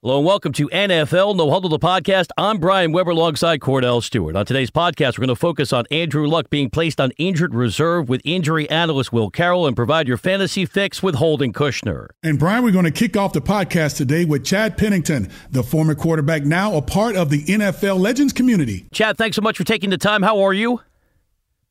Hello 0.00 0.18
and 0.18 0.26
welcome 0.26 0.52
to 0.52 0.68
NFL 0.68 1.34
No 1.34 1.50
Huddle, 1.50 1.70
the 1.70 1.78
podcast. 1.80 2.28
I'm 2.38 2.58
Brian 2.58 2.92
Weber 2.92 3.10
alongside 3.10 3.58
Kordell 3.58 4.00
Stewart. 4.00 4.36
On 4.36 4.46
today's 4.46 4.70
podcast, 4.70 5.18
we're 5.18 5.26
going 5.26 5.34
to 5.34 5.34
focus 5.34 5.72
on 5.72 5.86
Andrew 5.90 6.28
Luck 6.28 6.50
being 6.50 6.70
placed 6.70 7.00
on 7.00 7.10
injured 7.18 7.52
reserve 7.52 8.08
with 8.08 8.20
injury 8.24 8.70
analyst 8.70 9.12
Will 9.12 9.28
Carroll 9.28 9.66
and 9.66 9.74
provide 9.74 10.06
your 10.06 10.16
fantasy 10.16 10.64
fix 10.66 11.02
with 11.02 11.16
Holden 11.16 11.52
Kushner. 11.52 12.10
And 12.22 12.38
Brian, 12.38 12.62
we're 12.62 12.70
going 12.70 12.84
to 12.84 12.92
kick 12.92 13.16
off 13.16 13.32
the 13.32 13.40
podcast 13.40 13.96
today 13.96 14.24
with 14.24 14.44
Chad 14.44 14.78
Pennington, 14.78 15.32
the 15.50 15.64
former 15.64 15.96
quarterback, 15.96 16.44
now 16.44 16.76
a 16.76 16.80
part 16.80 17.16
of 17.16 17.30
the 17.30 17.44
NFL 17.46 17.98
Legends 17.98 18.32
community. 18.32 18.86
Chad, 18.92 19.18
thanks 19.18 19.34
so 19.34 19.42
much 19.42 19.56
for 19.56 19.64
taking 19.64 19.90
the 19.90 19.98
time. 19.98 20.22
How 20.22 20.42
are 20.42 20.52
you? 20.52 20.80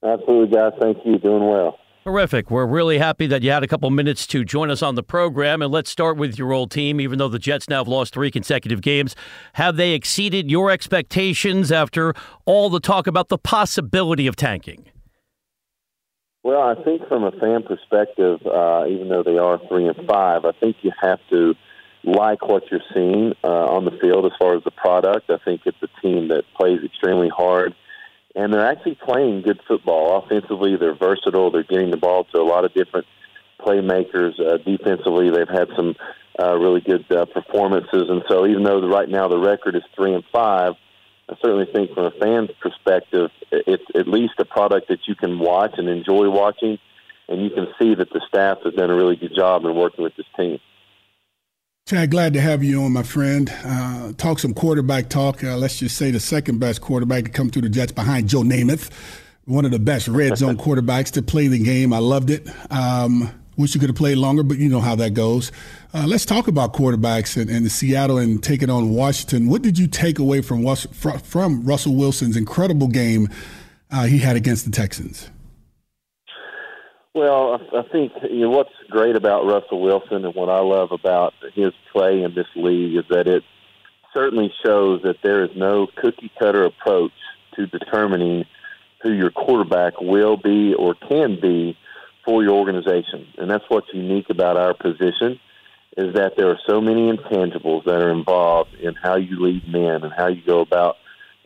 Absolutely, 0.03 0.53
guys. 0.53 0.73
Thank 0.81 0.97
you. 1.05 1.17
Doing 1.17 1.47
well. 1.47 1.79
Terrific. 2.07 2.49
We're 2.49 2.65
really 2.65 2.99
happy 2.99 3.27
that 3.27 3.43
you 3.43 3.51
had 3.51 3.63
a 3.63 3.67
couple 3.67 3.89
minutes 3.89 4.25
to 4.27 4.45
join 4.45 4.71
us 4.71 4.81
on 4.81 4.95
the 4.95 5.03
program. 5.03 5.61
And 5.61 5.73
let's 5.73 5.89
start 5.89 6.15
with 6.15 6.39
your 6.39 6.53
old 6.53 6.71
team. 6.71 7.01
Even 7.01 7.19
though 7.19 7.27
the 7.27 7.37
Jets 7.37 7.67
now 7.67 7.79
have 7.79 7.87
lost 7.89 8.13
three 8.13 8.31
consecutive 8.31 8.81
games, 8.81 9.13
have 9.55 9.75
they 9.75 9.91
exceeded 9.91 10.49
your 10.49 10.71
expectations 10.71 11.69
after 11.69 12.13
all 12.45 12.69
the 12.69 12.79
talk 12.79 13.07
about 13.07 13.27
the 13.27 13.37
possibility 13.37 14.25
of 14.25 14.37
tanking? 14.37 14.85
Well, 16.43 16.61
I 16.61 16.81
think 16.81 17.05
from 17.09 17.25
a 17.25 17.31
fan 17.31 17.63
perspective, 17.63 18.39
uh, 18.47 18.85
even 18.87 19.09
though 19.09 19.23
they 19.23 19.37
are 19.37 19.59
three 19.67 19.85
and 19.85 20.07
five, 20.07 20.45
I 20.45 20.53
think 20.61 20.77
you 20.83 20.93
have 21.01 21.19
to 21.29 21.55
like 22.05 22.47
what 22.47 22.63
you're 22.71 22.79
seeing 22.93 23.33
uh, 23.43 23.65
on 23.65 23.83
the 23.83 23.91
field 24.01 24.25
as 24.25 24.31
far 24.39 24.55
as 24.55 24.63
the 24.63 24.71
product. 24.71 25.29
I 25.29 25.39
think 25.43 25.63
it's 25.65 25.83
a 25.83 26.01
team 26.01 26.29
that 26.29 26.45
plays 26.55 26.79
extremely 26.85 27.27
hard 27.27 27.75
and 28.37 28.53
they're 28.53 28.65
actually 28.65 28.95
playing 28.95 29.41
good 29.41 29.59
football. 29.67 30.23
Offensively, 30.23 30.77
they're 30.77 30.95
versatile. 30.95 31.49
They're 31.49 31.63
getting 31.63 31.89
the 31.89 31.97
ball 31.97 32.23
to 32.25 32.37
a 32.39 32.43
lot 32.43 32.65
of 32.65 32.73
different 32.73 33.07
playmakers. 33.59 34.39
Uh, 34.39 34.57
defensively, 34.57 35.31
they've 35.31 35.49
had 35.49 35.69
some 35.75 35.95
uh, 36.39 36.55
really 36.55 36.81
good 36.81 37.11
uh, 37.11 37.25
performances, 37.25 38.03
and 38.09 38.23
so 38.29 38.45
even 38.45 38.61
though 38.63 38.79
the, 38.79 38.87
right 38.87 39.09
now 39.09 39.27
the 39.27 39.39
record 39.39 39.75
is 39.75 39.81
three 39.95 40.13
and 40.13 40.23
five, 40.31 40.73
I 41.27 41.35
certainly 41.41 41.65
think 41.65 41.93
from 41.95 42.05
a 42.05 42.11
fan's 42.11 42.51
perspective, 42.61 43.31
it's 43.51 43.83
at 43.95 44.07
least 44.07 44.35
a 44.37 44.45
product 44.45 44.89
that 44.89 45.07
you 45.07 45.15
can 45.15 45.39
watch 45.39 45.73
and 45.77 45.89
enjoy 45.89 46.29
watching, 46.29 46.77
and 47.27 47.41
you 47.41 47.49
can 47.49 47.67
see 47.79 47.95
that 47.95 48.11
the 48.11 48.21
staff 48.27 48.59
has 48.63 48.75
done 48.75 48.91
a 48.91 48.95
really 48.95 49.15
good 49.15 49.33
job 49.35 49.65
in 49.65 49.75
working 49.75 50.03
with 50.03 50.15
this 50.15 50.27
team. 50.37 50.59
Chad, 51.87 52.11
glad 52.11 52.33
to 52.33 52.41
have 52.41 52.65
you 52.65 52.83
on, 52.83 52.91
my 52.91 53.01
friend. 53.01 53.49
Uh, 53.63 54.11
talk 54.17 54.39
some 54.39 54.53
quarterback 54.53 55.07
talk. 55.07 55.41
Uh, 55.41 55.55
let's 55.55 55.79
just 55.79 55.95
say 55.95 56.11
the 56.11 56.19
second 56.19 56.59
best 56.59 56.81
quarterback 56.81 57.23
to 57.23 57.29
come 57.29 57.49
through 57.49 57.61
the 57.61 57.69
Jets 57.69 57.93
behind 57.93 58.27
Joe 58.27 58.41
Namath, 58.41 58.91
one 59.45 59.63
of 59.63 59.71
the 59.71 59.79
best 59.79 60.09
red 60.09 60.37
zone 60.37 60.57
quarterbacks 60.57 61.11
to 61.11 61.21
play 61.21 61.47
the 61.47 61.63
game. 61.63 61.93
I 61.93 61.99
loved 61.99 62.29
it. 62.29 62.45
Um, 62.69 63.31
wish 63.55 63.73
you 63.73 63.79
could 63.79 63.87
have 63.87 63.95
played 63.95 64.17
longer, 64.17 64.43
but 64.43 64.57
you 64.57 64.67
know 64.67 64.81
how 64.81 64.95
that 64.95 65.13
goes. 65.13 65.53
Uh, 65.93 66.03
let's 66.05 66.25
talk 66.25 66.49
about 66.49 66.73
quarterbacks 66.73 67.41
and, 67.41 67.49
and 67.49 67.65
the 67.65 67.69
Seattle 67.69 68.17
and 68.17 68.43
taking 68.43 68.69
on 68.69 68.89
Washington. 68.89 69.47
What 69.47 69.61
did 69.61 69.79
you 69.79 69.87
take 69.87 70.19
away 70.19 70.41
from 70.41 70.65
from 70.65 71.63
Russell 71.63 71.95
Wilson's 71.95 72.35
incredible 72.35 72.89
game 72.89 73.29
uh, 73.91 74.07
he 74.07 74.17
had 74.17 74.35
against 74.35 74.65
the 74.65 74.71
Texans? 74.71 75.29
Well, 77.17 77.59
I 77.75 77.81
think 77.81 78.11
you 78.29 78.41
know 78.41 78.51
what's 78.51 78.69
great 78.91 79.15
about 79.15 79.47
Russell 79.47 79.81
Wilson 79.81 80.23
and 80.23 80.35
what 80.35 80.49
I 80.49 80.59
love 80.59 80.91
about 80.91 81.33
his 81.55 81.73
play 81.91 82.21
in 82.21 82.35
this 82.35 82.45
league 82.55 82.95
is 82.95 83.05
that 83.09 83.27
it 83.27 83.43
certainly 84.13 84.53
shows 84.63 85.01
that 85.01 85.15
there 85.23 85.43
is 85.43 85.49
no 85.55 85.87
cookie 85.95 86.29
cutter 86.37 86.63
approach 86.63 87.13
to 87.55 87.65
determining 87.65 88.45
who 89.01 89.11
your 89.13 89.31
quarterback 89.31 89.99
will 89.99 90.37
be 90.37 90.75
or 90.75 90.93
can 90.93 91.39
be 91.41 91.75
for 92.23 92.43
your 92.43 92.53
organization. 92.53 93.25
And 93.39 93.49
that's 93.49 93.65
what's 93.67 93.91
unique 93.91 94.29
about 94.29 94.55
our 94.55 94.75
position 94.75 95.39
is 95.97 96.13
that 96.13 96.33
there 96.37 96.51
are 96.51 96.59
so 96.69 96.79
many 96.79 97.11
intangibles 97.11 97.83
that 97.85 97.99
are 97.99 98.11
involved 98.11 98.75
in 98.75 98.93
how 98.93 99.15
you 99.15 99.43
lead 99.43 99.67
men 99.67 100.03
and 100.03 100.13
how 100.15 100.27
you 100.27 100.43
go 100.45 100.59
about 100.59 100.97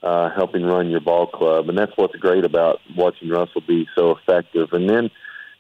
uh, 0.04 0.32
helping 0.36 0.64
run 0.64 0.90
your 0.90 1.00
ball 1.00 1.28
club. 1.28 1.70
And 1.70 1.78
that's 1.78 1.94
what's 1.96 2.18
great 2.18 2.44
about 2.44 2.82
watching 2.94 3.30
Russell 3.30 3.62
be 3.66 3.88
so 3.96 4.12
effective. 4.12 4.74
And 4.74 4.90
then 4.90 5.10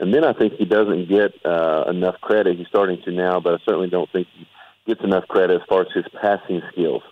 and 0.02 0.12
then 0.12 0.26
I 0.26 0.34
think 0.34 0.54
he 0.54 0.66
doesn't 0.66 1.08
get 1.08 1.34
uh, 1.46 1.84
enough 1.88 2.20
credit. 2.22 2.58
He's 2.58 2.68
starting 2.68 3.00
to 3.04 3.12
now, 3.12 3.40
but 3.40 3.54
I 3.54 3.58
certainly 3.64 3.88
don't 3.88 4.12
think 4.12 4.28
he 4.34 4.48
gets 4.88 5.04
enough 5.04 5.28
credit 5.28 5.62
as 5.62 5.68
far 5.70 5.82
as 5.82 5.90
his 5.94 6.06
passing 6.20 6.64
skills 6.72 7.04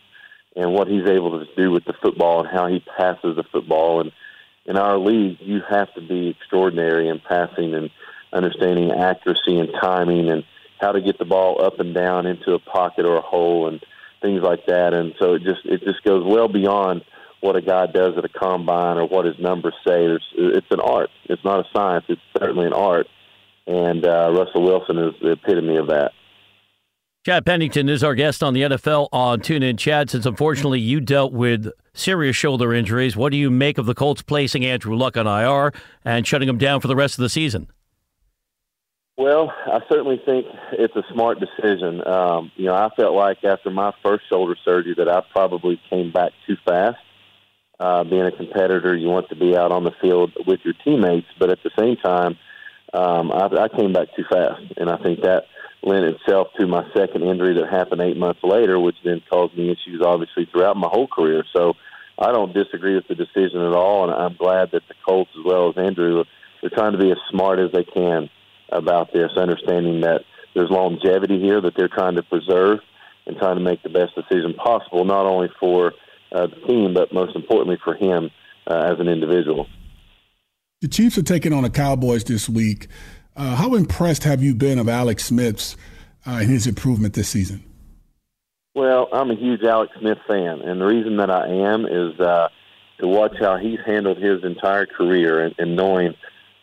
and 0.55 0.73
what 0.73 0.87
he's 0.87 1.07
able 1.07 1.39
to 1.39 1.45
do 1.55 1.69
with 1.69 1.85
the 1.85 1.93
football 2.01 2.39
and 2.39 2.49
how 2.49 2.65
he 2.65 2.83
passes 2.97 3.35
the 3.35 3.43
football. 3.51 4.01
And 4.01 4.11
in 4.65 4.75
our 4.75 4.97
league, 4.97 5.37
you 5.39 5.61
have 5.69 5.93
to 5.93 6.01
be 6.01 6.29
extraordinary 6.29 7.07
in 7.07 7.19
passing 7.19 7.75
and 7.75 7.91
understanding 8.33 8.91
accuracy 8.91 9.59
and 9.59 9.69
timing 9.79 10.31
and 10.31 10.43
how 10.81 10.91
to 10.91 10.99
get 10.99 11.19
the 11.19 11.25
ball 11.25 11.63
up 11.63 11.79
and 11.79 11.93
down 11.93 12.25
into 12.25 12.53
a 12.53 12.59
pocket 12.59 13.05
or 13.05 13.17
a 13.17 13.21
hole 13.21 13.67
and 13.67 13.85
things 14.23 14.41
like 14.41 14.65
that. 14.65 14.95
And 14.95 15.13
so 15.19 15.35
it 15.35 15.43
just 15.43 15.63
it 15.63 15.83
just 15.83 16.03
goes 16.03 16.23
well 16.25 16.47
beyond 16.47 17.03
what 17.41 17.55
a 17.55 17.61
guy 17.61 17.87
does 17.87 18.17
at 18.17 18.25
a 18.25 18.29
combine 18.29 18.97
or 18.97 19.07
what 19.07 19.25
his 19.25 19.39
numbers 19.39 19.73
say. 19.87 20.07
There's, 20.07 20.25
it's 20.35 20.67
an 20.71 20.79
art. 20.79 21.09
It's 21.25 21.43
not 21.43 21.59
a 21.59 21.69
science. 21.73 22.05
It's 22.09 22.21
certainly 22.37 22.65
an 22.65 22.73
art. 22.73 23.07
And 23.67 24.05
uh, 24.05 24.31
Russell 24.35 24.63
Wilson 24.63 24.97
is 24.97 25.13
the 25.21 25.31
epitome 25.31 25.77
of 25.77 25.87
that. 25.87 26.11
Chad 27.25 27.45
Pennington 27.45 27.89
is 27.89 28.03
our 28.03 28.15
guest 28.15 28.41
on 28.41 28.53
the 28.53 28.61
NFL 28.61 29.09
on 29.11 29.41
TuneIn. 29.41 29.77
Chad, 29.77 30.09
since 30.09 30.25
unfortunately 30.25 30.79
you 30.79 30.99
dealt 31.01 31.33
with 31.33 31.69
serious 31.93 32.35
shoulder 32.35 32.73
injuries, 32.73 33.15
what 33.15 33.31
do 33.31 33.37
you 33.37 33.51
make 33.51 33.77
of 33.77 33.85
the 33.85 33.93
Colts 33.93 34.21
placing 34.21 34.65
Andrew 34.65 34.95
Luck 34.95 35.17
on 35.17 35.27
IR 35.27 35.73
and 36.05 36.25
shutting 36.25 36.47
him 36.47 36.57
down 36.57 36.79
for 36.79 36.87
the 36.87 36.95
rest 36.95 37.19
of 37.19 37.21
the 37.21 37.29
season? 37.29 37.67
Well, 39.17 39.53
I 39.67 39.81
certainly 39.89 40.21
think 40.25 40.45
it's 40.71 40.95
a 40.95 41.03
smart 41.11 41.39
decision. 41.41 42.07
Um, 42.07 42.53
you 42.55 42.67
know, 42.67 42.73
I 42.73 42.89
felt 42.95 43.13
like 43.13 43.43
after 43.43 43.69
my 43.69 43.91
first 44.01 44.23
shoulder 44.29 44.55
surgery 44.63 44.95
that 44.97 45.09
I 45.09 45.21
probably 45.33 45.79
came 45.89 46.13
back 46.13 46.31
too 46.47 46.55
fast 46.65 46.99
uh, 47.79 48.03
being 48.03 48.25
a 48.25 48.31
competitor, 48.31 48.95
you 48.95 49.07
want 49.07 49.29
to 49.29 49.35
be 49.35 49.55
out 49.55 49.71
on 49.71 49.83
the 49.83 49.93
field 50.01 50.31
with 50.45 50.59
your 50.63 50.73
teammates, 50.83 51.27
but 51.39 51.49
at 51.49 51.59
the 51.63 51.71
same 51.77 51.95
time, 51.97 52.37
um, 52.93 53.31
I, 53.31 53.45
I 53.45 53.67
came 53.69 53.93
back 53.93 54.07
too 54.15 54.25
fast, 54.29 54.61
and 54.77 54.89
I 54.89 54.97
think 54.97 55.21
that 55.21 55.45
lent 55.81 56.05
itself 56.05 56.47
to 56.59 56.67
my 56.67 56.83
second 56.93 57.23
injury 57.23 57.53
that 57.55 57.69
happened 57.69 58.01
eight 58.01 58.17
months 58.17 58.41
later, 58.43 58.79
which 58.79 58.97
then 59.03 59.21
caused 59.29 59.57
me 59.57 59.71
issues 59.71 60.01
obviously 60.03 60.45
throughout 60.51 60.75
my 60.75 60.89
whole 60.89 61.07
career. 61.07 61.45
So 61.55 61.75
I 62.17 62.33
don't 62.33 62.53
disagree 62.53 62.95
with 62.95 63.07
the 63.07 63.15
decision 63.15 63.61
at 63.61 63.73
all, 63.73 64.03
and 64.03 64.11
I'm 64.11 64.35
glad 64.35 64.71
that 64.71 64.83
the 64.89 64.95
Colts 65.05 65.31
as 65.37 65.45
well 65.45 65.69
as 65.69 65.77
Andrew 65.77 66.23
they're 66.61 66.69
trying 66.69 66.91
to 66.91 66.97
be 66.97 67.11
as 67.11 67.17
smart 67.29 67.59
as 67.59 67.71
they 67.71 67.85
can 67.85 68.29
about 68.69 69.13
this, 69.13 69.31
understanding 69.37 70.01
that 70.01 70.25
there's 70.53 70.69
longevity 70.69 71.39
here 71.39 71.61
that 71.61 71.73
they're 71.77 71.87
trying 71.87 72.15
to 72.15 72.23
preserve 72.23 72.79
and 73.25 73.37
trying 73.37 73.55
to 73.55 73.63
make 73.63 73.81
the 73.83 73.89
best 73.89 74.13
decision 74.15 74.53
possible, 74.53 75.05
not 75.05 75.25
only 75.25 75.47
for 75.59 75.93
uh, 76.31 76.47
the 76.47 76.67
team, 76.67 76.93
but 76.93 77.13
most 77.13 77.35
importantly 77.35 77.77
for 77.83 77.95
him 77.95 78.29
uh, 78.67 78.91
as 78.91 78.99
an 78.99 79.07
individual. 79.07 79.67
The 80.81 80.87
Chiefs 80.87 81.17
are 81.17 81.23
taking 81.23 81.51
on 81.51 81.63
the 81.63 81.69
Cowboys 81.69 82.23
this 82.23 82.47
week. 82.47 82.87
Uh, 83.35 83.55
how 83.55 83.75
impressed 83.75 84.23
have 84.23 84.41
you 84.41 84.53
been 84.55 84.79
of 84.79 84.87
Alex 84.87 85.25
Smith's 85.25 85.75
uh, 86.25 86.39
and 86.41 86.49
his 86.49 86.67
improvement 86.67 87.13
this 87.13 87.29
season? 87.29 87.63
Well, 88.75 89.09
I'm 89.11 89.31
a 89.31 89.35
huge 89.35 89.63
Alex 89.63 89.91
Smith 89.99 90.19
fan, 90.27 90.61
and 90.61 90.79
the 90.79 90.85
reason 90.85 91.17
that 91.17 91.29
I 91.29 91.47
am 91.47 91.85
is 91.85 92.19
uh, 92.19 92.49
to 92.99 93.07
watch 93.07 93.33
how 93.39 93.57
he's 93.57 93.79
handled 93.85 94.17
his 94.17 94.43
entire 94.43 94.85
career 94.85 95.43
and, 95.43 95.55
and 95.57 95.75
knowing 95.75 96.13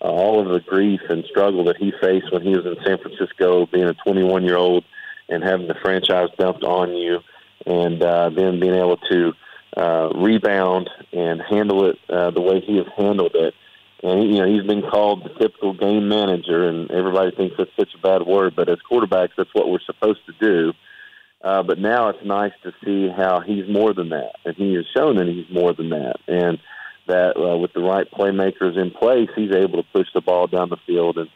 uh, 0.01 0.09
all 0.09 0.41
of 0.41 0.49
the 0.53 0.61
grief 0.61 1.01
and 1.09 1.25
struggle 1.25 1.65
that 1.65 1.77
he 1.77 1.93
faced 2.01 2.33
when 2.33 2.43
he 2.43 2.51
was 2.51 2.65
in 2.65 2.77
San 2.85 2.99
Francisco, 2.99 3.67
being 3.67 3.89
a 3.89 3.95
21 3.95 4.45
year 4.45 4.57
old 4.57 4.85
and 5.29 5.43
having 5.43 5.67
the 5.67 5.75
franchise 5.83 6.29
dumped 6.39 6.63
on 6.63 6.95
you, 6.95 7.19
and 7.67 8.03
uh, 8.03 8.31
then 8.31 8.61
being 8.61 8.75
able 8.75 8.97
to 9.11 9.33
uh, 9.77 10.11
rebound 10.15 10.89
and 11.13 11.41
handle 11.43 11.89
it 11.89 11.99
uh, 12.09 12.31
the 12.31 12.41
way 12.41 12.61
he 12.61 12.77
has 12.77 12.87
handled 12.97 13.35
it. 13.35 13.55
And 14.03 14.31
you 14.31 14.41
know 14.41 14.47
he's 14.47 14.67
been 14.67 14.83
called 14.83 15.25
the 15.25 15.31
typical 15.41 15.73
game 15.75 16.09
manager, 16.09 16.69
and 16.69 16.91
everybody 16.91 17.35
thinks 17.35 17.57
that's 17.57 17.71
such 17.79 17.95
a 17.95 17.99
bad 17.99 18.27
word. 18.27 18.55
But 18.55 18.69
as 18.69 18.79
quarterbacks, 18.91 19.31
that's 19.37 19.55
what 19.55 19.69
we're 19.69 19.81
supposed 19.81 20.21
to 20.27 20.33
do. 20.41 20.73
Uh, 21.43 21.63
but 21.63 21.79
now 21.79 22.09
it's 22.09 22.25
nice 22.25 22.53
to 22.63 22.73
see 22.85 23.09
how 23.09 23.41
he's 23.41 23.69
more 23.69 23.95
than 23.95 24.11
that, 24.11 24.33
and 24.45 24.55
he 24.57 24.75
has 24.75 24.85
shown 24.97 25.17
that 25.17 25.27
he's 25.27 25.49
more 25.51 25.73
than 25.73 25.91
that, 25.91 26.17
and 26.27 26.59
that 27.07 27.37
uh, 27.37 27.57
with 27.57 27.73
the 27.73 27.81
right 27.81 28.11
playmakers 28.11 28.77
in 28.77 28.91
place, 28.91 29.29
he's 29.37 29.55
able 29.55 29.83
to 29.83 29.89
push 29.93 30.09
the 30.15 30.21
ball 30.21 30.47
down 30.47 30.69
the 30.69 30.77
field 30.87 31.19
and 31.19 31.29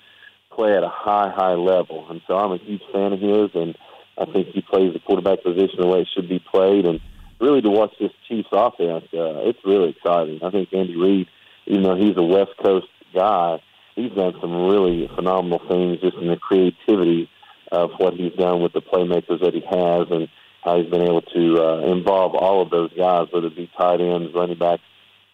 play 0.52 0.76
at 0.76 0.82
a 0.82 0.88
high, 0.88 1.30
high 1.34 1.54
level. 1.54 2.06
And 2.10 2.20
so 2.26 2.36
I'm 2.36 2.52
a 2.52 2.58
huge 2.58 2.82
fan 2.92 3.12
of 3.12 3.20
his, 3.20 3.50
and 3.54 3.76
I 4.18 4.24
think 4.26 4.48
he 4.48 4.62
plays 4.62 4.92
the 4.92 5.00
quarterback 5.00 5.42
position 5.42 5.80
the 5.80 5.86
way 5.86 6.00
it 6.00 6.08
should 6.14 6.28
be 6.28 6.40
played. 6.40 6.86
And 6.86 7.00
really 7.40 7.62
to 7.62 7.70
watch 7.70 7.92
this 7.98 8.12
Chiefs 8.28 8.48
offense, 8.52 9.04
uh, 9.12 9.48
it's 9.48 9.58
really 9.64 9.90
exciting. 9.90 10.40
I 10.42 10.50
think 10.50 10.72
Andy 10.72 10.96
Reid, 10.96 11.28
even 11.66 11.82
though 11.82 11.96
he's 11.96 12.16
a 12.16 12.22
West 12.22 12.52
Coast 12.62 12.88
guy, 13.14 13.60
he's 13.94 14.12
done 14.12 14.34
some 14.40 14.66
really 14.66 15.08
phenomenal 15.14 15.60
things 15.68 16.00
just 16.00 16.16
in 16.16 16.28
the 16.28 16.36
creativity 16.36 17.28
of 17.72 17.90
what 17.98 18.14
he's 18.14 18.32
done 18.34 18.62
with 18.62 18.72
the 18.72 18.82
playmakers 18.82 19.40
that 19.40 19.54
he 19.54 19.60
has 19.60 20.10
and 20.10 20.28
how 20.62 20.80
he's 20.80 20.90
been 20.90 21.02
able 21.02 21.22
to 21.22 21.62
uh, 21.62 21.78
involve 21.92 22.34
all 22.34 22.60
of 22.60 22.70
those 22.70 22.92
guys, 22.92 23.28
whether 23.30 23.46
it 23.46 23.56
be 23.56 23.70
tight 23.76 24.00
ends, 24.00 24.34
running 24.34 24.58
backs, 24.58 24.82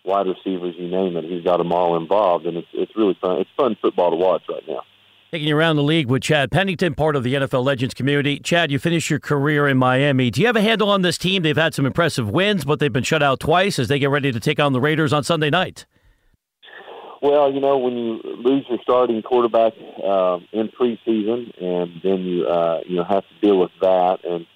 wide 0.05 0.27
receivers, 0.27 0.75
you 0.79 0.89
name 0.89 1.17
it. 1.17 1.25
He's 1.25 1.43
got 1.43 1.57
them 1.57 1.73
all 1.73 1.97
involved, 1.97 2.47
and 2.47 2.57
it's 2.57 2.69
it's 2.73 2.95
really 2.97 3.19
fun. 3.21 3.41
It's 3.41 3.51
fun 3.57 3.77
football 3.81 4.11
to 4.11 4.17
watch 4.17 4.43
right 4.49 4.67
now. 4.69 4.83
Taking 5.33 5.49
you 5.49 5.57
around 5.57 5.75
the 5.75 5.83
league 5.83 6.07
with 6.07 6.23
Chad 6.23 6.53
Pennington, 6.53 6.95
part 6.95 7.17
of 7.17 7.25
the 7.25 7.35
NFL 7.35 7.65
Legends 7.65 7.95
community. 7.95 8.39
Chad, 8.39 8.71
you 8.71 8.79
finished 8.79 9.11
your 9.11 9.19
career 9.19 9.67
in 9.67 9.77
Miami. 9.77 10.31
Do 10.31 10.41
you 10.41 10.47
have 10.47 10.55
a 10.55 10.61
handle 10.61 10.89
on 10.89 11.03
this 11.03 11.19
team? 11.19 11.43
They've 11.43 11.57
had 11.57 11.75
some 11.75 11.85
impressive 11.85 12.31
wins, 12.31 12.65
but 12.65 12.79
they've 12.79 12.93
been 12.93 13.03
shut 13.03 13.25
out 13.25 13.41
twice 13.41 13.81
as 13.81 13.89
they 13.89 13.99
get 13.99 14.11
ready 14.11 14.31
to 14.31 14.39
take 14.39 14.61
on 14.61 14.73
the 14.73 14.81
Raiders 14.81 15.13
on 15.13 15.25
Sunday 15.25 15.51
night. 15.51 15.85
Well, 17.21 17.53
you 17.53 17.59
know, 17.59 17.77
when 17.77 17.97
you 17.97 18.21
lose 18.23 18.67
your 18.69 18.79
starting 18.85 19.21
quarterback 19.23 19.73
uh, 20.05 20.39
in 20.53 20.69
preseason, 20.69 21.61
and 21.61 22.01
then 22.05 22.21
you 22.21 22.47
uh, 22.47 22.83
you 22.87 22.95
know 22.95 23.05
have 23.05 23.25
to 23.25 23.41
deal 23.43 23.59
with 23.59 23.73
that, 23.81 24.19
and 24.23 24.47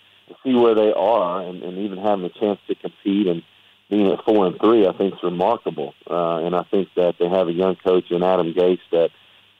see 0.45 0.55
where 0.55 0.77
they 0.77 0.93
are, 0.93 1.43
and, 1.43 1.65
and 1.65 1.79
even 1.79 1.99
having 1.99 2.27
a 2.27 2.39
chance 2.39 2.61
to 2.69 2.77
compete, 2.77 3.27
and 3.27 3.43
being 3.89 4.07
at 4.13 4.25
four 4.25 4.47
and 4.47 4.57
three, 4.61 4.87
I 4.87 4.97
think 4.97 5.15
is 5.15 5.21
remarkable. 5.25 5.95
Uh, 6.09 6.45
and 6.45 6.55
I 6.55 6.63
think 6.71 6.91
that 6.95 7.17
they 7.19 7.29
have 7.29 7.49
a 7.49 7.53
young 7.53 7.75
coach 7.75 8.05
in 8.11 8.23
Adam 8.23 8.55
Gase 8.55 8.79
that 8.93 9.11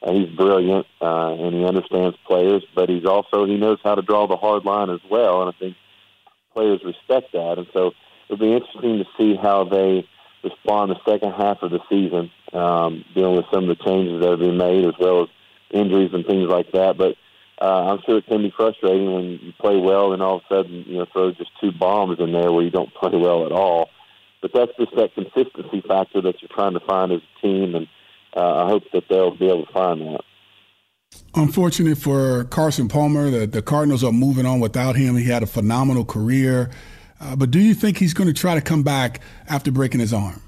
uh, 0.03 0.13
he's 0.13 0.29
brilliant 0.37 0.87
uh, 1.01 1.33
and 1.35 1.55
he 1.55 1.65
understands 1.65 2.17
players, 2.27 2.65
but 2.75 2.89
he's 2.89 3.05
also 3.05 3.45
he 3.45 3.57
knows 3.57 3.79
how 3.85 3.95
to 3.95 4.03
draw 4.03 4.27
the 4.27 4.37
hard 4.37 4.65
line 4.65 4.91
as 4.91 5.01
well, 5.11 5.43
and 5.43 5.55
I 5.55 5.59
think 5.59 5.77
players 6.55 6.81
respect 6.85 7.33
that. 7.33 7.59
And 7.59 7.67
so 7.73 7.93
it'll 8.29 8.41
be 8.41 8.53
interesting 8.53 8.99
to 8.99 9.05
see 9.19 9.37
how 9.37 9.65
they 9.65 10.07
respond 10.43 10.91
the 10.91 11.11
second 11.11 11.33
half 11.33 11.63
of 11.63 11.71
the 11.71 11.81
season, 11.91 12.31
um, 12.53 13.05
dealing 13.15 13.37
with 13.37 13.47
some 13.53 13.69
of 13.69 13.77
the 13.77 13.85
changes 13.85 14.23
that 14.23 14.31
have 14.31 14.39
been 14.39 14.57
made 14.57 14.87
as 14.87 14.95
well 14.99 15.25
as 15.25 15.29
injuries 15.71 16.11
and 16.15 16.25
things 16.27 16.49
like 16.49 16.73
that. 16.73 16.97
But 16.97 17.17
uh, 17.61 17.93
I'm 17.93 18.01
sure 18.07 18.19
it 18.19 18.27
can 18.27 18.43
be 18.43 18.53
frustrating 18.57 19.13
when 19.13 19.25
you 19.25 19.53
play 19.61 19.77
well 19.77 20.15
and 20.15 20.23
all 20.23 20.37
of 20.37 20.43
a 20.51 20.55
sudden 20.55 20.85
you 20.87 20.99
know 20.99 21.07
throw 21.13 21.31
just 21.33 21.51
two 21.61 21.73
bombs 21.73 22.19
in 22.19 22.33
there 22.33 22.51
where 22.51 22.65
you 22.65 22.71
don't 22.71 22.95
play 23.01 23.13
well 23.15 23.45
at 23.45 23.53
all. 23.53 23.91
But 24.41 24.53
that's 24.55 24.73
just 24.79 24.97
that 24.97 25.15
consistency 25.15 25.83
factor 25.87 26.23
that 26.23 26.41
you're 26.41 26.49
trying 26.55 26.73
to 26.73 26.81
find 26.81 27.13
as 27.13 27.21
a 27.21 27.43
team 27.43 27.75
and 27.75 27.87
uh, 28.37 28.65
I 28.65 28.69
hope 28.69 28.85
that 28.93 29.05
they'll 29.09 29.37
be 29.37 29.47
able 29.47 29.67
to 29.67 29.73
find 29.73 30.01
that. 30.01 30.21
Unfortunate 31.35 31.99
for 31.99 32.45
Carson 32.45 32.89
Palmer, 32.89 33.31
the, 33.31 33.47
the 33.47 33.63
Cardinals 33.63 34.05
are 34.05 34.13
moving 34.13 34.47
on 34.47 34.61
without 34.61 34.97
him. 34.97 35.17
He 35.17 35.25
had 35.25 35.43
a 35.43 35.47
phenomenal 35.47 36.05
career. 36.05 36.71
Uh, 37.21 37.37
but 37.37 37.51
do 37.51 37.59
you 37.59 37.75
think 37.75 37.99
he's 37.99 38.15
going 38.15 38.29
to 38.29 38.33
try 38.33 38.55
to 38.55 38.61
come 38.61 38.83
back 38.83 39.21
after 39.49 39.71
breaking 39.71 40.01
his 40.01 40.13
arm? 40.13 40.41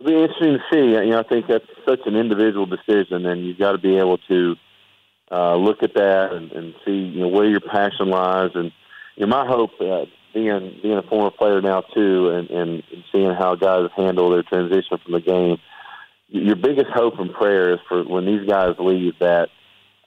It'll 0.00 0.12
be 0.12 0.22
interesting 0.22 0.58
to 0.58 0.60
see. 0.70 0.90
You 0.90 1.10
know, 1.10 1.20
I 1.20 1.22
think 1.22 1.46
that's 1.48 1.64
such 1.86 2.00
an 2.06 2.16
individual 2.16 2.66
decision, 2.66 3.24
and 3.26 3.46
you've 3.46 3.58
got 3.58 3.72
to 3.72 3.78
be 3.78 3.96
able 3.96 4.18
to 4.18 4.56
uh, 5.30 5.56
look 5.56 5.82
at 5.82 5.94
that 5.94 6.32
and, 6.32 6.52
and 6.52 6.74
see 6.84 6.92
you 6.92 7.20
know 7.20 7.28
where 7.28 7.48
your 7.48 7.60
passion 7.60 8.10
lies. 8.10 8.50
And 8.54 8.72
you 9.16 9.26
know, 9.26 9.28
my 9.28 9.46
hope, 9.46 9.70
uh, 9.80 10.06
being 10.34 10.80
being 10.82 10.98
a 10.98 11.02
former 11.02 11.30
player 11.30 11.60
now 11.60 11.82
too, 11.94 12.30
and, 12.30 12.50
and 12.50 12.82
seeing 13.12 13.32
how 13.32 13.54
guys 13.54 13.88
handle 13.96 14.30
their 14.30 14.42
transition 14.42 14.98
from 15.02 15.12
the 15.12 15.20
game 15.20 15.58
your 16.32 16.56
biggest 16.56 16.88
hope 16.92 17.18
and 17.18 17.32
prayer 17.32 17.74
is 17.74 17.80
for 17.88 18.02
when 18.04 18.24
these 18.24 18.48
guys 18.48 18.74
leave 18.78 19.18
that 19.20 19.50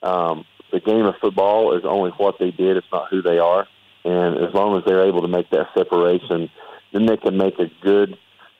um, 0.02 0.44
the 0.72 0.80
game 0.80 1.06
of 1.06 1.14
football 1.20 1.76
is 1.76 1.84
only 1.84 2.10
what 2.18 2.38
they 2.38 2.50
did; 2.50 2.76
it's 2.76 2.86
not 2.92 3.08
who 3.10 3.22
they 3.22 3.38
are. 3.38 3.66
And 4.04 4.36
as 4.38 4.52
long 4.52 4.76
as 4.76 4.84
they're 4.84 5.06
able 5.06 5.22
to 5.22 5.28
make 5.28 5.50
that 5.50 5.68
separation, 5.76 6.50
then 6.92 7.06
they 7.06 7.16
can 7.16 7.36
make 7.36 7.58
a 7.58 7.70
good 7.82 8.16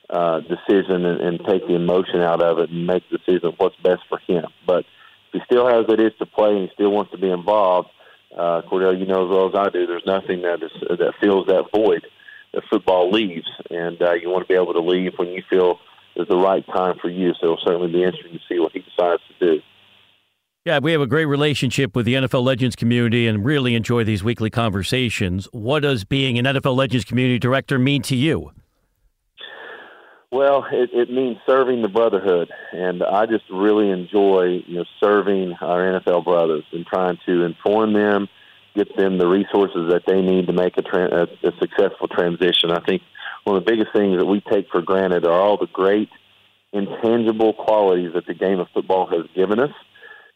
uh, 0.09 0.39
decision 0.41 1.05
and, 1.05 1.21
and 1.21 1.39
take 1.45 1.67
the 1.67 1.75
emotion 1.75 2.21
out 2.21 2.41
of 2.41 2.59
it 2.59 2.69
and 2.69 2.87
make 2.87 3.03
the 3.09 3.17
decision 3.17 3.53
what's 3.57 3.75
best 3.77 4.01
for 4.09 4.19
him. 4.19 4.45
But 4.65 4.85
if 5.33 5.33
he 5.33 5.39
still 5.45 5.67
has 5.67 5.85
it 5.89 5.99
is 5.99 6.13
to 6.19 6.25
play 6.25 6.51
and 6.51 6.67
he 6.67 6.73
still 6.73 6.91
wants 6.91 7.11
to 7.11 7.17
be 7.17 7.29
involved, 7.29 7.89
uh, 8.35 8.61
Kordell, 8.69 8.97
you 8.97 9.05
know 9.05 9.25
as 9.25 9.29
well 9.29 9.49
as 9.49 9.55
I 9.55 9.69
do, 9.69 9.85
there's 9.87 10.05
nothing 10.05 10.41
that 10.41 10.63
is 10.63 10.71
that 10.89 11.13
fills 11.19 11.47
that 11.47 11.65
void 11.73 12.05
that 12.53 12.63
football 12.69 13.11
leaves, 13.11 13.47
and 13.69 14.01
uh, 14.01 14.13
you 14.13 14.29
want 14.29 14.47
to 14.47 14.47
be 14.47 14.59
able 14.59 14.73
to 14.73 14.81
leave 14.81 15.13
when 15.17 15.29
you 15.29 15.43
feel 15.49 15.79
is 16.17 16.27
the 16.27 16.37
right 16.37 16.65
time 16.67 16.97
for 17.01 17.09
you. 17.09 17.33
So 17.33 17.43
it'll 17.43 17.65
certainly 17.65 17.91
be 17.91 18.03
interesting 18.03 18.33
to 18.33 18.39
see 18.49 18.59
what 18.59 18.71
he 18.71 18.79
decides 18.79 19.21
to 19.39 19.55
do. 19.55 19.61
Yeah, 20.65 20.79
we 20.79 20.91
have 20.91 20.99
a 20.99 21.07
great 21.07 21.25
relationship 21.25 21.95
with 21.95 22.05
the 22.05 22.15
NFL 22.15 22.43
Legends 22.43 22.75
community 22.75 23.25
and 23.25 23.45
really 23.45 23.73
enjoy 23.73 24.03
these 24.03 24.21
weekly 24.21 24.49
conversations. 24.49 25.47
What 25.53 25.83
does 25.83 26.03
being 26.03 26.37
an 26.37 26.43
NFL 26.43 26.75
Legends 26.75 27.05
community 27.05 27.39
director 27.39 27.79
mean 27.79 28.01
to 28.01 28.17
you? 28.17 28.51
Well, 30.29 30.65
it, 30.69 30.89
it 30.91 31.09
means 31.09 31.37
serving 31.47 31.83
the 31.83 31.87
brotherhood, 31.87 32.51
and 32.73 33.01
I 33.01 33.25
just 33.27 33.45
really 33.49 33.89
enjoy 33.91 34.61
you 34.67 34.79
know 34.79 34.85
serving 35.01 35.53
our 35.61 35.79
NFL 36.01 36.25
brothers 36.25 36.65
and 36.73 36.85
trying 36.85 37.17
to 37.25 37.43
inform 37.45 37.93
them, 37.93 38.27
get 38.75 38.93
them 38.97 39.17
the 39.17 39.27
resources 39.27 39.89
that 39.89 40.03
they 40.05 40.21
need 40.21 40.47
to 40.47 40.53
make 40.53 40.77
a, 40.77 40.81
tra- 40.81 41.27
a, 41.43 41.47
a 41.47 41.51
successful 41.59 42.09
transition. 42.09 42.71
I 42.71 42.81
think 42.81 43.03
one 43.47 43.55
of 43.55 43.63
the 43.63 43.71
biggest 43.71 43.93
things 43.93 44.17
that 44.17 44.25
we 44.25 44.41
take 44.41 44.67
for 44.69 44.81
granted 44.81 45.25
are 45.25 45.39
all 45.39 45.55
the 45.55 45.67
great 45.71 46.09
intangible 46.73 47.53
qualities 47.53 48.11
that 48.13 48.27
the 48.27 48.33
game 48.33 48.59
of 48.59 48.67
football 48.73 49.07
has 49.07 49.25
given 49.33 49.57
us 49.57 49.71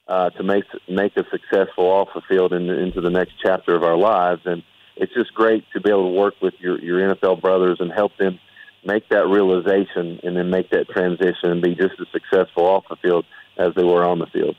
uh, 0.07 0.29
to 0.29 0.43
make 0.43 0.63
make 0.87 1.17
us 1.17 1.25
successful 1.29 1.85
off 1.85 2.07
the 2.15 2.21
field 2.29 2.53
and 2.53 2.69
into 2.69 3.01
the 3.01 3.09
next 3.09 3.33
chapter 3.43 3.75
of 3.75 3.83
our 3.83 3.97
lives. 3.97 4.41
And 4.45 4.63
it's 4.95 5.13
just 5.13 5.33
great 5.33 5.65
to 5.73 5.81
be 5.81 5.89
able 5.89 6.09
to 6.09 6.17
work 6.17 6.35
with 6.41 6.53
your 6.59 6.79
your 6.79 6.99
NFL 6.99 7.41
brothers 7.41 7.79
and 7.81 7.91
help 7.91 8.13
them 8.17 8.39
make 8.85 9.09
that 9.09 9.27
realization 9.27 10.21
and 10.23 10.37
then 10.37 10.49
make 10.49 10.69
that 10.69 10.87
transition 10.87 11.51
and 11.51 11.61
be 11.61 11.75
just 11.75 11.99
as 11.99 12.07
successful 12.13 12.63
off 12.63 12.85
the 12.89 12.95
field 12.95 13.25
as 13.57 13.75
they 13.75 13.83
were 13.83 14.05
on 14.05 14.19
the 14.19 14.27
field. 14.27 14.55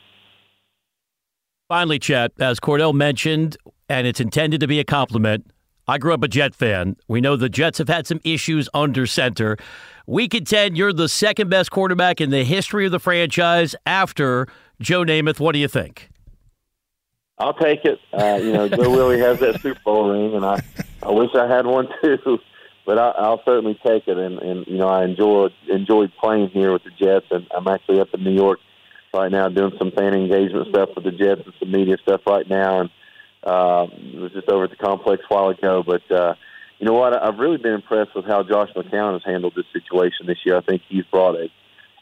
Finally, 1.69 1.98
Chet, 1.98 2.32
as 2.38 2.60
Kordell 2.60 2.93
mentioned, 2.93 3.56
and 3.88 4.06
it's 4.06 4.20
intended 4.20 4.60
to 4.60 4.66
be 4.66 4.78
a 4.78 4.84
compliment, 4.84 5.50
I 5.88 5.99
grew 5.99 6.14
up 6.14 6.23
a 6.23 6.29
Jet 6.29 6.55
fan. 6.55 6.96
We 7.08 7.20
know 7.20 7.37
the 7.37 7.49
Jets 7.49 7.79
have 7.79 7.88
had 7.88 8.06
some 8.06 8.20
issues 8.25 8.69
under 8.73 9.06
center. 9.06 9.56
We 10.06 10.29
contend 10.29 10.76
you're 10.76 10.93
the 10.93 11.08
second 11.08 11.50
best 11.50 11.70
quarterback 11.70 12.20
in 12.20 12.31
the 12.31 12.44
history 12.44 12.87
of 12.87 12.93
the 12.93 12.99
franchise 12.99 13.75
after 13.84 14.46
Joe 14.81 15.02
Namath. 15.05 15.40
What 15.40 15.52
do 15.52 15.58
you 15.58 15.69
think? 15.69 16.11
I'll 17.38 17.55
take 17.55 17.84
it. 17.84 17.99
Uh, 18.12 18.38
you 18.40 18.52
know, 18.52 18.69
Joe 18.69 18.90
Willie 18.90 19.19
has 19.19 19.40
that 19.40 19.61
Super 19.61 19.81
Bowl 19.84 20.11
ring, 20.11 20.34
and 20.34 20.44
I, 20.44 20.62
I 21.02 21.11
wish 21.11 21.31
I 21.34 21.49
had 21.49 21.67
one 21.67 21.88
too. 22.02 22.38
But 22.87 22.99
I, 22.99 23.11
I'll 23.11 23.43
certainly 23.44 23.79
take 23.84 24.06
it. 24.06 24.19
And, 24.19 24.38
and 24.38 24.67
you 24.67 24.79
know, 24.79 24.88
I 24.88 25.05
enjoyed 25.05 25.52
enjoyed 25.69 26.12
playing 26.20 26.50
here 26.50 26.73
with 26.73 26.82
the 26.84 26.90
Jets, 26.90 27.26
and 27.31 27.46
I'm 27.56 27.67
actually 27.67 28.00
up 28.00 28.08
in 28.14 28.23
New 28.23 28.34
York 28.34 28.61
right 29.14 29.31
now 29.31 29.49
doing 29.49 29.73
some 29.79 29.90
fan 29.90 30.14
engagement 30.14 30.69
stuff 30.69 30.90
with 30.94 31.05
the 31.05 31.11
Jets 31.11 31.43
and 31.44 31.55
some 31.58 31.70
media 31.70 31.96
stuff 32.02 32.20
right 32.26 32.49
now. 32.49 32.81
And 32.81 32.91
uh, 33.44 33.87
was 34.15 34.32
just 34.32 34.49
over 34.49 34.65
at 34.65 34.70
the 34.70 34.77
complex 34.77 35.22
a 35.29 35.34
while 35.34 35.49
ago, 35.49 35.82
but 35.84 36.11
uh, 36.11 36.34
you 36.79 36.87
know 36.87 36.94
what? 36.94 37.20
I've 37.20 37.39
really 37.39 37.58
been 37.58 37.75
impressed 37.75 38.15
with 38.15 38.25
how 38.25 38.43
Josh 38.43 38.70
McCown 38.77 39.13
has 39.15 39.22
handled 39.25 39.55
this 39.55 39.67
situation 39.72 40.27
this 40.27 40.39
year. 40.44 40.56
I 40.56 40.63
think 40.63 40.82
he's 40.89 41.05
brought 41.05 41.37
a 41.37 41.49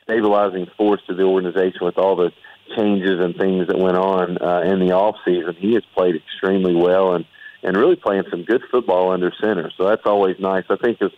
stabilizing 0.04 0.66
force 0.76 1.00
to 1.06 1.14
the 1.14 1.22
organization 1.22 1.80
with 1.82 1.98
all 1.98 2.16
the 2.16 2.32
changes 2.76 3.20
and 3.20 3.36
things 3.36 3.66
that 3.68 3.78
went 3.78 3.96
on 3.96 4.38
uh, 4.40 4.60
in 4.60 4.80
the 4.80 4.92
off 4.92 5.16
season. 5.24 5.54
He 5.58 5.74
has 5.74 5.82
played 5.94 6.16
extremely 6.16 6.74
well 6.74 7.14
and 7.14 7.24
and 7.62 7.76
really 7.76 7.96
playing 7.96 8.24
some 8.30 8.42
good 8.44 8.62
football 8.70 9.12
under 9.12 9.30
center. 9.38 9.70
So 9.76 9.86
that's 9.86 10.06
always 10.06 10.36
nice. 10.40 10.64
I 10.70 10.76
think 10.76 11.02
as 11.02 11.10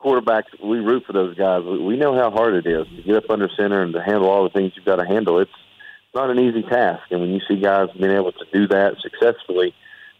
quarterbacks, 0.00 0.44
we 0.62 0.78
root 0.78 1.04
for 1.04 1.12
those 1.12 1.34
guys. 1.36 1.64
We 1.64 1.96
know 1.96 2.14
how 2.14 2.30
hard 2.30 2.54
it 2.54 2.66
is 2.66 2.86
to 2.96 3.02
get 3.02 3.16
up 3.16 3.28
under 3.28 3.48
center 3.56 3.82
and 3.82 3.92
to 3.94 4.00
handle 4.00 4.28
all 4.28 4.44
the 4.44 4.50
things 4.50 4.72
you've 4.76 4.84
got 4.84 4.96
to 4.96 5.06
handle. 5.06 5.40
It's 5.40 5.50
not 6.14 6.30
an 6.30 6.38
easy 6.38 6.62
task. 6.62 7.02
And 7.10 7.20
when 7.20 7.30
you 7.30 7.40
see 7.48 7.60
guys 7.60 7.88
being 7.98 8.12
able 8.12 8.32
to 8.32 8.44
do 8.52 8.68
that 8.68 8.96
successfully, 9.02 9.74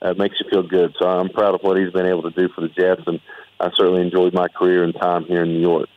uh, 0.05 0.11
it 0.11 0.19
makes 0.19 0.37
you 0.41 0.47
feel 0.51 0.63
good. 0.63 0.95
So 0.99 1.07
I'm 1.07 1.29
proud 1.29 1.55
of 1.55 1.63
what 1.63 1.77
he's 1.77 1.93
been 1.93 2.07
able 2.07 2.23
to 2.23 2.31
do 2.31 2.49
for 2.55 2.61
the 2.61 2.69
Jets, 2.69 3.03
and 3.07 3.21
I 3.61 3.71
certainly 3.77 4.03
enjoyed 4.03 4.35
my 4.35 4.49
career 4.49 4.85
and 4.85 4.95
time 4.95 5.25
here 5.25 5.43
in 5.43 5.51
New 5.51 5.61
York. 5.61 5.89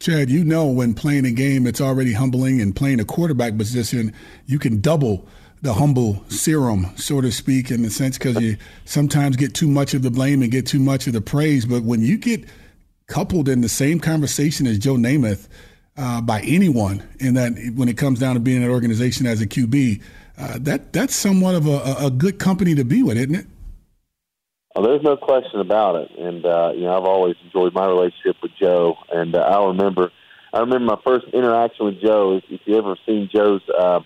Chad, 0.00 0.30
you 0.30 0.44
know 0.44 0.66
when 0.66 0.94
playing 0.94 1.24
a 1.24 1.32
game, 1.32 1.66
it's 1.66 1.80
already 1.80 2.12
humbling, 2.12 2.60
and 2.60 2.74
playing 2.74 3.00
a 3.00 3.04
quarterback 3.04 3.56
position, 3.56 4.12
you 4.46 4.58
can 4.58 4.80
double 4.80 5.26
the 5.60 5.74
humble 5.74 6.22
serum, 6.28 6.86
so 6.96 7.20
to 7.20 7.32
speak, 7.32 7.70
in 7.70 7.82
the 7.82 7.90
sense 7.90 8.16
because 8.16 8.40
you 8.40 8.56
sometimes 8.84 9.36
get 9.36 9.54
too 9.54 9.66
much 9.66 9.94
of 9.94 10.02
the 10.02 10.10
blame 10.10 10.42
and 10.42 10.52
get 10.52 10.66
too 10.66 10.78
much 10.78 11.08
of 11.08 11.12
the 11.14 11.20
praise. 11.20 11.66
But 11.66 11.82
when 11.82 12.00
you 12.00 12.16
get 12.16 12.44
coupled 13.08 13.48
in 13.48 13.60
the 13.60 13.68
same 13.68 13.98
conversation 13.98 14.66
as 14.68 14.78
Joe 14.78 14.94
Namath, 14.94 15.48
uh, 15.98 16.20
by 16.20 16.40
anyone 16.42 17.02
in 17.18 17.34
that 17.34 17.52
when 17.74 17.88
it 17.88 17.98
comes 17.98 18.20
down 18.20 18.34
to 18.34 18.40
being 18.40 18.62
an 18.62 18.70
organization 18.70 19.26
as 19.26 19.42
a 19.42 19.46
QB, 19.46 20.00
uh, 20.38 20.58
that 20.60 20.92
that's 20.92 21.14
somewhat 21.14 21.56
of 21.56 21.66
a, 21.66 22.06
a, 22.06 22.10
good 22.10 22.38
company 22.38 22.74
to 22.76 22.84
be 22.84 23.02
with, 23.02 23.16
isn't 23.16 23.34
it? 23.34 23.46
Well, 24.74 24.86
there's 24.86 25.02
no 25.02 25.16
question 25.16 25.58
about 25.58 25.96
it, 25.96 26.10
and 26.16 26.46
uh, 26.46 26.70
you 26.74 26.82
know 26.82 26.96
I've 26.96 27.04
always 27.04 27.34
enjoyed 27.44 27.74
my 27.74 27.86
relationship 27.86 28.36
with 28.40 28.52
Joe, 28.60 28.96
and 29.12 29.34
uh, 29.34 29.40
I 29.40 29.66
remember 29.66 30.12
I 30.54 30.60
remember 30.60 30.84
my 30.84 31.00
first 31.04 31.26
interaction 31.34 31.86
with 31.86 32.00
Joe. 32.00 32.40
If 32.48 32.60
you 32.64 32.78
ever 32.78 32.96
seen 33.04 33.28
Joe's 33.34 33.62
uh, 33.76 34.00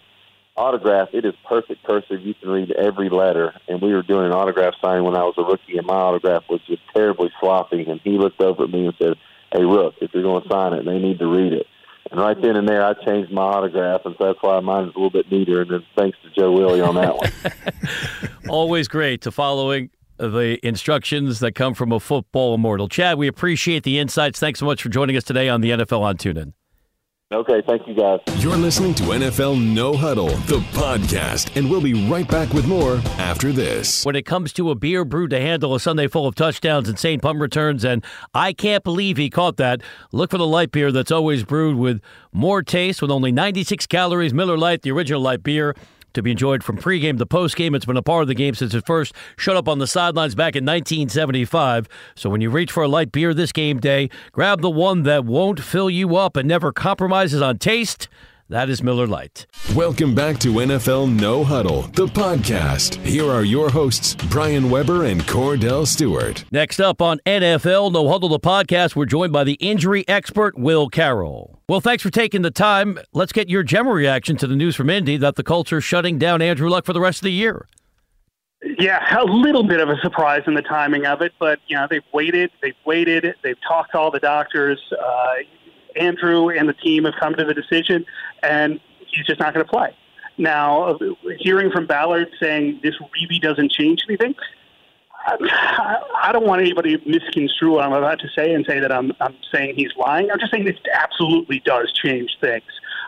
autograph, 0.56 1.08
it 1.12 1.26
is 1.26 1.34
perfect 1.46 1.84
cursive. 1.84 2.22
You 2.22 2.32
can 2.32 2.48
read 2.48 2.70
every 2.72 3.10
letter, 3.10 3.52
and 3.68 3.82
we 3.82 3.92
were 3.92 4.02
doing 4.02 4.24
an 4.24 4.32
autograph 4.32 4.72
signing 4.82 5.04
when 5.04 5.16
I 5.16 5.24
was 5.24 5.34
a 5.36 5.42
rookie, 5.42 5.76
and 5.76 5.86
my 5.86 5.96
autograph 5.96 6.44
was 6.48 6.62
just 6.66 6.80
terribly 6.94 7.30
sloppy. 7.38 7.84
And 7.84 8.00
he 8.02 8.12
looked 8.12 8.40
over 8.40 8.64
at 8.64 8.70
me 8.70 8.86
and 8.86 8.94
said, 8.98 9.18
"Hey, 9.52 9.64
Rook, 9.64 9.96
if 10.00 10.14
you're 10.14 10.22
going 10.22 10.42
to 10.42 10.48
sign 10.48 10.72
it, 10.72 10.86
they 10.86 10.98
need 10.98 11.18
to 11.18 11.26
read 11.26 11.52
it." 11.52 11.66
And 12.12 12.20
right 12.20 12.36
then 12.40 12.56
and 12.56 12.68
there, 12.68 12.84
I 12.84 12.92
changed 12.92 13.32
my 13.32 13.40
autograph, 13.40 14.02
and 14.04 14.14
so 14.18 14.26
that's 14.26 14.38
why 14.42 14.60
mine 14.60 14.84
is 14.84 14.94
a 14.94 14.98
little 14.98 15.10
bit 15.10 15.32
neater. 15.32 15.62
And 15.62 15.70
then 15.70 15.84
thanks 15.96 16.18
to 16.22 16.30
Joe 16.38 16.52
Willie 16.52 16.82
on 16.82 16.94
that 16.96 17.16
one. 17.16 17.32
Always 18.50 18.86
great 18.86 19.22
to 19.22 19.30
following 19.30 19.88
the 20.18 20.58
instructions 20.62 21.40
that 21.40 21.54
come 21.54 21.72
from 21.72 21.90
a 21.90 21.98
football 21.98 22.54
immortal. 22.54 22.86
Chad, 22.86 23.16
we 23.16 23.28
appreciate 23.28 23.82
the 23.82 23.98
insights. 23.98 24.38
Thanks 24.38 24.60
so 24.60 24.66
much 24.66 24.82
for 24.82 24.90
joining 24.90 25.16
us 25.16 25.24
today 25.24 25.48
on 25.48 25.62
the 25.62 25.70
NFL 25.70 26.00
on 26.00 26.18
TuneIn. 26.18 26.52
Okay, 27.32 27.62
thank 27.66 27.88
you 27.88 27.94
guys. 27.94 28.20
You're 28.36 28.58
listening 28.58 28.94
to 28.96 29.04
NFL 29.04 29.58
No 29.58 29.96
Huddle, 29.96 30.28
the 30.28 30.58
podcast, 30.72 31.56
and 31.56 31.70
we'll 31.70 31.80
be 31.80 31.94
right 32.06 32.28
back 32.28 32.52
with 32.52 32.66
more 32.66 32.96
after 33.16 33.52
this. 33.52 34.04
When 34.04 34.16
it 34.16 34.26
comes 34.26 34.52
to 34.54 34.70
a 34.70 34.74
beer 34.74 35.02
brewed 35.06 35.30
to 35.30 35.40
handle 35.40 35.74
a 35.74 35.80
Sunday 35.80 36.08
full 36.08 36.26
of 36.26 36.34
touchdowns, 36.34 36.90
and 36.90 36.98
St. 36.98 37.22
punt 37.22 37.38
returns, 37.38 37.84
and 37.84 38.04
I 38.34 38.52
can't 38.52 38.84
believe 38.84 39.16
he 39.16 39.30
caught 39.30 39.56
that, 39.56 39.80
look 40.12 40.30
for 40.30 40.36
the 40.36 40.46
light 40.46 40.72
beer 40.72 40.92
that's 40.92 41.10
always 41.10 41.42
brewed 41.42 41.76
with 41.76 42.02
more 42.32 42.62
taste 42.62 43.00
with 43.00 43.10
only 43.10 43.32
96 43.32 43.86
calories. 43.86 44.34
Miller 44.34 44.58
Lite, 44.58 44.82
the 44.82 44.90
original 44.90 45.22
light 45.22 45.42
beer 45.42 45.74
to 46.14 46.22
be 46.22 46.30
enjoyed 46.30 46.62
from 46.62 46.78
pregame 46.78 47.18
to 47.18 47.26
postgame. 47.26 47.74
It's 47.74 47.84
been 47.84 47.96
a 47.96 48.02
part 48.02 48.22
of 48.22 48.28
the 48.28 48.34
game 48.34 48.54
since 48.54 48.74
it 48.74 48.86
first 48.86 49.14
showed 49.36 49.56
up 49.56 49.68
on 49.68 49.78
the 49.78 49.86
sidelines 49.86 50.34
back 50.34 50.56
in 50.56 50.64
1975. 50.64 51.88
So 52.14 52.30
when 52.30 52.40
you 52.40 52.50
reach 52.50 52.72
for 52.72 52.82
a 52.82 52.88
light 52.88 53.12
beer 53.12 53.34
this 53.34 53.52
game 53.52 53.80
day, 53.80 54.10
grab 54.32 54.60
the 54.60 54.70
one 54.70 55.02
that 55.04 55.24
won't 55.24 55.60
fill 55.60 55.90
you 55.90 56.16
up 56.16 56.36
and 56.36 56.48
never 56.48 56.72
compromises 56.72 57.42
on 57.42 57.58
taste. 57.58 58.08
That 58.52 58.68
is 58.68 58.82
Miller 58.82 59.06
Lite. 59.06 59.46
Welcome 59.74 60.14
back 60.14 60.38
to 60.40 60.52
NFL 60.52 61.18
No 61.18 61.42
Huddle, 61.42 61.84
the 61.94 62.04
podcast. 62.04 62.96
Here 62.96 63.24
are 63.24 63.44
your 63.44 63.70
hosts, 63.70 64.14
Brian 64.28 64.68
Weber 64.68 65.06
and 65.06 65.22
Kordell 65.22 65.86
Stewart. 65.86 66.44
Next 66.52 66.78
up 66.78 67.00
on 67.00 67.18
NFL 67.24 67.94
No 67.94 68.10
Huddle, 68.10 68.28
the 68.28 68.38
podcast, 68.38 68.94
we're 68.94 69.06
joined 69.06 69.32
by 69.32 69.44
the 69.44 69.54
injury 69.54 70.06
expert, 70.06 70.58
Will 70.58 70.90
Carroll. 70.90 71.62
Well, 71.66 71.80
thanks 71.80 72.02
for 72.02 72.10
taking 72.10 72.42
the 72.42 72.50
time. 72.50 72.98
Let's 73.14 73.32
get 73.32 73.48
your 73.48 73.62
general 73.62 73.94
reaction 73.94 74.36
to 74.36 74.46
the 74.46 74.54
news 74.54 74.76
from 74.76 74.90
Indy 74.90 75.16
that 75.16 75.36
the 75.36 75.42
Colts 75.42 75.72
are 75.72 75.80
shutting 75.80 76.18
down 76.18 76.42
Andrew 76.42 76.68
Luck 76.68 76.84
for 76.84 76.92
the 76.92 77.00
rest 77.00 77.20
of 77.20 77.24
the 77.24 77.32
year. 77.32 77.66
Yeah, 78.78 79.18
a 79.18 79.24
little 79.24 79.66
bit 79.66 79.80
of 79.80 79.88
a 79.88 79.96
surprise 80.02 80.42
in 80.46 80.52
the 80.52 80.62
timing 80.62 81.06
of 81.06 81.22
it, 81.22 81.32
but 81.38 81.58
you 81.68 81.76
know 81.76 81.86
they've 81.88 82.02
waited, 82.12 82.50
they've 82.60 82.74
waited, 82.84 83.34
they've 83.42 83.56
talked 83.66 83.92
to 83.92 83.98
all 83.98 84.10
the 84.10 84.20
doctors. 84.20 84.78
Uh, 84.92 85.36
Andrew 85.96 86.50
and 86.50 86.68
the 86.68 86.74
team 86.74 87.04
have 87.04 87.14
come 87.18 87.34
to 87.34 87.44
the 87.44 87.54
decision, 87.54 88.04
and 88.42 88.80
he's 89.06 89.26
just 89.26 89.40
not 89.40 89.54
going 89.54 89.64
to 89.64 89.70
play. 89.70 89.96
Now, 90.38 90.98
hearing 91.38 91.70
from 91.70 91.86
Ballard 91.86 92.28
saying 92.40 92.80
this 92.82 92.94
really 93.14 93.38
doesn't 93.38 93.70
change 93.70 94.02
anything, 94.08 94.34
I 95.24 96.30
don't 96.32 96.46
want 96.46 96.62
anybody 96.62 96.96
to 96.96 97.08
misconstrue 97.08 97.72
what 97.72 97.84
I'm 97.84 97.92
about 97.92 98.18
to 98.20 98.28
say 98.36 98.52
and 98.52 98.64
say 98.66 98.80
that 98.80 98.90
I'm, 98.90 99.12
I'm 99.20 99.36
saying 99.54 99.74
he's 99.76 99.92
lying. 99.96 100.30
I'm 100.30 100.38
just 100.40 100.52
saying 100.52 100.64
this 100.64 100.76
absolutely 100.92 101.60
does 101.64 101.92
change 101.92 102.36
things. 102.40 102.64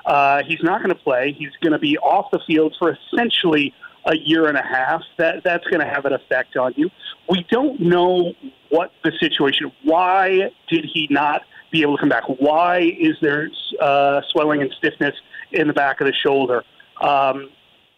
Uh, 0.07 0.43
he's 0.45 0.63
not 0.63 0.79
going 0.79 0.91
to 0.91 1.03
play. 1.03 1.33
He's 1.33 1.51
going 1.61 1.73
to 1.73 1.79
be 1.79 1.99
off 1.99 2.31
the 2.31 2.41
field 2.47 2.77
for 2.79 2.97
essentially 3.13 3.75
a 4.05 4.17
year 4.17 4.47
and 4.47 4.57
a 4.57 4.63
half. 4.63 5.03
That 5.19 5.43
that's 5.45 5.65
going 5.65 5.81
to 5.81 5.87
have 5.87 6.05
an 6.05 6.13
effect 6.13 6.57
on 6.57 6.75
you. 6.77 6.91
We 7.29 7.47
don't 7.51 7.81
know 7.81 8.35
what 8.69 8.93
the 9.03 9.13
situation. 9.19 9.73
Why 9.83 10.51
did 10.69 10.85
he 10.93 11.09
not 11.11 11.43
be 11.75 11.83
able 11.83 11.97
to 11.97 12.01
come 12.01 12.09
back? 12.09 12.25
Why 12.39 12.95
is 12.99 13.17
there 13.21 13.51
uh, 13.81 14.23
swelling 14.31 14.63
and 14.63 14.73
stiffness 14.79 15.15
in 15.51 15.67
the 15.67 15.75
back 15.75 16.01
of 16.01 16.07
the 16.07 16.13
shoulder? 16.13 16.65
Um, 17.01 17.51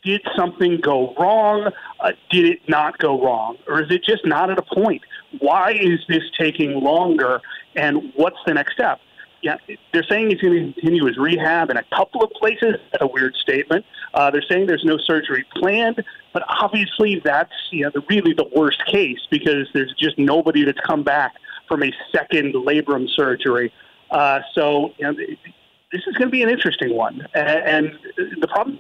did 0.03 0.23
something 0.35 0.81
go 0.81 1.15
wrong? 1.19 1.71
Uh, 2.01 2.13
did 2.31 2.47
it 2.47 2.61
not 2.69 2.99
go 2.99 3.23
wrong? 3.23 3.59
Or 3.69 3.83
is 3.83 3.91
it 3.91 4.03
just 4.03 4.25
not 4.25 4.51
at 4.51 4.59
a 4.59 4.63
point? 4.63 5.03
Why 5.39 5.73
is 5.73 6.01
this 6.09 6.23
taking 6.39 6.81
longer? 6.81 7.43
And 7.75 8.13
what's 8.17 8.39
the 8.47 8.55
next 8.55 8.73
step? 8.73 9.01
Yeah, 9.43 9.57
they're 9.93 10.07
saying 10.09 10.31
he's 10.31 10.41
going 10.41 10.55
to 10.55 10.73
continue 10.73 11.05
his 11.05 11.19
rehab 11.19 11.71
in 11.71 11.77
a 11.77 11.85
couple 11.95 12.25
of 12.25 12.31
places. 12.31 12.77
That's 12.91 13.03
a 13.03 13.07
weird 13.07 13.35
statement. 13.37 13.85
Uh, 14.15 14.31
they're 14.31 14.43
saying 14.49 14.67
there's 14.67 14.85
no 14.85 14.97
surgery 14.97 15.45
planned, 15.57 16.03
but 16.33 16.43
obviously 16.49 17.21
that's 17.23 17.53
you 17.71 17.85
know 17.85 17.91
the, 17.95 18.03
really 18.09 18.33
the 18.33 18.49
worst 18.57 18.85
case 18.87 19.21
because 19.31 19.69
there's 19.75 19.95
just 19.99 20.19
nobody 20.19 20.65
that's 20.65 20.81
come 20.81 21.03
back 21.03 21.35
from 21.69 21.83
a 21.83 21.93
second 22.13 22.55
labrum 22.55 23.09
surgery. 23.09 23.73
Uh, 24.11 24.41
so 24.55 24.93
you 24.99 25.05
know, 25.05 25.15
this 25.93 26.03
is 26.07 26.17
going 26.17 26.29
to 26.29 26.33
be 26.33 26.43
an 26.43 26.51
interesting 26.51 26.95
one. 26.95 27.27
And, 27.35 27.99
the 28.41 28.49
problem 28.49 28.79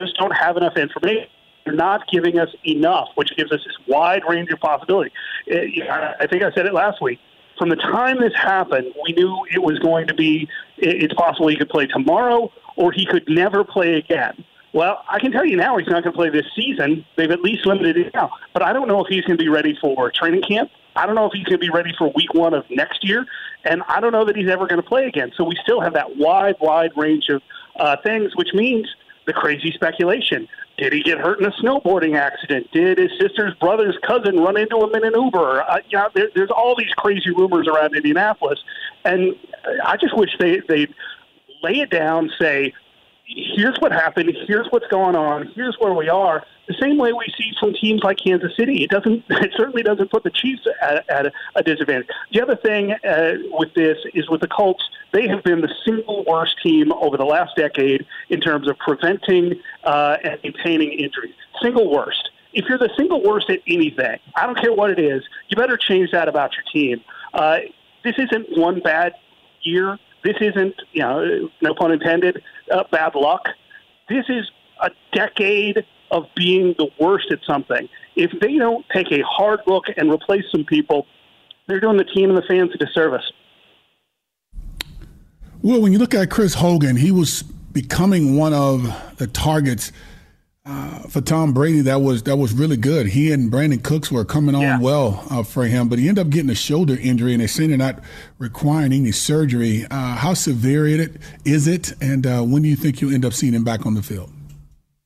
just 0.00 0.16
don't 0.16 0.32
have 0.32 0.56
enough 0.56 0.76
information. 0.76 1.28
They're 1.64 1.74
not 1.74 2.08
giving 2.10 2.38
us 2.38 2.48
enough, 2.64 3.08
which 3.16 3.36
gives 3.36 3.52
us 3.52 3.60
this 3.64 3.76
wide 3.88 4.22
range 4.28 4.50
of 4.50 4.60
possibility. 4.60 5.12
It, 5.46 5.88
uh, 5.88 6.12
I 6.20 6.26
think 6.26 6.42
I 6.42 6.52
said 6.52 6.66
it 6.66 6.72
last 6.72 7.02
week. 7.02 7.18
From 7.58 7.68
the 7.68 7.76
time 7.76 8.20
this 8.20 8.32
happened, 8.34 8.94
we 9.04 9.12
knew 9.12 9.44
it 9.52 9.62
was 9.62 9.78
going 9.80 10.06
to 10.06 10.14
be. 10.14 10.48
It's 10.76 11.14
possible 11.14 11.48
he 11.48 11.56
could 11.56 11.68
play 11.68 11.86
tomorrow, 11.86 12.52
or 12.76 12.92
he 12.92 13.04
could 13.04 13.24
never 13.28 13.64
play 13.64 13.94
again. 13.94 14.44
Well, 14.72 15.02
I 15.08 15.18
can 15.18 15.32
tell 15.32 15.44
you 15.44 15.56
now 15.56 15.76
he's 15.78 15.88
not 15.88 16.02
going 16.04 16.12
to 16.12 16.16
play 16.16 16.28
this 16.30 16.46
season. 16.54 17.04
They've 17.16 17.30
at 17.30 17.40
least 17.40 17.64
limited 17.64 17.96
it 17.96 18.14
now. 18.14 18.30
But 18.52 18.62
I 18.62 18.72
don't 18.72 18.88
know 18.88 19.02
if 19.02 19.08
he's 19.08 19.22
going 19.22 19.38
to 19.38 19.42
be 19.42 19.48
ready 19.48 19.76
for 19.80 20.10
training 20.10 20.42
camp. 20.42 20.70
I 20.94 21.06
don't 21.06 21.14
know 21.14 21.26
if 21.26 21.32
he's 21.32 21.44
going 21.44 21.58
to 21.58 21.64
be 21.64 21.70
ready 21.70 21.92
for 21.96 22.12
week 22.14 22.34
one 22.34 22.54
of 22.54 22.64
next 22.70 23.02
year. 23.02 23.24
And 23.64 23.82
I 23.88 24.00
don't 24.00 24.12
know 24.12 24.24
that 24.24 24.36
he's 24.36 24.48
ever 24.48 24.66
going 24.66 24.82
to 24.82 24.86
play 24.86 25.06
again. 25.06 25.32
So 25.36 25.44
we 25.44 25.56
still 25.62 25.80
have 25.80 25.94
that 25.94 26.16
wide, 26.16 26.56
wide 26.60 26.90
range 26.96 27.28
of 27.28 27.40
uh, 27.78 27.96
things, 28.02 28.36
which 28.36 28.52
means 28.52 28.86
the 29.26 29.32
crazy 29.32 29.72
speculation. 29.72 30.48
Did 30.76 30.92
he 30.92 31.02
get 31.02 31.18
hurt 31.18 31.40
in 31.40 31.46
a 31.46 31.50
snowboarding 31.52 32.16
accident? 32.16 32.70
Did 32.72 32.98
his 32.98 33.10
sister's 33.20 33.54
brother's 33.54 33.96
cousin 34.06 34.38
run 34.38 34.56
into 34.56 34.76
him 34.76 34.94
in 34.94 35.04
an 35.04 35.12
Uber? 35.14 35.62
Uh, 35.62 35.78
you 35.88 35.98
know, 35.98 36.08
there, 36.14 36.28
there's 36.34 36.50
all 36.50 36.76
these 36.76 36.92
crazy 36.96 37.30
rumors 37.30 37.66
around 37.66 37.96
Indianapolis. 37.96 38.58
And 39.04 39.34
I 39.84 39.96
just 39.96 40.16
wish 40.16 40.30
they, 40.38 40.60
they'd 40.68 40.94
lay 41.62 41.80
it 41.80 41.90
down, 41.90 42.30
say, 42.38 42.72
here's 43.28 43.76
what 43.78 43.92
happened, 43.92 44.34
here's 44.46 44.66
what's 44.70 44.86
going 44.88 45.14
on, 45.14 45.52
here's 45.54 45.76
where 45.78 45.92
we 45.92 46.08
are. 46.08 46.44
The 46.66 46.74
same 46.80 46.98
way 46.98 47.12
we 47.12 47.26
see 47.36 47.52
from 47.58 47.74
teams 47.74 48.02
like 48.02 48.18
Kansas 48.18 48.54
City, 48.56 48.82
it 48.82 48.90
doesn't. 48.90 49.24
It 49.48 49.52
certainly 49.56 49.82
doesn't 49.82 50.10
put 50.10 50.24
the 50.24 50.30
Chiefs 50.30 50.62
at, 50.82 51.08
at 51.08 51.32
a 51.54 51.62
disadvantage. 51.62 52.08
The 52.32 52.42
other 52.42 52.56
thing 52.56 52.92
uh, 52.92 53.34
with 53.52 53.72
this 53.74 53.98
is 54.14 54.28
with 54.28 54.40
the 54.40 54.48
Colts, 54.48 54.82
they 55.12 55.28
have 55.28 55.42
been 55.44 55.60
the 55.60 55.72
single 55.86 56.24
worst 56.24 56.56
team 56.62 56.92
over 56.92 57.16
the 57.16 57.24
last 57.24 57.56
decade 57.56 58.04
in 58.28 58.40
terms 58.40 58.68
of 58.68 58.76
preventing 58.78 59.60
uh, 59.84 60.16
and 60.24 60.42
containing 60.42 60.92
injuries. 60.92 61.34
Single 61.62 61.90
worst. 61.90 62.30
If 62.52 62.66
you're 62.68 62.78
the 62.78 62.90
single 62.96 63.22
worst 63.22 63.48
at 63.48 63.60
anything, 63.66 64.18
I 64.36 64.46
don't 64.46 64.58
care 64.58 64.72
what 64.72 64.90
it 64.90 64.98
is, 64.98 65.22
you 65.48 65.56
better 65.56 65.76
change 65.76 66.10
that 66.10 66.28
about 66.28 66.52
your 66.54 66.64
team. 66.72 67.02
Uh, 67.32 67.58
this 68.04 68.14
isn't 68.18 68.58
one 68.58 68.80
bad 68.80 69.14
year. 69.62 69.98
This 70.28 70.36
isn't, 70.42 70.74
you 70.92 71.00
know, 71.00 71.48
no 71.62 71.72
pun 71.72 71.90
intended, 71.90 72.42
uh, 72.70 72.84
bad 72.92 73.14
luck. 73.14 73.48
This 74.10 74.26
is 74.28 74.44
a 74.82 74.90
decade 75.14 75.86
of 76.10 76.24
being 76.36 76.74
the 76.76 76.88
worst 77.00 77.32
at 77.32 77.38
something. 77.46 77.88
If 78.14 78.38
they 78.38 78.58
don't 78.58 78.84
take 78.92 79.10
a 79.10 79.22
hard 79.22 79.60
look 79.66 79.84
and 79.96 80.12
replace 80.12 80.44
some 80.52 80.66
people, 80.66 81.06
they're 81.66 81.80
doing 81.80 81.96
the 81.96 82.04
team 82.04 82.28
and 82.28 82.36
the 82.36 82.42
fans 82.42 82.72
a 82.74 82.76
disservice. 82.76 83.24
Well, 85.62 85.80
when 85.80 85.92
you 85.92 85.98
look 85.98 86.12
at 86.12 86.28
Chris 86.28 86.52
Hogan, 86.52 86.96
he 86.96 87.10
was 87.10 87.42
becoming 87.72 88.36
one 88.36 88.52
of 88.52 88.82
the 89.16 89.28
targets 89.28 89.92
uh, 90.68 90.98
for 91.08 91.20
Tom 91.20 91.52
Brady. 91.52 91.80
That 91.80 92.02
was 92.02 92.24
that 92.24 92.36
was 92.36 92.52
really 92.52 92.76
good. 92.76 93.06
He 93.06 93.32
and 93.32 93.50
Brandin 93.50 93.82
Cooks 93.82 94.12
were 94.12 94.24
coming 94.24 94.54
on 94.54 94.62
yeah. 94.62 94.78
well 94.78 95.24
uh, 95.30 95.42
for 95.42 95.64
him, 95.64 95.88
but 95.88 95.98
he 95.98 96.08
ended 96.08 96.26
up 96.26 96.30
getting 96.30 96.50
a 96.50 96.54
shoulder 96.54 96.96
injury, 97.00 97.32
and 97.32 97.40
they're 97.40 97.48
saying 97.48 97.70
they're 97.70 97.78
not 97.78 98.00
requiring 98.38 98.92
any 98.92 99.12
surgery. 99.12 99.86
Uh, 99.90 100.16
how 100.16 100.34
severe 100.34 100.86
is 100.86 101.00
it? 101.00 101.16
Is 101.44 101.66
it? 101.66 101.92
And 102.02 102.26
uh, 102.26 102.42
when 102.42 102.62
do 102.62 102.68
you 102.68 102.76
think 102.76 103.00
you'll 103.00 103.14
end 103.14 103.24
up 103.24 103.32
seeing 103.32 103.54
him 103.54 103.64
back 103.64 103.86
on 103.86 103.94
the 103.94 104.02
field? 104.02 104.30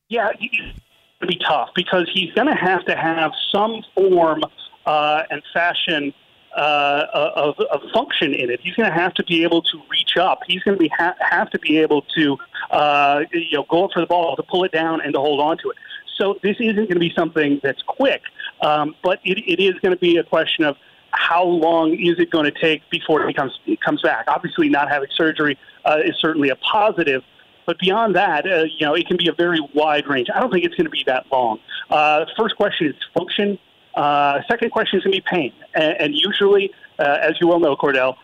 Yeah, 0.08 0.30
it's 0.38 0.78
to 1.20 1.26
be 1.26 1.38
tough 1.46 1.70
because 1.74 2.10
he's 2.12 2.32
going 2.34 2.48
to 2.48 2.54
have 2.54 2.84
to 2.86 2.96
have 2.96 3.30
some 3.52 3.82
form 3.94 4.42
uh, 4.84 5.22
and 5.30 5.42
fashion 5.54 6.12
uh, 6.56 7.06
of, 7.14 7.58
of, 7.70 7.80
function 7.94 8.34
in 8.34 8.50
it. 8.50 8.60
He's 8.62 8.74
going 8.74 8.88
to 8.88 8.94
have 8.94 9.14
to 9.14 9.24
be 9.24 9.42
able 9.42 9.62
to 9.62 9.80
reach 9.90 10.16
up. 10.18 10.40
He's 10.46 10.62
going 10.64 10.76
to 10.76 10.82
be 10.82 10.88
ha- 10.88 11.14
have 11.18 11.48
to 11.50 11.58
be 11.58 11.78
able 11.78 12.02
to 12.14 12.36
uh, 12.72 13.20
you 13.32 13.58
know 13.58 13.64
go 13.68 13.84
up 13.84 13.92
for 13.92 14.00
the 14.00 14.06
ball, 14.06 14.34
to 14.36 14.42
pull 14.42 14.64
it 14.64 14.72
down, 14.72 15.00
and 15.00 15.14
to 15.14 15.20
hold 15.20 15.40
on 15.40 15.58
to 15.58 15.70
it. 15.70 15.76
So 16.18 16.38
this 16.42 16.56
isn't 16.60 16.76
going 16.76 16.88
to 16.88 16.98
be 17.00 17.12
something 17.16 17.60
that's 17.62 17.82
quick, 17.82 18.22
um, 18.60 18.94
but 19.02 19.20
it, 19.24 19.38
it 19.38 19.62
is 19.62 19.74
going 19.80 19.92
to 19.92 20.00
be 20.00 20.16
a 20.16 20.24
question 20.24 20.64
of 20.64 20.76
how 21.10 21.44
long 21.44 21.92
is 21.92 22.18
it 22.18 22.30
going 22.30 22.44
to 22.44 22.60
take 22.60 22.88
before 22.90 23.28
it 23.28 23.36
comes 23.36 23.58
it 23.66 23.80
comes 23.80 24.02
back. 24.02 24.24
Obviously, 24.28 24.68
not 24.68 24.90
having 24.90 25.08
surgery 25.14 25.58
uh, 25.84 25.98
is 26.04 26.14
certainly 26.20 26.48
a 26.48 26.56
positive. 26.56 27.22
But 27.64 27.78
beyond 27.78 28.16
that, 28.16 28.44
uh, 28.44 28.64
you 28.64 28.86
know, 28.86 28.94
it 28.94 29.06
can 29.06 29.16
be 29.16 29.28
a 29.28 29.32
very 29.32 29.60
wide 29.72 30.08
range. 30.08 30.28
I 30.34 30.40
don't 30.40 30.50
think 30.50 30.64
it's 30.64 30.74
going 30.74 30.86
to 30.86 30.90
be 30.90 31.04
that 31.06 31.26
long. 31.30 31.60
Uh, 31.90 32.24
first 32.36 32.56
question 32.56 32.88
is 32.88 32.94
function. 33.14 33.56
Uh, 33.94 34.40
second 34.50 34.70
question 34.70 34.98
is 34.98 35.04
going 35.04 35.14
to 35.14 35.22
be 35.22 35.26
pain. 35.30 35.52
And, 35.74 36.00
and 36.00 36.14
usually, 36.14 36.72
uh, 36.98 37.18
as 37.20 37.40
you 37.40 37.46
well 37.46 37.60
know, 37.60 37.76
Kordell, 37.76 38.16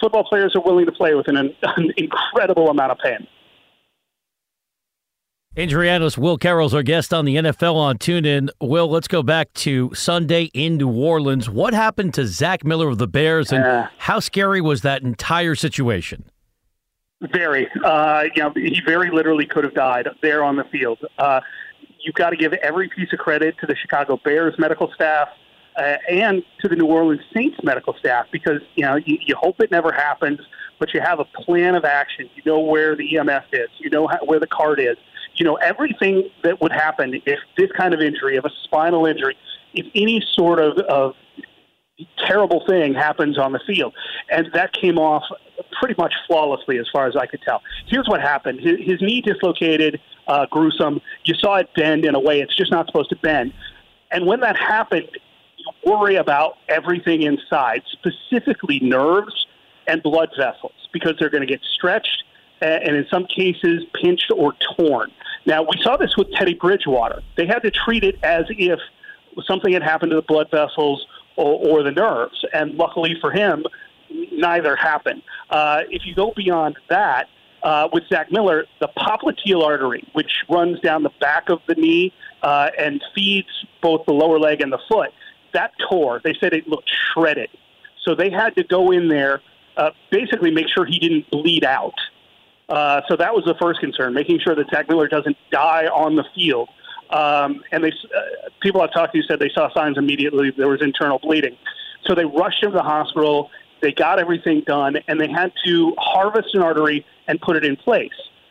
football 0.00 0.24
players 0.24 0.54
are 0.54 0.60
willing 0.60 0.84
to 0.86 0.92
play 0.92 1.14
with 1.14 1.28
an, 1.28 1.36
an 1.62 1.92
incredible 1.96 2.68
amount 2.68 2.92
of 2.92 2.98
pain. 2.98 3.26
Injury 5.54 5.90
analyst 5.90 6.16
Will 6.16 6.38
Carroll's 6.38 6.72
our 6.72 6.82
guest 6.82 7.12
on 7.12 7.26
the 7.26 7.36
NFL 7.36 7.74
on 7.74 7.98
TuneIn. 7.98 8.48
Will, 8.58 8.88
let's 8.88 9.06
go 9.06 9.22
back 9.22 9.52
to 9.52 9.92
Sunday 9.92 10.44
in 10.54 10.78
New 10.78 10.90
Orleans. 10.90 11.50
What 11.50 11.74
happened 11.74 12.14
to 12.14 12.26
Zach 12.26 12.64
Miller 12.64 12.88
of 12.88 12.96
the 12.96 13.06
Bears, 13.06 13.52
and 13.52 13.62
uh, 13.62 13.88
how 13.98 14.18
scary 14.18 14.62
was 14.62 14.80
that 14.80 15.02
entire 15.02 15.54
situation? 15.54 16.24
Very. 17.20 17.68
Uh, 17.84 18.24
you 18.34 18.42
know, 18.42 18.50
he 18.56 18.80
very 18.86 19.10
literally 19.10 19.44
could 19.44 19.64
have 19.64 19.74
died 19.74 20.08
there 20.22 20.42
on 20.42 20.56
the 20.56 20.64
field. 20.72 21.00
Uh, 21.18 21.42
you've 22.00 22.14
got 22.14 22.30
to 22.30 22.36
give 22.36 22.54
every 22.54 22.88
piece 22.88 23.12
of 23.12 23.18
credit 23.18 23.54
to 23.60 23.66
the 23.66 23.76
Chicago 23.76 24.18
Bears 24.24 24.54
medical 24.58 24.90
staff 24.94 25.28
uh, 25.76 25.96
and 26.08 26.42
to 26.62 26.68
the 26.68 26.76
New 26.76 26.86
Orleans 26.86 27.20
Saints 27.34 27.58
medical 27.62 27.94
staff 27.98 28.24
because 28.32 28.62
you 28.74 28.86
know 28.86 28.96
you, 28.96 29.18
you 29.26 29.34
hope 29.38 29.60
it 29.60 29.70
never 29.70 29.92
happens, 29.92 30.40
but 30.78 30.94
you 30.94 31.00
have 31.02 31.20
a 31.20 31.26
plan 31.26 31.74
of 31.74 31.84
action. 31.84 32.30
You 32.36 32.42
know 32.46 32.60
where 32.60 32.96
the 32.96 33.18
EMS 33.18 33.44
is. 33.52 33.68
You 33.80 33.90
know 33.90 34.06
how, 34.06 34.24
where 34.24 34.40
the 34.40 34.46
cart 34.46 34.80
is. 34.80 34.96
You 35.34 35.44
know 35.44 35.56
everything 35.56 36.28
that 36.44 36.60
would 36.60 36.72
happen 36.72 37.20
if 37.26 37.38
this 37.56 37.70
kind 37.76 37.94
of 37.94 38.00
injury, 38.00 38.36
if 38.36 38.44
a 38.44 38.50
spinal 38.64 39.06
injury, 39.06 39.36
if 39.74 39.86
any 39.94 40.22
sort 40.34 40.58
of, 40.58 40.78
of 40.78 41.14
terrible 42.26 42.64
thing 42.66 42.94
happens 42.94 43.38
on 43.38 43.52
the 43.52 43.60
field. 43.66 43.94
And 44.30 44.48
that 44.54 44.72
came 44.72 44.98
off 44.98 45.24
pretty 45.80 45.94
much 45.98 46.12
flawlessly 46.26 46.78
as 46.78 46.86
far 46.92 47.06
as 47.06 47.16
I 47.16 47.26
could 47.26 47.40
tell. 47.42 47.62
Here's 47.86 48.08
what 48.08 48.20
happened 48.20 48.60
his, 48.60 48.78
his 48.80 49.00
knee 49.00 49.20
dislocated, 49.20 50.00
uh, 50.26 50.46
gruesome. 50.50 51.00
You 51.24 51.34
saw 51.34 51.56
it 51.56 51.68
bend 51.74 52.04
in 52.04 52.14
a 52.14 52.20
way 52.20 52.40
it's 52.40 52.56
just 52.56 52.70
not 52.70 52.86
supposed 52.86 53.10
to 53.10 53.16
bend. 53.16 53.52
And 54.10 54.26
when 54.26 54.40
that 54.40 54.56
happened, 54.56 55.08
you 55.56 55.92
worry 55.92 56.16
about 56.16 56.56
everything 56.68 57.22
inside, 57.22 57.82
specifically 57.92 58.80
nerves 58.80 59.46
and 59.86 60.02
blood 60.02 60.30
vessels, 60.36 60.72
because 60.92 61.14
they're 61.18 61.30
going 61.30 61.46
to 61.46 61.52
get 61.52 61.60
stretched 61.74 62.24
and 62.66 62.96
in 62.96 63.06
some 63.10 63.26
cases 63.26 63.84
pinched 64.00 64.30
or 64.34 64.54
torn. 64.76 65.10
Now, 65.46 65.62
we 65.62 65.80
saw 65.82 65.96
this 65.96 66.16
with 66.16 66.30
Teddy 66.32 66.54
Bridgewater. 66.54 67.22
They 67.36 67.46
had 67.46 67.60
to 67.60 67.70
treat 67.70 68.04
it 68.04 68.18
as 68.22 68.44
if 68.48 68.78
something 69.44 69.72
had 69.72 69.82
happened 69.82 70.10
to 70.10 70.16
the 70.16 70.22
blood 70.22 70.48
vessels 70.50 71.06
or, 71.36 71.80
or 71.80 71.82
the 71.82 71.90
nerves. 71.90 72.44
And 72.52 72.74
luckily 72.74 73.16
for 73.20 73.30
him, 73.30 73.64
neither 74.32 74.76
happened. 74.76 75.22
Uh, 75.50 75.80
if 75.90 76.06
you 76.06 76.14
go 76.14 76.32
beyond 76.36 76.76
that, 76.88 77.28
uh, 77.62 77.88
with 77.92 78.02
Zach 78.08 78.30
Miller, 78.32 78.66
the 78.80 78.88
popliteal 78.96 79.64
artery, 79.64 80.04
which 80.14 80.32
runs 80.48 80.80
down 80.80 81.02
the 81.02 81.12
back 81.20 81.48
of 81.48 81.60
the 81.68 81.74
knee 81.74 82.12
uh, 82.42 82.70
and 82.76 83.02
feeds 83.14 83.48
both 83.80 84.04
the 84.06 84.12
lower 84.12 84.38
leg 84.38 84.60
and 84.60 84.72
the 84.72 84.80
foot, 84.88 85.10
that 85.54 85.72
tore. 85.88 86.20
They 86.24 86.34
said 86.40 86.52
it 86.52 86.66
looked 86.66 86.90
shredded. 86.90 87.50
So 88.04 88.14
they 88.14 88.30
had 88.30 88.56
to 88.56 88.64
go 88.64 88.90
in 88.90 89.08
there, 89.08 89.40
uh, 89.76 89.90
basically 90.10 90.50
make 90.50 90.68
sure 90.68 90.84
he 90.84 90.98
didn't 90.98 91.30
bleed 91.30 91.64
out. 91.64 91.94
Uh, 92.72 93.02
so 93.06 93.16
that 93.16 93.34
was 93.34 93.44
the 93.44 93.54
first 93.60 93.80
concern, 93.80 94.14
making 94.14 94.40
sure 94.40 94.54
that 94.54 94.64
Zach 94.70 94.88
Miller 94.88 95.06
doesn't 95.06 95.36
die 95.50 95.88
on 95.88 96.16
the 96.16 96.24
field. 96.34 96.70
Um, 97.10 97.62
and 97.70 97.84
they, 97.84 97.90
uh, 97.90 98.48
people 98.62 98.80
I've 98.80 98.94
talked 98.94 99.14
to 99.14 99.22
said 99.24 99.38
they 99.38 99.50
saw 99.54 99.68
signs 99.74 99.98
immediately 99.98 100.50
there 100.56 100.68
was 100.68 100.80
internal 100.80 101.18
bleeding. 101.18 101.54
So 102.06 102.14
they 102.14 102.24
rushed 102.24 102.62
him 102.62 102.70
to 102.70 102.78
the 102.78 102.82
hospital. 102.82 103.50
They 103.82 103.92
got 103.92 104.18
everything 104.18 104.62
done, 104.66 104.96
and 105.06 105.20
they 105.20 105.28
had 105.28 105.52
to 105.66 105.94
harvest 105.98 106.54
an 106.54 106.62
artery 106.62 107.04
and 107.28 107.38
put 107.42 107.56
it 107.56 107.64
in 107.66 107.76
place. 107.76 108.08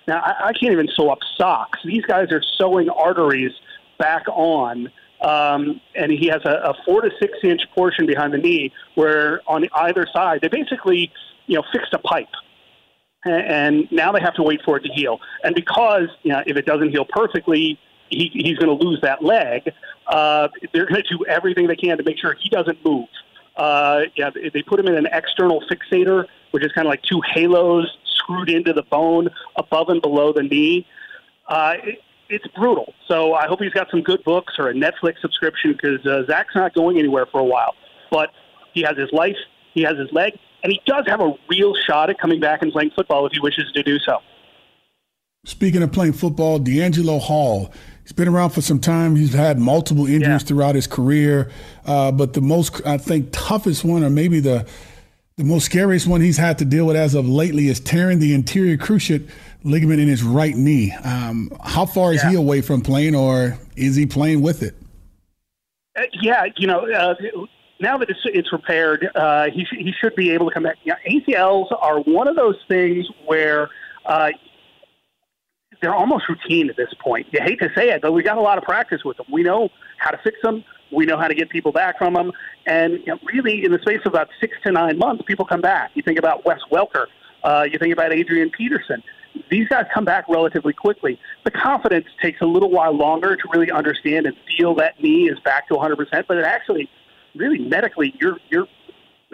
Now, 0.08 0.20
I, 0.20 0.50
I 0.50 0.54
can't 0.54 0.72
even 0.72 0.88
sew 0.96 1.10
up 1.10 1.20
socks. 1.36 1.80
These 1.84 2.06
guys 2.06 2.32
are 2.32 2.44
sewing 2.60 2.90
arteries 2.90 3.54
back 3.98 4.28
on, 4.28 4.92
um, 5.22 5.82
and 5.96 6.12
he 6.12 6.28
has 6.28 6.42
a, 6.46 6.62
a 6.64 6.76
four 6.86 7.02
to 7.02 7.10
six 7.20 7.40
inch 7.44 7.62
portion 7.74 8.06
behind 8.06 8.34
the 8.34 8.38
knee 8.38 8.72
where 8.94 9.42
on 9.48 9.68
either 9.74 10.06
side 10.14 10.42
they 10.42 10.48
basically, 10.48 11.12
you 11.48 11.56
know, 11.56 11.64
fixed 11.74 11.94
a 11.94 12.00
pipe 12.00 12.30
and 13.24 13.92
now 13.92 14.12
they 14.12 14.20
have 14.20 14.34
to 14.36 14.44
wait 14.44 14.62
for 14.64 14.78
it 14.78 14.82
to 14.82 14.90
heal. 14.94 15.20
And 15.44 15.56
because 15.56 16.08
you 16.24 16.32
know, 16.32 16.44
if 16.46 16.58
it 16.58 16.66
doesn't 16.66 16.90
heal 16.90 17.06
perfectly, 17.06 17.80
he, 18.10 18.30
he's 18.34 18.58
going 18.58 18.78
to 18.78 18.84
lose 18.84 19.00
that 19.02 19.24
leg. 19.24 19.72
Uh, 20.08 20.50
they're 20.74 20.86
going 20.86 21.02
to 21.02 21.18
do 21.18 21.26
everything 21.26 21.68
they 21.68 21.76
can 21.76 21.98
to 21.98 22.04
make 22.04 22.18
sure 22.18 22.36
he 22.40 22.50
doesn't 22.50 22.84
move. 22.86 23.08
Uh, 23.56 24.02
yeah, 24.16 24.30
they 24.54 24.62
put 24.64 24.80
him 24.80 24.88
in 24.88 24.96
an 24.96 25.08
external 25.12 25.64
fixator, 25.70 26.26
which 26.52 26.66
is 26.66 26.72
kind 26.72 26.88
of 26.88 26.90
like 26.90 27.02
two 27.04 27.22
halos 27.34 27.86
screwed 28.06 28.50
into 28.50 28.74
the 28.74 28.84
bone 28.84 29.30
above 29.56 29.90
and 29.90 30.02
below 30.02 30.34
the 30.34 30.44
knee. 30.44 30.86
Uh, 31.48 31.76
it, 31.84 32.00
it's 32.30 32.48
brutal. 32.56 32.94
So 33.08 33.34
I 33.34 33.48
hope 33.48 33.62
he's 33.62 33.74
got 33.74 33.92
some 33.92 34.02
good 34.02 34.24
books 34.24 34.54
or 34.58 34.70
a 34.70 34.74
Netflix 34.74 35.20
subscription 35.22 35.74
because 35.74 36.06
uh, 36.06 36.26
Zach's 36.26 36.56
not 36.56 36.74
going 36.74 36.98
anywhere 36.98 37.26
for 37.26 37.42
a 37.42 37.46
while. 37.46 37.76
But 38.10 38.32
he 38.74 38.82
has 38.84 38.98
his 38.98 39.12
life, 39.12 39.36
he 39.74 39.82
has 39.84 39.98
his 39.98 40.12
leg, 40.12 40.38
and 40.64 40.72
he 40.72 40.82
does 40.86 41.06
have 41.08 41.22
a 41.22 41.34
real 41.50 41.74
shot 41.76 42.10
at 42.10 42.20
coming 42.20 42.40
back 42.40 42.62
and 42.62 42.72
playing 42.72 42.92
football 42.96 43.26
if 43.26 43.34
he 43.34 43.40
wishes 43.40 43.72
to 43.74 43.84
do 43.84 44.00
so. 44.00 44.20
Speaking 45.44 45.82
of 45.82 45.92
playing 45.92 46.14
football, 46.14 46.60
DeAngelo 46.60 47.20
Hall 47.20 47.74
He's 48.12 48.14
been 48.14 48.28
around 48.28 48.50
for 48.50 48.60
some 48.60 48.80
time. 48.80 49.16
He's 49.16 49.34
had 49.34 49.58
multiple 49.58 50.06
injuries 50.06 50.42
yeah. 50.42 50.48
throughout 50.48 50.76
his 50.76 50.86
career, 50.86 51.50
uh, 51.86 52.12
but 52.12 52.34
the 52.34 52.42
most 52.42 52.86
I 52.86 52.98
think 52.98 53.30
toughest 53.32 53.86
one, 53.86 54.04
or 54.04 54.10
maybe 54.10 54.42
the 54.42 54.68
the 55.38 55.46
most 55.46 55.66
scariest 55.66 56.08
one 56.08 56.20
he's 56.20 56.36
had 56.36 56.58
to 56.58 56.66
deal 56.66 56.86
with 56.88 56.98
as 56.98 57.16
of 57.16 57.26
lately, 57.30 57.68
is 57.68 57.80
tearing 57.80 58.20
the 58.20 58.34
anterior 58.34 58.76
cruciate 58.76 59.30
ligament 59.64 60.02
in 60.02 60.10
his 60.10 60.24
right 60.24 60.56
knee. 60.56 60.92
Um, 60.92 61.52
how 61.64 61.86
far 61.86 62.12
is 62.12 62.22
yeah. 62.22 62.32
he 62.32 62.36
away 62.36 62.62
from 62.62 62.82
playing, 62.82 63.16
or 63.16 63.58
is 63.78 63.96
he 63.96 64.06
playing 64.06 64.42
with 64.42 64.62
it? 64.62 64.76
Uh, 65.96 66.02
yeah, 66.22 66.46
you 66.58 66.68
know, 66.68 66.92
uh, 66.92 67.16
now 67.82 67.98
that 67.98 68.10
it's, 68.10 68.20
it's 68.26 68.52
repaired, 68.54 69.10
uh, 69.16 69.50
he, 69.52 69.66
sh- 69.66 69.78
he 69.80 69.92
should 69.92 70.16
be 70.16 70.32
able 70.32 70.48
to 70.48 70.54
come 70.54 70.64
back. 70.64 70.78
You 70.84 70.94
know, 70.94 71.20
ACLs 71.20 71.76
are 71.82 72.00
one 72.00 72.28
of 72.28 72.36
those 72.36 72.58
things 72.68 73.08
where 73.26 73.70
uh, 74.06 74.30
they're 75.82 75.96
almost 75.96 76.30
routine 76.30 76.70
at 76.70 76.78
this 76.78 76.94
point. 77.00 77.28
You 77.32 77.40
hate 77.42 77.60
to 77.60 77.70
say 77.76 77.90
it, 77.90 78.02
but 78.02 78.12
we 78.12 78.24
got 78.24 78.38
a 78.38 78.42
lot 78.42 78.58
of 78.58 78.64
practice 78.64 79.04
with 79.04 79.18
them. 79.18 79.26
We 79.32 79.44
know 79.44 79.70
how 79.98 80.12
to 80.12 80.20
fix 80.24 80.38
them. 80.44 80.64
We 80.92 81.06
know 81.06 81.18
how 81.18 81.28
to 81.28 81.36
get 81.36 81.50
people 81.50 81.72
back 81.72 81.98
from 81.98 82.14
them. 82.14 82.32
And 82.68 82.94
you 82.94 83.06
know, 83.08 83.20
really, 83.34 83.66
in 83.66 83.72
the 83.72 83.80
space 83.80 84.02
of 84.06 84.14
about 84.14 84.30
six 84.40 84.56
to 84.64 84.72
nine 84.72 84.98
months, 84.98 85.24
people 85.26 85.46
come 85.46 85.62
back. 85.62 85.92
You 85.96 86.04
think 86.04 86.20
about 86.20 86.46
Wes 86.46 86.60
Welker. 86.72 87.06
Uh, 87.44 87.66
you 87.72 87.80
think 87.80 87.94
about 87.94 88.14
Adrian 88.14 88.52
Peterson. 88.52 89.02
These 89.50 89.70
guys 89.70 89.86
come 89.94 90.06
back 90.06 90.26
relatively 90.28 90.74
quickly. 90.74 91.20
The 91.46 91.52
confidence 91.52 92.06
takes 92.22 92.42
a 92.42 92.46
little 92.46 92.70
while 92.70 92.96
longer 92.96 93.36
to 93.36 93.44
really 93.54 93.72
understand 93.72 94.26
and 94.26 94.36
feel 94.58 94.76
that 94.76 95.02
knee 95.02 95.30
is 95.30 95.40
back 95.40 95.68
to 95.70 95.74
100%. 95.74 96.28
But 96.28 96.38
it 96.38 96.44
actually, 96.44 96.90
really 97.36 97.60
medically, 97.60 98.14
you're 98.20 98.38
you're 98.50 98.68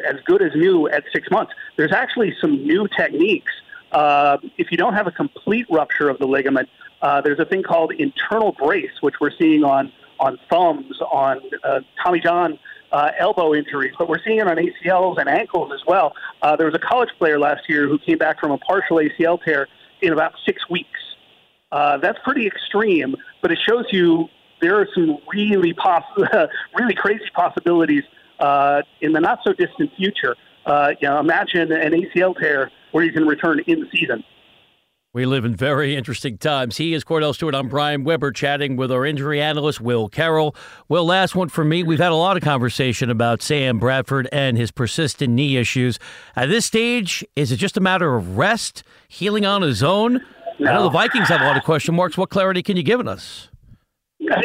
as 0.06 0.18
good 0.26 0.42
as 0.42 0.52
new 0.56 0.88
at 0.90 1.04
six 1.14 1.30
months. 1.32 1.54
There's 1.76 1.92
actually 1.92 2.36
some 2.40 2.64
new 2.66 2.88
techniques 2.96 3.52
uh, 3.92 4.38
if 4.58 4.72
you 4.72 4.78
don't 4.78 4.94
have 4.94 5.08
a 5.08 5.12
complete 5.12 5.66
rupture 5.70 6.10
of 6.10 6.20
the 6.20 6.26
ligament, 6.26 6.70
uh, 7.02 7.22
there's 7.22 7.40
a 7.40 7.46
thing 7.46 7.64
called 7.64 7.94
internal 7.94 8.52
brace, 8.52 8.92
which 9.02 9.16
we're 9.22 9.32
seeing 9.40 9.64
on 9.64 9.92
on 10.20 10.40
thumbs, 10.50 11.00
on 11.12 11.40
uh, 11.64 11.80
Tommy 12.04 12.20
John 12.20 12.58
uh, 12.92 13.12
elbow 13.20 13.54
injuries, 13.54 13.94
but 14.00 14.10
we're 14.10 14.22
seeing 14.26 14.40
it 14.40 14.48
on 14.48 14.58
ACLs 14.58 15.20
and 15.20 15.30
ankles 15.30 15.72
as 15.72 15.82
well. 15.86 16.16
Uh, 16.42 16.56
there 16.56 16.66
was 16.66 16.74
a 16.74 16.80
college 16.80 17.10
player 17.20 17.38
last 17.38 17.70
year 17.70 17.88
who 17.88 18.00
came 18.00 18.18
back 18.18 18.40
from 18.40 18.50
a 18.50 18.58
partial 18.58 18.98
ACL 18.98 19.40
tear 19.44 19.68
in 20.02 20.14
about 20.14 20.34
six 20.44 20.68
weeks. 20.72 21.00
Uh, 21.72 21.98
that's 21.98 22.18
pretty 22.24 22.48
extreme, 22.48 23.16
but 23.44 23.52
it 23.52 23.60
shows 23.60 23.86
you 23.92 24.28
there 24.62 24.80
are 24.80 24.88
some 24.94 25.18
really 25.34 25.74
poss- 25.74 26.04
really 26.78 26.96
crazy 26.96 27.24
possibilities 27.34 28.04
uh, 28.40 28.82
in 29.02 29.14
the 29.14 29.20
not 29.20 29.40
so 29.46 29.54
distant 29.54 29.92
future. 29.98 30.36
Uh, 30.66 30.90
you 31.00 31.08
know, 31.08 31.20
imagine 31.20 31.72
an 31.72 31.94
ACL 31.94 32.38
tear 32.38 32.72
where 32.92 33.04
you 33.04 33.12
can 33.12 33.26
return 33.26 33.60
in 33.68 33.88
season. 33.92 34.24
We 35.14 35.26
live 35.26 35.46
in 35.46 35.56
very 35.56 35.96
interesting 35.96 36.38
times. 36.38 36.78
He 36.78 36.94
is 36.94 37.04
Kordell 37.04 37.34
Stewart. 37.34 37.56
I'm 37.56 37.70
Brian 37.70 38.04
Weber 38.04 38.32
chatting 38.32 38.76
with 38.76 38.92
our 38.92 39.06
injury 39.06 39.42
analyst, 39.42 39.82
Will 39.82 40.10
Carroll. 40.10 40.56
Will, 40.90 41.06
last 41.06 41.34
one 41.34 41.50
for 41.50 41.64
me. 41.64 41.82
We've 41.82 41.98
had 41.98 42.12
a 42.12 42.16
lot 42.16 42.38
of 42.38 42.44
conversation 42.44 43.10
about 43.10 43.42
Sam 43.42 43.80
Bradford 43.80 44.30
and 44.32 44.58
his 44.58 44.70
persistent 44.70 45.34
knee 45.34 45.58
issues. 45.58 45.98
At 46.36 46.50
this 46.50 46.68
stage, 46.68 47.26
is 47.36 47.52
it 47.52 47.58
just 47.58 47.78
a 47.78 47.80
matter 47.80 48.16
of 48.16 48.38
rest, 48.38 48.84
healing 49.08 49.46
on 49.46 49.64
his 49.64 49.82
own? 49.82 50.22
No. 50.60 50.70
I 50.70 50.74
know 50.76 50.84
the 50.84 50.90
Vikings 50.90 51.30
have 51.30 51.42
a 51.42 51.46
lot 51.46 51.58
of 51.58 51.64
question 51.64 51.96
marks. 51.96 52.18
What 52.18 52.30
clarity 52.30 52.62
can 52.62 52.78
you 52.78 52.84
give 52.84 53.00
us? 53.08 53.50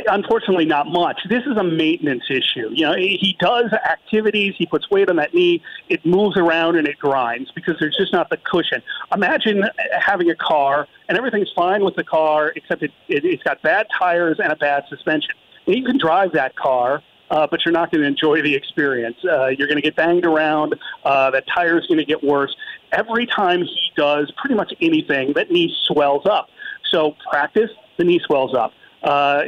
Unfortunately, 0.06 0.64
not 0.64 0.86
much. 0.86 1.20
This 1.28 1.42
is 1.46 1.56
a 1.56 1.64
maintenance 1.64 2.24
issue. 2.30 2.70
You 2.72 2.86
know, 2.86 2.94
he 2.94 3.36
does 3.40 3.72
activities. 3.72 4.54
He 4.56 4.66
puts 4.66 4.88
weight 4.90 5.08
on 5.08 5.16
that 5.16 5.34
knee. 5.34 5.62
It 5.88 6.04
moves 6.06 6.36
around 6.36 6.76
and 6.76 6.86
it 6.86 6.98
grinds 6.98 7.50
because 7.52 7.76
there's 7.80 7.96
just 7.96 8.12
not 8.12 8.30
the 8.30 8.36
cushion. 8.36 8.82
Imagine 9.12 9.64
having 9.98 10.30
a 10.30 10.36
car 10.36 10.86
and 11.08 11.18
everything's 11.18 11.50
fine 11.54 11.84
with 11.84 11.96
the 11.96 12.04
car 12.04 12.52
except 12.54 12.82
it, 12.82 12.92
it, 13.08 13.24
has 13.24 13.42
got 13.42 13.62
bad 13.62 13.86
tires 13.98 14.38
and 14.42 14.52
a 14.52 14.56
bad 14.56 14.84
suspension. 14.88 15.34
And 15.66 15.76
you 15.76 15.84
can 15.84 15.98
drive 15.98 16.32
that 16.32 16.54
car, 16.54 17.02
uh, 17.30 17.46
but 17.50 17.64
you're 17.64 17.72
not 17.72 17.90
going 17.90 18.02
to 18.02 18.08
enjoy 18.08 18.42
the 18.42 18.54
experience. 18.54 19.16
Uh, 19.24 19.48
you're 19.48 19.68
going 19.68 19.76
to 19.76 19.82
get 19.82 19.96
banged 19.96 20.24
around. 20.24 20.76
Uh, 21.04 21.30
that 21.30 21.44
tire's 21.52 21.86
going 21.86 21.98
to 21.98 22.04
get 22.04 22.22
worse. 22.22 22.54
Every 22.92 23.26
time 23.26 23.62
he 23.62 23.90
does 23.96 24.30
pretty 24.36 24.54
much 24.54 24.72
anything, 24.80 25.32
that 25.34 25.50
knee 25.50 25.74
swells 25.86 26.26
up. 26.26 26.48
So 26.90 27.16
practice, 27.30 27.70
the 27.96 28.04
knee 28.04 28.20
swells 28.24 28.54
up 28.54 28.72
uh, 29.02 29.44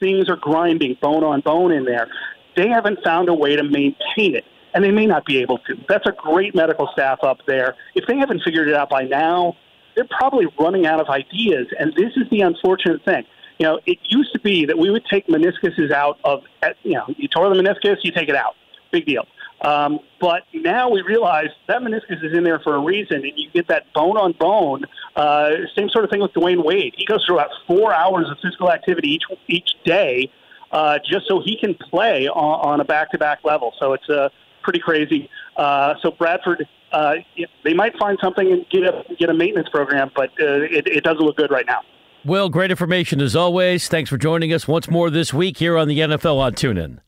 things 0.00 0.28
are 0.28 0.36
grinding 0.36 0.96
bone 1.00 1.24
on 1.24 1.40
bone 1.40 1.72
in 1.72 1.84
there. 1.84 2.08
They 2.56 2.68
haven't 2.68 3.02
found 3.02 3.28
a 3.28 3.34
way 3.34 3.56
to 3.56 3.62
maintain 3.62 4.36
it, 4.36 4.44
and 4.74 4.84
they 4.84 4.90
may 4.90 5.06
not 5.06 5.24
be 5.24 5.38
able 5.38 5.58
to. 5.58 5.76
That's 5.88 6.06
a 6.06 6.12
great 6.12 6.54
medical 6.54 6.88
staff 6.92 7.18
up 7.22 7.38
there. 7.46 7.74
If 7.94 8.06
they 8.06 8.16
haven't 8.16 8.42
figured 8.44 8.68
it 8.68 8.74
out 8.74 8.90
by 8.90 9.04
now, 9.04 9.56
they're 9.94 10.06
probably 10.18 10.46
running 10.58 10.86
out 10.86 11.00
of 11.00 11.08
ideas, 11.08 11.68
and 11.78 11.92
this 11.94 12.12
is 12.16 12.28
the 12.30 12.40
unfortunate 12.40 13.04
thing. 13.04 13.24
You 13.58 13.66
know, 13.66 13.80
it 13.86 13.98
used 14.04 14.32
to 14.32 14.40
be 14.40 14.66
that 14.66 14.76
we 14.76 14.90
would 14.90 15.04
take 15.06 15.28
meniscuses 15.28 15.92
out 15.92 16.18
of, 16.24 16.42
you 16.82 16.94
know, 16.94 17.06
you 17.16 17.28
tore 17.28 17.48
the 17.48 17.60
meniscus, 17.60 17.98
you 18.02 18.10
take 18.10 18.28
it 18.28 18.34
out, 18.34 18.54
big 18.90 19.06
deal. 19.06 19.26
Um, 19.60 20.00
but 20.20 20.42
now 20.52 20.90
we 20.90 21.02
realize 21.02 21.48
that 21.68 21.80
meniscus 21.80 22.22
is 22.22 22.36
in 22.36 22.44
there 22.44 22.58
for 22.58 22.74
a 22.74 22.80
reason, 22.80 23.18
and 23.18 23.32
you 23.36 23.50
get 23.50 23.68
that 23.68 23.92
bone 23.94 24.16
on 24.16 24.32
bone. 24.32 24.84
Uh, 25.16 25.50
same 25.76 25.88
sort 25.90 26.04
of 26.04 26.10
thing 26.10 26.20
with 26.20 26.32
Dwyane 26.32 26.64
Wade. 26.64 26.94
He 26.96 27.04
goes 27.04 27.24
through 27.24 27.38
about 27.38 27.50
four 27.66 27.92
hours 27.94 28.26
of 28.30 28.36
physical 28.42 28.70
activity 28.70 29.08
each 29.08 29.22
each 29.48 29.70
day, 29.84 30.30
uh, 30.72 30.98
just 31.08 31.28
so 31.28 31.40
he 31.44 31.56
can 31.58 31.74
play 31.74 32.28
on, 32.28 32.68
on 32.68 32.80
a 32.80 32.84
back 32.84 33.10
to 33.12 33.18
back 33.18 33.40
level. 33.44 33.72
So 33.78 33.92
it's 33.92 34.08
uh, 34.08 34.28
pretty 34.62 34.80
crazy. 34.80 35.30
Uh, 35.56 35.94
so 36.02 36.10
Bradford, 36.10 36.66
uh, 36.92 37.14
they 37.62 37.74
might 37.74 37.96
find 37.96 38.18
something 38.20 38.50
and 38.50 38.66
get 38.70 38.82
a 38.82 39.04
get 39.18 39.30
a 39.30 39.34
maintenance 39.34 39.68
program, 39.68 40.10
but 40.16 40.30
uh, 40.40 40.62
it, 40.62 40.86
it 40.88 41.04
doesn't 41.04 41.22
look 41.24 41.36
good 41.36 41.50
right 41.50 41.66
now. 41.66 41.80
Will, 42.24 42.48
great 42.48 42.70
information 42.70 43.20
as 43.20 43.36
always. 43.36 43.86
Thanks 43.86 44.08
for 44.08 44.16
joining 44.16 44.52
us 44.52 44.66
once 44.66 44.88
more 44.88 45.10
this 45.10 45.34
week 45.34 45.58
here 45.58 45.76
on 45.76 45.88
the 45.88 45.98
NFL 45.98 46.38
on 46.38 46.54
TuneIn. 46.54 47.03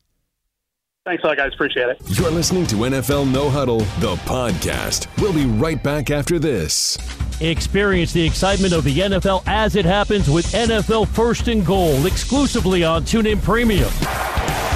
Thanks 1.07 1.23
a 1.23 1.27
lot, 1.27 1.37
guys. 1.37 1.53
Appreciate 1.53 1.87
it. 1.87 2.01
You're 2.19 2.29
listening 2.29 2.67
to 2.67 2.75
NFL 2.75 3.31
No 3.31 3.49
Huddle, 3.49 3.79
the 4.01 4.17
podcast. 4.25 5.07
We'll 5.21 5.31
be 5.31 5.45
right 5.45 5.81
back 5.81 6.11
after 6.11 6.37
this. 6.37 6.97
Experience 7.39 8.11
the 8.11 8.25
excitement 8.25 8.73
of 8.73 8.83
the 8.83 8.99
NFL 8.99 9.41
as 9.47 9.77
it 9.77 9.85
happens 9.85 10.29
with 10.29 10.45
NFL 10.47 11.07
First 11.07 11.47
and 11.47 11.65
Goal 11.65 12.05
exclusively 12.05 12.83
on 12.83 13.03
TuneIn 13.03 13.41
Premium. 13.41 13.89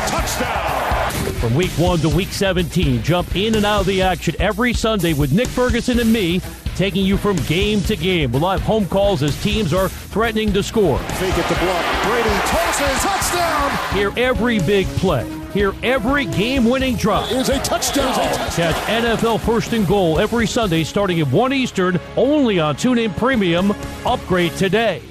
Touchdown! 0.07 1.11
From 1.41 1.53
week 1.53 1.71
1 1.71 1.99
to 1.99 2.07
week 2.07 2.29
17, 2.29 3.03
jump 3.03 3.35
in 3.35 3.55
and 3.55 3.65
out 3.65 3.81
of 3.81 3.87
the 3.87 4.01
action 4.01 4.33
every 4.39 4.71
Sunday 4.71 5.11
with 5.11 5.33
Nick 5.33 5.49
Ferguson 5.49 5.99
and 5.99 6.13
me 6.13 6.39
taking 6.77 7.05
you 7.05 7.17
from 7.17 7.35
game 7.45 7.81
to 7.81 7.97
game. 7.97 8.31
We'll 8.31 8.49
have 8.49 8.61
home 8.61 8.87
calls 8.87 9.21
as 9.21 9.35
teams 9.43 9.73
are 9.73 9.89
threatening 9.89 10.53
to 10.53 10.63
score. 10.63 10.97
Fake 10.97 11.37
it 11.37 11.45
to 11.45 11.59
block. 11.59 12.05
Brady 12.05 12.29
tosses. 12.47 13.03
Touchdown! 13.03 13.93
Hear 13.93 14.13
every 14.15 14.59
big 14.59 14.87
play. 14.87 15.40
Hear 15.53 15.73
every 15.83 16.25
game-winning 16.25 16.95
drive. 16.95 17.31
Is 17.33 17.49
a 17.49 17.59
touchdown. 17.59 18.13
Oh. 18.15 18.53
Catch 18.55 18.75
NFL 19.03 19.41
First 19.41 19.73
and 19.73 19.85
Goal 19.85 20.17
every 20.19 20.47
Sunday 20.47 20.85
starting 20.85 21.19
at 21.19 21.27
1 21.27 21.51
Eastern 21.51 21.99
only 22.15 22.59
on 22.59 22.75
TuneIn 22.75 23.15
Premium. 23.17 23.71
Upgrade 24.05 24.53
today. 24.53 25.01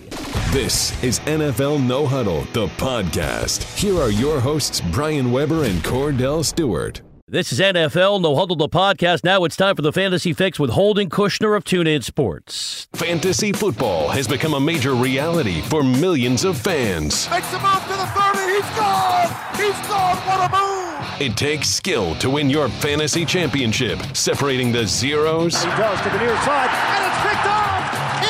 This 0.50 1.00
is 1.04 1.20
NFL 1.20 1.86
No 1.86 2.06
Huddle, 2.06 2.44
the 2.54 2.68
podcast. 2.78 3.62
Here 3.78 3.96
are 4.00 4.10
your 4.10 4.40
hosts, 4.40 4.80
Brian 4.90 5.30
Weber 5.30 5.64
and 5.64 5.82
Kordell 5.84 6.44
Stewart. 6.44 7.02
This 7.28 7.52
is 7.52 7.60
NFL 7.60 8.20
No 8.22 8.34
Huddle, 8.34 8.56
the 8.56 8.68
podcast. 8.68 9.22
Now 9.22 9.44
it's 9.44 9.56
time 9.56 9.76
for 9.76 9.82
the 9.82 9.92
Fantasy 9.92 10.32
Fix 10.32 10.58
with 10.58 10.70
Holden 10.70 11.08
Kushner 11.10 11.56
of 11.56 11.62
TuneIn 11.62 12.02
Sports. 12.02 12.88
Fantasy 12.94 13.52
football 13.52 14.08
has 14.08 14.26
become 14.26 14.54
a 14.54 14.60
major 14.60 14.94
reality 14.94 15.60
for 15.60 15.84
millions 15.84 16.44
of 16.44 16.58
fans. 16.58 17.30
Makes 17.30 17.52
a 17.52 17.60
move 17.60 17.82
to 17.82 17.88
the 17.90 18.06
30. 18.06 18.19
He's 18.60 18.76
gone. 18.76 19.28
He's 19.56 19.88
gone. 19.88 20.16
What 20.26 20.50
a 20.50 20.52
move. 20.52 21.20
It 21.20 21.34
takes 21.34 21.66
skill 21.70 22.14
to 22.16 22.28
win 22.28 22.50
your 22.50 22.68
fantasy 22.68 23.24
championship, 23.24 23.98
separating 24.14 24.70
the 24.70 24.86
zeros 24.86 25.62
He 25.64 25.70
does 25.70 25.98
to 26.02 26.10
the 26.10 26.18
near 26.18 26.36
side, 26.42 26.68
and 26.68 27.06
it's 27.06 27.22
picked 27.26 27.46
off. 27.46 27.70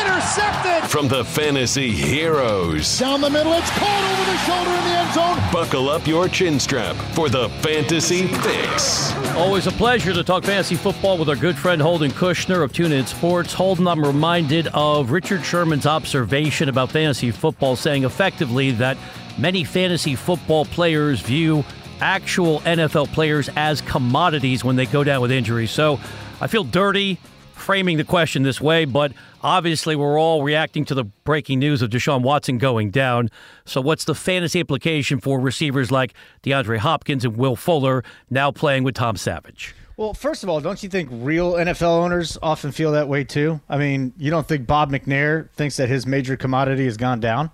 Intercepted. 0.01 0.89
from 0.89 1.09
the 1.09 1.25
fantasy 1.25 1.91
heroes. 1.91 2.97
Down 2.99 3.21
the 3.21 3.29
middle, 3.29 3.53
it's 3.55 3.71
caught 3.71 4.13
over 4.13 4.31
the 4.31 4.39
shoulder 4.39 4.71
in 4.71 4.85
the 4.85 4.99
end 4.99 5.15
zone. 5.15 5.53
Buckle 5.53 5.89
up 5.91 6.07
your 6.07 6.29
chin 6.29 6.61
strap 6.61 6.95
for 7.15 7.29
the 7.29 7.49
Fantasy 7.61 8.29
Fix. 8.29 9.13
Always 9.35 9.67
a 9.67 9.73
pleasure 9.73 10.13
to 10.13 10.23
talk 10.23 10.45
fantasy 10.45 10.77
football 10.77 11.19
with 11.19 11.29
our 11.29 11.35
good 11.37 11.59
friend 11.59 11.83
Holden 11.83 12.13
Kushner 12.13 12.63
of 12.63 12.73
TuneIn 12.73 13.07
Sports. 13.09 13.53
Holden, 13.53 13.89
I'm 13.89 14.05
reminded 14.05 14.69
of 14.69 15.11
Richard 15.11 15.45
Sherman's 15.45 15.87
observation 15.87 16.69
about 16.69 16.93
fantasy 16.93 17.33
football, 17.33 17.75
saying 17.75 18.05
effectively 18.05 18.71
that 18.73 18.97
many 19.41 19.65
fantasy 19.65 20.15
football 20.15 20.65
players 20.67 21.21
view 21.21 21.65
actual 22.01 22.61
NFL 22.61 23.13
players 23.13 23.49
as 23.57 23.81
commodities 23.81 24.65
when 24.65 24.77
they 24.77 24.87
go 24.87 25.05
down 25.05 25.21
with 25.21 25.31
injuries. 25.31 25.71
So 25.71 25.99
I 26.41 26.47
feel 26.47 26.65
dirty 26.65 27.19
framing 27.53 27.99
the 27.99 28.05
question 28.05 28.43
this 28.43 28.61
way, 28.61 28.85
but 28.85 29.13
obviously 29.43 29.95
we're 29.95 30.19
all 30.19 30.43
reacting 30.43 30.85
to 30.87 30.95
the 30.95 31.05
breaking 31.05 31.59
news 31.59 31.83
of 31.83 31.91
Deshaun 31.91 32.23
Watson 32.23 32.59
going 32.59 32.91
down. 32.91 33.31
So, 33.65 33.81
what's 33.81 34.05
the 34.05 34.15
fantasy 34.15 34.61
implication 34.61 35.21
for 35.21 35.39
receivers 35.39 35.91
like 35.91 36.15
DeAndre 36.43 36.79
Hopkins 36.79 37.25
and 37.25 37.37
Will 37.37 37.57
Fuller 37.57 38.03
now 38.31 38.51
playing 38.51 38.83
with 38.83 38.95
Tom 38.95 39.17
Savage? 39.17 39.75
Well, 39.97 40.15
first 40.15 40.43
of 40.43 40.49
all, 40.49 40.61
don't 40.61 40.83
you 40.83 40.89
think 40.89 41.11
real 41.13 41.53
NFL 41.53 42.03
owners 42.03 42.39
often 42.43 42.73
feel 42.73 42.93
that 42.93 43.07
way 43.07 43.23
too? 43.23 43.61
I 43.69 43.77
mean, 43.77 44.15
you 44.17 44.31
don't 44.31 44.49
think 44.49 44.67
Bob 44.67 44.91
McNair 44.91 45.51
thinks 45.51 45.77
that 45.77 45.91
his 45.91 46.07
major 46.07 46.39
commodity 46.39 46.87
has 46.87 46.97
gone 46.97 47.21
down? 47.21 47.51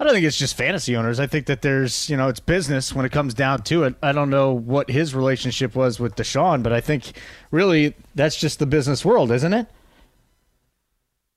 I 0.00 0.04
don't 0.04 0.12
think 0.12 0.24
it's 0.26 0.38
just 0.38 0.56
fantasy 0.56 0.96
owners. 0.96 1.18
I 1.18 1.26
think 1.26 1.46
that 1.46 1.62
there's, 1.62 2.08
you 2.08 2.16
know, 2.16 2.28
it's 2.28 2.38
business 2.38 2.94
when 2.94 3.04
it 3.04 3.10
comes 3.10 3.34
down 3.34 3.62
to 3.64 3.82
it. 3.82 3.96
I 4.00 4.12
don't 4.12 4.30
know 4.30 4.52
what 4.52 4.90
his 4.90 5.12
relationship 5.12 5.74
was 5.74 5.98
with 5.98 6.14
Deshaun, 6.14 6.62
but 6.62 6.72
I 6.72 6.80
think 6.80 7.12
really 7.50 7.94
that's 8.14 8.36
just 8.36 8.60
the 8.60 8.66
business 8.66 9.04
world, 9.04 9.32
isn't 9.32 9.52
it? 9.52 9.66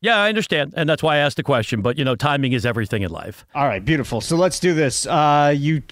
Yeah, 0.02 0.18
I 0.18 0.30
understand, 0.30 0.74
and 0.76 0.90
that's 0.90 1.04
why 1.04 1.16
I 1.16 1.18
asked 1.20 1.38
the 1.38 1.44
question. 1.44 1.82
But 1.82 1.98
you 1.98 2.04
know, 2.04 2.16
timing 2.16 2.54
is 2.54 2.66
everything 2.66 3.04
in 3.04 3.12
life. 3.12 3.46
All 3.54 3.68
right, 3.68 3.84
beautiful. 3.84 4.20
So 4.20 4.36
let's 4.36 4.60
do 4.60 4.74
this. 4.74 5.06
Uh, 5.06 5.54
you 5.56 5.84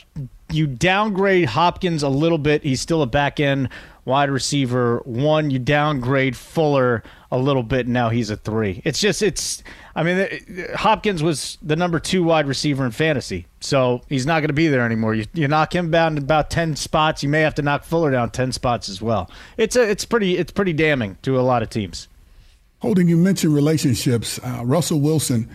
you 0.52 0.66
downgrade 0.66 1.46
Hopkins 1.46 2.02
a 2.02 2.10
little 2.10 2.40
bit. 2.40 2.64
He's 2.64 2.82
still 2.82 3.04
a 3.04 3.08
back 3.08 3.40
end 3.40 3.70
wide 4.06 4.32
receiver 4.32 5.02
one. 5.06 5.52
You 5.52 5.60
downgrade 5.60 6.36
Fuller 6.36 7.04
a 7.32 7.38
little 7.38 7.64
bit. 7.64 7.86
And 7.86 7.94
now 7.94 8.10
he's 8.10 8.30
a 8.30 8.38
three. 8.38 8.82
It's 8.86 9.00
just 9.00 9.22
it's. 9.22 9.64
I 9.96 10.04
mean, 10.04 10.28
Hopkins 10.76 11.22
was 11.22 11.58
the 11.62 11.76
number 11.76 12.00
two 12.00 12.24
wide 12.24 12.48
receiver 12.48 12.86
in 12.86 12.92
fantasy, 12.92 13.48
so 13.60 14.02
he's 14.08 14.26
not 14.26 14.40
going 14.40 14.48
to 14.48 14.54
be 14.54 14.68
there 14.68 14.86
anymore. 14.86 15.14
You, 15.14 15.26
you 15.34 15.48
knock 15.48 15.76
him 15.76 15.92
down 15.92 16.18
about 16.18 16.50
ten 16.50 16.76
spots. 16.76 17.22
You 17.22 17.30
may 17.30 17.42
have 17.42 17.56
to 17.56 17.62
knock 17.62 17.84
Fuller 17.84 18.12
down 18.12 18.30
ten 18.30 18.52
spots 18.52 18.88
as 18.88 19.02
well. 19.02 19.30
It's 19.58 19.76
a 19.76 19.90
it's 19.90 20.06
pretty 20.06 20.38
it's 20.38 20.52
pretty 20.52 20.74
damning 20.74 21.18
to 21.24 21.40
a 21.40 21.42
lot 21.42 21.64
of 21.64 21.70
teams. 21.70 22.08
Holden, 22.80 23.10
you 23.10 23.18
mentioned 23.18 23.54
relationships. 23.54 24.40
Uh, 24.42 24.62
Russell 24.64 25.02
Wilson 25.02 25.50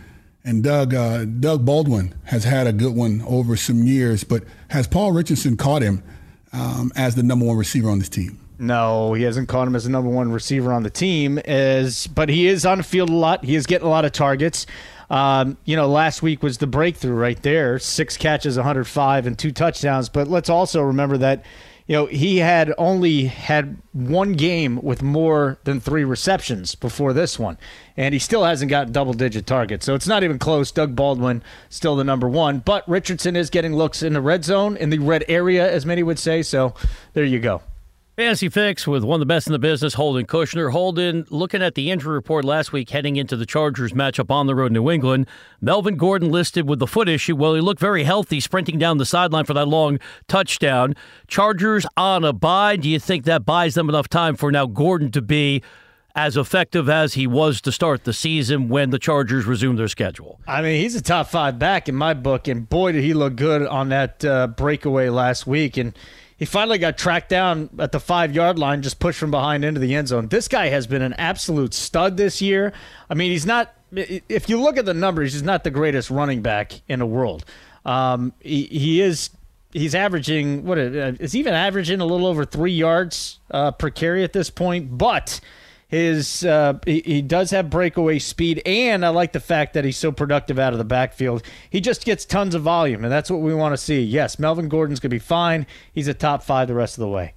and 0.44 0.62
Doug 0.62 0.92
uh, 0.94 1.24
Doug 1.24 1.64
Baldwin 1.64 2.14
has 2.24 2.44
had 2.44 2.66
a 2.66 2.72
good 2.72 2.94
one 2.94 3.22
over 3.26 3.56
some 3.56 3.84
years, 3.84 4.24
but 4.24 4.44
has 4.68 4.86
Paul 4.86 5.12
Richardson 5.12 5.56
caught 5.56 5.80
him 5.80 6.02
um, 6.52 6.92
as 6.96 7.14
the 7.14 7.22
number 7.22 7.46
one 7.46 7.56
receiver 7.56 7.88
on 7.88 7.98
this 7.98 8.10
team? 8.10 8.38
No, 8.58 9.14
he 9.14 9.24
hasn't 9.24 9.48
caught 9.48 9.66
him 9.66 9.74
as 9.74 9.84
the 9.84 9.90
number 9.90 10.10
one 10.10 10.30
receiver 10.30 10.72
on 10.72 10.82
the 10.82 10.90
team. 10.90 11.38
As 11.38 12.06
but 12.06 12.28
he 12.28 12.46
is 12.46 12.64
on 12.64 12.78
the 12.78 12.84
field 12.84 13.10
a 13.10 13.14
lot. 13.14 13.44
He 13.44 13.54
is 13.54 13.66
getting 13.66 13.86
a 13.86 13.90
lot 13.90 14.04
of 14.04 14.12
targets. 14.12 14.66
Um, 15.10 15.58
you 15.64 15.76
know, 15.76 15.88
last 15.88 16.22
week 16.22 16.42
was 16.42 16.58
the 16.58 16.66
breakthrough 16.66 17.14
right 17.14 17.40
there: 17.42 17.78
six 17.78 18.16
catches, 18.16 18.56
105, 18.56 19.26
and 19.26 19.38
two 19.38 19.50
touchdowns. 19.50 20.08
But 20.08 20.28
let's 20.28 20.48
also 20.48 20.82
remember 20.82 21.18
that 21.18 21.44
you 21.86 21.96
know, 21.96 22.06
he 22.06 22.38
had 22.38 22.72
only 22.78 23.26
had 23.26 23.76
one 23.92 24.32
game 24.32 24.80
with 24.82 25.02
more 25.02 25.58
than 25.64 25.80
three 25.80 26.04
receptions 26.04 26.74
before 26.74 27.12
this 27.12 27.38
one, 27.38 27.58
and 27.94 28.14
he 28.14 28.18
still 28.18 28.44
hasn't 28.44 28.70
got 28.70 28.90
double 28.90 29.12
digit 29.12 29.46
targets. 29.46 29.84
So 29.84 29.94
it's 29.94 30.06
not 30.06 30.24
even 30.24 30.38
close. 30.38 30.72
Doug 30.72 30.96
Baldwin 30.96 31.42
still 31.68 31.94
the 31.94 32.04
number 32.04 32.28
one, 32.28 32.60
but 32.60 32.88
Richardson 32.88 33.36
is 33.36 33.50
getting 33.50 33.74
looks 33.74 34.02
in 34.02 34.14
the 34.14 34.22
red 34.22 34.44
zone, 34.46 34.78
in 34.78 34.88
the 34.88 34.98
red 34.98 35.24
area, 35.28 35.70
as 35.70 35.84
many 35.84 36.02
would 36.02 36.18
say. 36.18 36.42
So 36.42 36.74
there 37.12 37.24
you 37.24 37.38
go. 37.38 37.60
Fantasy 38.16 38.48
Fix 38.48 38.86
with 38.86 39.02
one 39.02 39.16
of 39.16 39.20
the 39.20 39.26
best 39.26 39.48
in 39.48 39.52
the 39.52 39.58
business, 39.58 39.94
Holden 39.94 40.24
Kushner. 40.24 40.70
Holden, 40.70 41.26
looking 41.30 41.62
at 41.62 41.74
the 41.74 41.90
injury 41.90 42.14
report 42.14 42.44
last 42.44 42.72
week 42.72 42.90
heading 42.90 43.16
into 43.16 43.36
the 43.36 43.44
Chargers 43.44 43.92
matchup 43.92 44.30
on 44.30 44.46
the 44.46 44.54
road 44.54 44.66
in 44.66 44.74
New 44.74 44.88
England, 44.88 45.26
Melvin 45.60 45.96
Gordon 45.96 46.30
listed 46.30 46.68
with 46.68 46.78
the 46.78 46.86
foot 46.86 47.08
issue. 47.08 47.34
Well, 47.34 47.56
he 47.56 47.60
looked 47.60 47.80
very 47.80 48.04
healthy 48.04 48.38
sprinting 48.38 48.78
down 48.78 48.98
the 48.98 49.04
sideline 49.04 49.46
for 49.46 49.54
that 49.54 49.66
long 49.66 49.98
touchdown. 50.28 50.94
Chargers 51.26 51.86
on 51.96 52.24
a 52.24 52.32
bye. 52.32 52.76
Do 52.76 52.88
you 52.88 53.00
think 53.00 53.24
that 53.24 53.44
buys 53.44 53.74
them 53.74 53.88
enough 53.88 54.08
time 54.08 54.36
for 54.36 54.52
now 54.52 54.66
Gordon 54.66 55.10
to 55.10 55.20
be 55.20 55.60
as 56.14 56.36
effective 56.36 56.88
as 56.88 57.14
he 57.14 57.26
was 57.26 57.60
to 57.62 57.72
start 57.72 58.04
the 58.04 58.12
season 58.12 58.68
when 58.68 58.90
the 58.90 59.00
Chargers 59.00 59.44
resumed 59.44 59.76
their 59.76 59.88
schedule? 59.88 60.38
I 60.46 60.62
mean, 60.62 60.80
he's 60.80 60.94
a 60.94 61.02
top 61.02 61.26
five 61.26 61.58
back 61.58 61.88
in 61.88 61.96
my 61.96 62.14
book, 62.14 62.46
and 62.46 62.68
boy, 62.68 62.92
did 62.92 63.02
he 63.02 63.12
look 63.12 63.34
good 63.34 63.66
on 63.66 63.88
that 63.88 64.24
uh, 64.24 64.46
breakaway 64.46 65.08
last 65.08 65.48
week. 65.48 65.76
And 65.76 65.98
he 66.44 66.46
finally 66.46 66.76
got 66.76 66.98
tracked 66.98 67.30
down 67.30 67.70
at 67.78 67.90
the 67.90 67.98
five 67.98 68.34
yard 68.34 68.58
line, 68.58 68.82
just 68.82 68.98
pushed 68.98 69.18
from 69.18 69.30
behind 69.30 69.64
into 69.64 69.80
the 69.80 69.94
end 69.94 70.08
zone. 70.08 70.28
This 70.28 70.46
guy 70.46 70.66
has 70.68 70.86
been 70.86 71.00
an 71.00 71.14
absolute 71.14 71.72
stud 71.72 72.18
this 72.18 72.42
year. 72.42 72.74
I 73.08 73.14
mean, 73.14 73.30
he's 73.30 73.46
not, 73.46 73.72
if 73.90 74.50
you 74.50 74.60
look 74.60 74.76
at 74.76 74.84
the 74.84 74.92
numbers, 74.92 75.32
he's 75.32 75.42
not 75.42 75.64
the 75.64 75.70
greatest 75.70 76.10
running 76.10 76.42
back 76.42 76.82
in 76.86 76.98
the 76.98 77.06
world. 77.06 77.46
Um, 77.86 78.34
he, 78.40 78.64
he 78.64 79.00
is. 79.00 79.30
He's 79.72 79.94
averaging 79.94 80.66
what 80.66 80.76
is 80.76 81.32
he 81.32 81.38
even 81.38 81.54
averaging 81.54 82.00
a 82.00 82.04
little 82.04 82.26
over 82.26 82.44
three 82.44 82.72
yards 82.72 83.40
uh, 83.50 83.70
per 83.70 83.88
carry 83.88 84.22
at 84.22 84.34
this 84.34 84.50
point, 84.50 84.98
but 84.98 85.40
his 85.94 86.44
uh, 86.44 86.78
he, 86.84 87.00
he, 87.04 87.22
does 87.22 87.50
have 87.52 87.70
breakaway 87.70 88.18
speed, 88.18 88.60
and 88.66 89.04
I 89.04 89.10
like 89.10 89.32
the 89.32 89.40
fact 89.40 89.74
that 89.74 89.84
he's 89.84 89.96
so 89.96 90.10
productive 90.10 90.58
out 90.58 90.72
of 90.72 90.78
the 90.78 90.84
backfield. 90.84 91.42
He 91.70 91.80
just 91.80 92.04
gets 92.04 92.24
tons 92.24 92.54
of 92.54 92.62
volume, 92.62 93.04
and 93.04 93.12
that's 93.12 93.30
what 93.30 93.40
we 93.40 93.54
want 93.54 93.74
to 93.74 93.76
see. 93.76 94.02
Yes, 94.02 94.38
Melvin 94.38 94.68
Gordon's 94.68 94.98
gonna 94.98 95.10
be 95.10 95.18
fine. 95.20 95.66
He's 95.92 96.08
a 96.08 96.14
top 96.14 96.42
five 96.42 96.68
the 96.68 96.74
rest 96.74 96.98
of 96.98 97.02
the 97.02 97.08
way. 97.08 97.34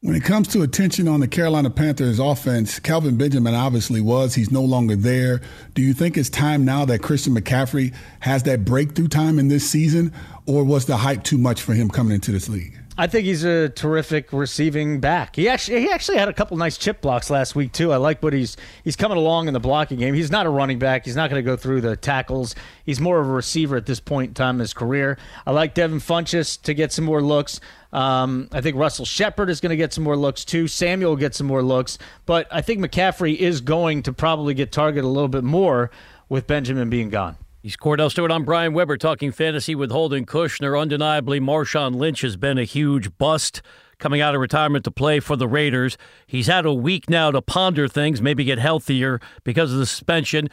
When 0.00 0.14
it 0.14 0.22
comes 0.22 0.48
to 0.48 0.60
attention 0.60 1.08
on 1.08 1.20
the 1.20 1.28
Carolina 1.28 1.70
Panthers 1.70 2.18
offense, 2.18 2.78
Kelvin 2.78 3.16
Benjamin 3.16 3.54
obviously 3.54 4.02
was. 4.02 4.34
He's 4.34 4.50
no 4.50 4.60
longer 4.60 4.96
there. 4.96 5.40
Do 5.72 5.80
you 5.80 5.94
think 5.94 6.18
it's 6.18 6.28
time 6.28 6.66
now 6.66 6.84
that 6.84 6.98
Christian 6.98 7.34
McCaffrey 7.34 7.94
has 8.20 8.42
that 8.42 8.66
breakthrough 8.66 9.08
time 9.08 9.38
in 9.38 9.48
this 9.48 9.68
season, 9.68 10.12
or 10.44 10.62
was 10.62 10.84
the 10.84 10.98
hype 10.98 11.24
too 11.24 11.38
much 11.38 11.62
for 11.62 11.72
him 11.72 11.88
coming 11.88 12.14
into 12.14 12.32
this 12.32 12.50
league? 12.50 12.78
I 12.96 13.08
think 13.08 13.24
he's 13.24 13.42
a 13.42 13.68
terrific 13.70 14.32
receiving 14.32 15.00
back. 15.00 15.34
He 15.34 15.48
actually 15.48 15.80
he 15.80 15.90
actually 15.90 16.18
had 16.18 16.28
a 16.28 16.32
couple 16.32 16.56
nice 16.56 16.78
chip 16.78 17.00
blocks 17.00 17.28
last 17.28 17.56
week 17.56 17.72
too. 17.72 17.92
I 17.92 17.96
like 17.96 18.22
what 18.22 18.32
he's 18.32 18.56
he's 18.84 18.94
coming 18.94 19.18
along 19.18 19.48
in 19.48 19.54
the 19.54 19.58
blocking 19.58 19.98
game. 19.98 20.14
He's 20.14 20.30
not 20.30 20.46
a 20.46 20.48
running 20.48 20.78
back. 20.78 21.04
He's 21.04 21.16
not 21.16 21.28
going 21.28 21.44
to 21.44 21.44
go 21.44 21.56
through 21.56 21.80
the 21.80 21.96
tackles. 21.96 22.54
He's 22.84 23.00
more 23.00 23.18
of 23.18 23.28
a 23.28 23.32
receiver 23.32 23.76
at 23.76 23.86
this 23.86 23.98
point 23.98 24.28
in 24.28 24.34
time 24.34 24.56
in 24.56 24.60
his 24.60 24.72
career. 24.72 25.18
I 25.44 25.50
like 25.50 25.74
Devin 25.74 25.98
Funchess 25.98 26.60
to 26.62 26.72
get 26.72 26.92
some 26.92 27.04
more 27.04 27.20
looks. 27.20 27.58
Um, 27.92 28.48
I 28.52 28.60
think 28.60 28.76
Russell 28.76 29.04
Shepard 29.04 29.50
is 29.50 29.60
going 29.60 29.70
to 29.70 29.76
get 29.76 29.92
some 29.92 30.04
more 30.04 30.16
looks 30.16 30.44
too. 30.44 30.68
Samuel 30.68 31.10
will 31.10 31.16
get 31.16 31.34
some 31.34 31.48
more 31.48 31.62
looks, 31.62 31.98
but 32.26 32.46
I 32.52 32.60
think 32.60 32.80
McCaffrey 32.80 33.36
is 33.36 33.60
going 33.60 34.04
to 34.04 34.12
probably 34.12 34.54
get 34.54 34.70
targeted 34.70 35.04
a 35.04 35.08
little 35.08 35.28
bit 35.28 35.44
more 35.44 35.90
with 36.28 36.46
Benjamin 36.46 36.90
being 36.90 37.08
gone. 37.08 37.38
He's 37.64 37.78
Kordell 37.78 38.10
Stewart. 38.10 38.30
I'm 38.30 38.44
Brian 38.44 38.74
Weber 38.74 38.98
talking 38.98 39.32
fantasy 39.32 39.74
with 39.74 39.90
Holden 39.90 40.26
Kushner. 40.26 40.78
Undeniably, 40.78 41.40
Marshawn 41.40 41.94
Lynch 41.94 42.20
has 42.20 42.36
been 42.36 42.58
a 42.58 42.64
huge 42.64 43.16
bust 43.16 43.62
coming 43.98 44.20
out 44.20 44.34
of 44.34 44.42
retirement 44.42 44.84
to 44.84 44.90
play 44.90 45.18
for 45.18 45.34
the 45.34 45.48
Raiders. 45.48 45.96
He's 46.26 46.46
had 46.46 46.66
a 46.66 46.74
week 46.74 47.08
now 47.08 47.30
to 47.30 47.40
ponder 47.40 47.88
things, 47.88 48.20
maybe 48.20 48.44
get 48.44 48.58
healthier 48.58 49.18
because 49.44 49.72
of 49.72 49.78
the 49.78 49.86
suspension. 49.86 50.50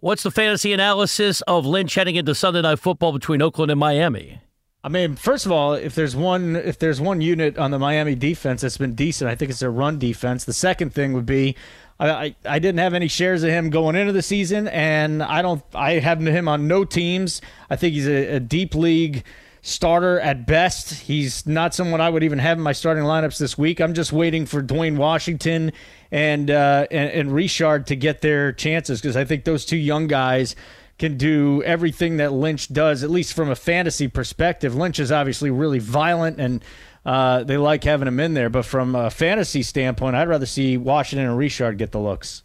What's 0.00 0.24
the 0.24 0.32
fantasy 0.32 0.72
analysis 0.72 1.42
of 1.42 1.64
Lynch 1.64 1.94
heading 1.94 2.16
into 2.16 2.34
Sunday 2.34 2.62
Night 2.62 2.80
Football 2.80 3.12
between 3.12 3.40
Oakland 3.40 3.70
and 3.70 3.78
Miami? 3.78 4.40
I 4.82 4.88
mean, 4.88 5.14
first 5.14 5.46
of 5.46 5.52
all, 5.52 5.74
if 5.74 5.94
there's 5.94 6.16
one 6.16 6.56
if 6.56 6.80
there's 6.80 7.00
one 7.00 7.20
unit 7.20 7.56
on 7.56 7.70
the 7.70 7.78
Miami 7.78 8.16
defense 8.16 8.62
that's 8.62 8.78
been 8.78 8.96
decent, 8.96 9.30
I 9.30 9.36
think 9.36 9.52
it's 9.52 9.60
their 9.60 9.70
run 9.70 10.00
defense. 10.00 10.44
The 10.44 10.52
second 10.52 10.92
thing 10.92 11.12
would 11.12 11.26
be 11.26 11.54
I, 12.00 12.36
I, 12.44 12.58
didn't 12.60 12.78
have 12.78 12.94
any 12.94 13.08
shares 13.08 13.42
of 13.42 13.50
him 13.50 13.70
going 13.70 13.96
into 13.96 14.12
the 14.12 14.22
season, 14.22 14.68
and 14.68 15.20
I 15.20 15.42
don't. 15.42 15.62
I 15.74 15.94
have 15.94 16.20
him 16.20 16.46
on 16.46 16.68
no 16.68 16.84
teams. 16.84 17.40
I 17.68 17.76
think 17.76 17.94
he's 17.94 18.06
a, 18.06 18.36
a 18.36 18.40
deep 18.40 18.76
league 18.76 19.24
starter 19.62 20.20
at 20.20 20.46
best. 20.46 20.94
He's 20.94 21.46
not 21.46 21.74
someone 21.74 22.00
I 22.00 22.08
would 22.08 22.22
even 22.22 22.38
have 22.38 22.56
in 22.58 22.62
my 22.62 22.72
starting 22.72 23.02
lineups 23.02 23.38
this 23.38 23.58
week. 23.58 23.80
I'm 23.80 23.94
just 23.94 24.12
waiting 24.12 24.46
for 24.46 24.62
Dwayne 24.62 24.96
Washington 24.96 25.72
and 26.12 26.50
uh, 26.50 26.86
and, 26.90 27.10
and 27.10 27.34
Richard 27.34 27.88
to 27.88 27.96
get 27.96 28.20
their 28.20 28.52
chances 28.52 29.00
because 29.00 29.16
I 29.16 29.24
think 29.24 29.44
those 29.44 29.64
two 29.64 29.76
young 29.76 30.06
guys 30.06 30.54
can 30.98 31.16
do 31.16 31.62
everything 31.62 32.16
that 32.16 32.32
Lynch 32.32 32.72
does, 32.72 33.04
at 33.04 33.10
least 33.10 33.32
from 33.34 33.50
a 33.50 33.54
fantasy 33.54 34.08
perspective. 34.08 34.74
Lynch 34.74 34.98
is 34.98 35.12
obviously 35.12 35.50
really 35.50 35.78
violent 35.78 36.40
and 36.40 36.62
uh, 37.08 37.42
they 37.42 37.56
like 37.56 37.84
having 37.84 38.06
him 38.06 38.20
in 38.20 38.34
there. 38.34 38.50
But 38.50 38.66
from 38.66 38.94
a 38.94 39.08
fantasy 39.08 39.62
standpoint, 39.62 40.14
I'd 40.14 40.28
rather 40.28 40.44
see 40.44 40.76
Washington 40.76 41.26
and 41.26 41.38
Richard 41.38 41.78
get 41.78 41.90
the 41.90 41.98
looks. 41.98 42.42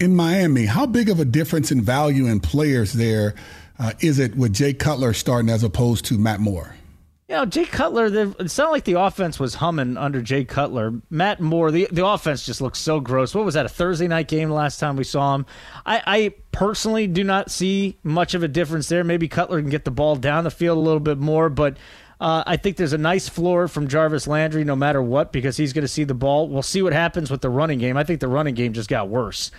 In 0.00 0.16
Miami, 0.16 0.64
how 0.64 0.86
big 0.86 1.10
of 1.10 1.20
a 1.20 1.26
difference 1.26 1.70
in 1.70 1.82
value 1.82 2.26
in 2.26 2.40
players 2.40 2.94
there 2.94 3.34
uh, 3.78 3.92
is 4.00 4.18
it 4.18 4.34
with 4.34 4.54
Jay 4.54 4.72
Cutler 4.72 5.12
starting 5.12 5.50
as 5.50 5.62
opposed 5.62 6.06
to 6.06 6.16
Matt 6.16 6.40
Moore? 6.40 6.74
You 7.28 7.36
know, 7.36 7.44
Jay 7.44 7.66
Cutler, 7.66 8.06
it 8.06 8.50
sounded 8.50 8.72
like 8.72 8.84
the 8.84 9.00
offense 9.00 9.38
was 9.38 9.56
humming 9.56 9.98
under 9.98 10.22
Jay 10.22 10.44
Cutler. 10.44 10.94
Matt 11.10 11.40
Moore, 11.40 11.70
the, 11.70 11.86
the 11.90 12.06
offense 12.06 12.46
just 12.46 12.62
looks 12.62 12.78
so 12.78 12.98
gross. 12.98 13.34
What 13.34 13.44
was 13.44 13.54
that, 13.54 13.66
a 13.66 13.68
Thursday 13.68 14.08
night 14.08 14.28
game 14.28 14.50
last 14.50 14.78
time 14.78 14.96
we 14.96 15.04
saw 15.04 15.34
him? 15.34 15.46
I, 15.84 16.02
I 16.06 16.34
personally 16.50 17.06
do 17.06 17.24
not 17.24 17.50
see 17.50 17.98
much 18.02 18.32
of 18.34 18.42
a 18.42 18.48
difference 18.48 18.88
there. 18.88 19.04
Maybe 19.04 19.28
Cutler 19.28 19.60
can 19.60 19.70
get 19.70 19.84
the 19.84 19.90
ball 19.90 20.16
down 20.16 20.44
the 20.44 20.50
field 20.50 20.78
a 20.78 20.80
little 20.80 21.00
bit 21.00 21.18
more, 21.18 21.50
but 21.50 21.76
uh, 22.24 22.42
I 22.46 22.56
think 22.56 22.78
there's 22.78 22.94
a 22.94 22.98
nice 22.98 23.28
floor 23.28 23.68
from 23.68 23.86
Jarvis 23.86 24.26
Landry 24.26 24.64
no 24.64 24.74
matter 24.74 25.02
what 25.02 25.30
because 25.30 25.58
he's 25.58 25.74
going 25.74 25.82
to 25.82 25.88
see 25.88 26.04
the 26.04 26.14
ball. 26.14 26.48
We'll 26.48 26.62
see 26.62 26.80
what 26.80 26.94
happens 26.94 27.30
with 27.30 27.42
the 27.42 27.50
running 27.50 27.78
game. 27.78 27.98
I 27.98 28.04
think 28.04 28.20
the 28.20 28.28
running 28.28 28.54
game 28.54 28.72
just 28.72 28.88
got 28.88 29.10
worse 29.10 29.50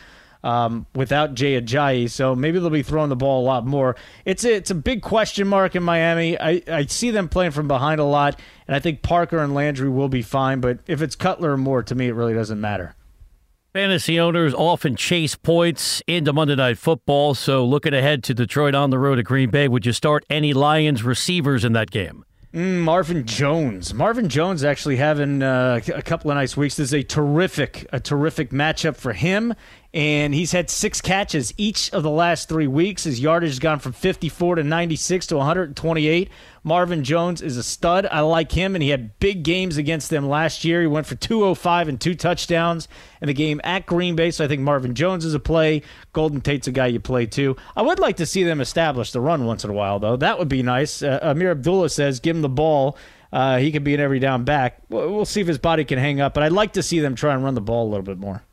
um, 0.43 0.88
without 0.95 1.36
Jay 1.36 1.62
Ajayi, 1.62 2.10
so 2.10 2.34
maybe 2.34 2.58
they'll 2.58 2.71
be 2.71 2.82
throwing 2.82 3.10
the 3.10 3.15
ball 3.15 3.43
a 3.43 3.45
lot 3.45 3.67
more. 3.67 3.95
It's 4.25 4.43
a, 4.43 4.56
it's 4.56 4.71
a 4.71 4.75
big 4.75 5.04
question 5.04 5.47
mark 5.47 5.75
in 5.75 5.84
Miami. 5.84 6.39
I, 6.39 6.63
I 6.67 6.86
see 6.88 7.12
them 7.12 7.30
playing 7.30 7.51
from 7.51 7.67
behind 7.67 8.01
a 8.01 8.04
lot, 8.04 8.39
and 8.67 8.75
I 8.75 8.80
think 8.80 9.04
Parker 9.04 9.38
and 9.38 9.54
Landry 9.54 9.88
will 9.88 10.10
be 10.10 10.23
fine, 10.23 10.60
but 10.60 10.80
if 10.88 11.04
it's 11.04 11.15
Cutler 11.15 11.51
or 11.51 11.58
Moore, 11.58 11.84
to 11.84 11.93
me, 11.93 12.08
it 12.08 12.13
really 12.13 12.34
doesn't 12.34 12.60
matter. 12.60 12.95
Fantasy 13.73 14.19
owners 14.19 14.56
often 14.56 14.95
chase 14.95 15.36
points 15.36 16.01
into 16.08 16.34
Monday 16.34 16.56
Night 16.56 16.80
Football, 16.80 17.36
so 17.36 17.63
looking 17.63 17.93
ahead 17.93 18.23
to 18.23 18.34
Detroit 18.34 18.73
on 18.73 18.89
the 18.89 18.97
road 18.97 19.17
to 19.17 19.23
Green 19.23 19.51
Bay, 19.51 19.67
would 19.67 19.86
you 19.86 19.93
start 19.93 20.25
any 20.32 20.51
Lions 20.51 21.04
receivers 21.04 21.63
in 21.63 21.73
that 21.73 21.91
game? 21.91 22.25
Mm, 22.56 22.80
Marvin 22.84 23.26
Jones. 23.26 23.94
Marvin 23.94 24.30
Jones 24.30 24.63
actually 24.63 24.96
having 24.96 25.44
uh, 25.44 25.82
a 25.94 26.02
couple 26.02 26.32
of 26.32 26.36
nice 26.36 26.56
weeks. 26.56 26.78
This 26.78 26.88
is 26.88 26.94
a 26.94 27.04
terrific, 27.04 27.86
a 27.91 28.00
terrific 28.00 28.52
matchup 28.52 28.96
for 28.96 29.12
him 29.12 29.54
and 29.95 30.34
he's 30.34 30.51
had 30.51 30.69
six 30.69 30.99
catches 30.99 31.53
each 31.55 31.89
of 31.93 32.03
the 32.03 32.10
last 32.10 32.49
three 32.49 32.67
weeks. 32.67 33.05
His 33.05 33.21
yardage 33.21 33.51
has 33.51 33.60
gone 33.60 33.79
from 33.79 33.93
54 33.93 34.55
to 34.55 34.63
96 34.63 35.27
to 35.27 35.38
128. 35.38 36.29
Marvin 36.65 37.05
Jones 37.05 37.41
is 37.41 37.55
a 37.55 37.63
stud. 37.63 38.05
I 38.12 38.19
like 38.19 38.51
him, 38.51 38.75
and 38.75 38.84
he 38.84 38.89
had 38.89 39.17
big 39.19 39.43
games 39.43 39.77
against 39.77 40.10
them 40.10 40.27
last 40.27 40.65
year. 40.65 40.81
He 40.81 40.88
went 40.88 41.08
for 41.08 41.15
205 41.15 41.88
and 41.88 42.01
two 42.01 42.13
touchdowns 42.13 42.89
in 43.21 43.27
the 43.27 43.34
game 43.34 43.62
at 43.63 43.86
Green 43.86 44.17
Bay, 44.17 44.31
so 44.31 44.43
I 44.43 44.49
think 44.49 44.63
Marvin 44.63 44.95
Jones 44.95 45.23
is 45.23 45.34
a 45.34 45.39
play. 45.39 45.81
Golden 46.12 46.41
Tate's 46.41 46.67
a 46.67 46.73
guy 46.73 46.88
you 46.88 46.99
play 46.99 47.25
too. 47.25 47.55
I 47.77 47.81
would 47.81 47.99
like 47.99 48.17
to 48.17 48.25
see 48.25 48.43
them 48.43 48.60
establish 48.60 49.13
the 49.13 49.21
run 49.21 49.45
once 49.45 49.63
in 49.63 49.69
a 49.69 49.73
while, 49.73 49.99
though. 49.99 50.17
That 50.17 50.39
would 50.39 50.49
be 50.49 50.62
nice. 50.62 51.03
Uh, 51.03 51.19
Ameer 51.21 51.51
Abdullah 51.51 51.89
says, 51.89 52.19
give 52.19 52.36
him 52.36 52.41
the 52.41 52.49
ball. 52.49 52.97
Uh, 53.31 53.60
he 53.60 53.71
could 53.71 53.86
be 53.86 53.93
an 53.93 54.01
every 54.01 54.19
down 54.19 54.43
back. 54.43 54.81
We'll 54.89 55.23
see 55.23 55.39
if 55.39 55.47
his 55.47 55.58
body 55.58 55.86
can 55.86 55.99
hang 55.99 56.19
up, 56.19 56.34
but 56.34 56.43
I'd 56.43 56.51
like 56.51 56.73
to 56.73 56.84
see 56.84 56.99
them 56.99 57.15
try 57.15 57.34
and 57.34 57.45
run 57.45 57.53
the 57.53 57.62
ball 57.62 57.88
a 57.88 57.89
little 57.89 58.03
bit 58.03 58.17
more. 58.17 58.43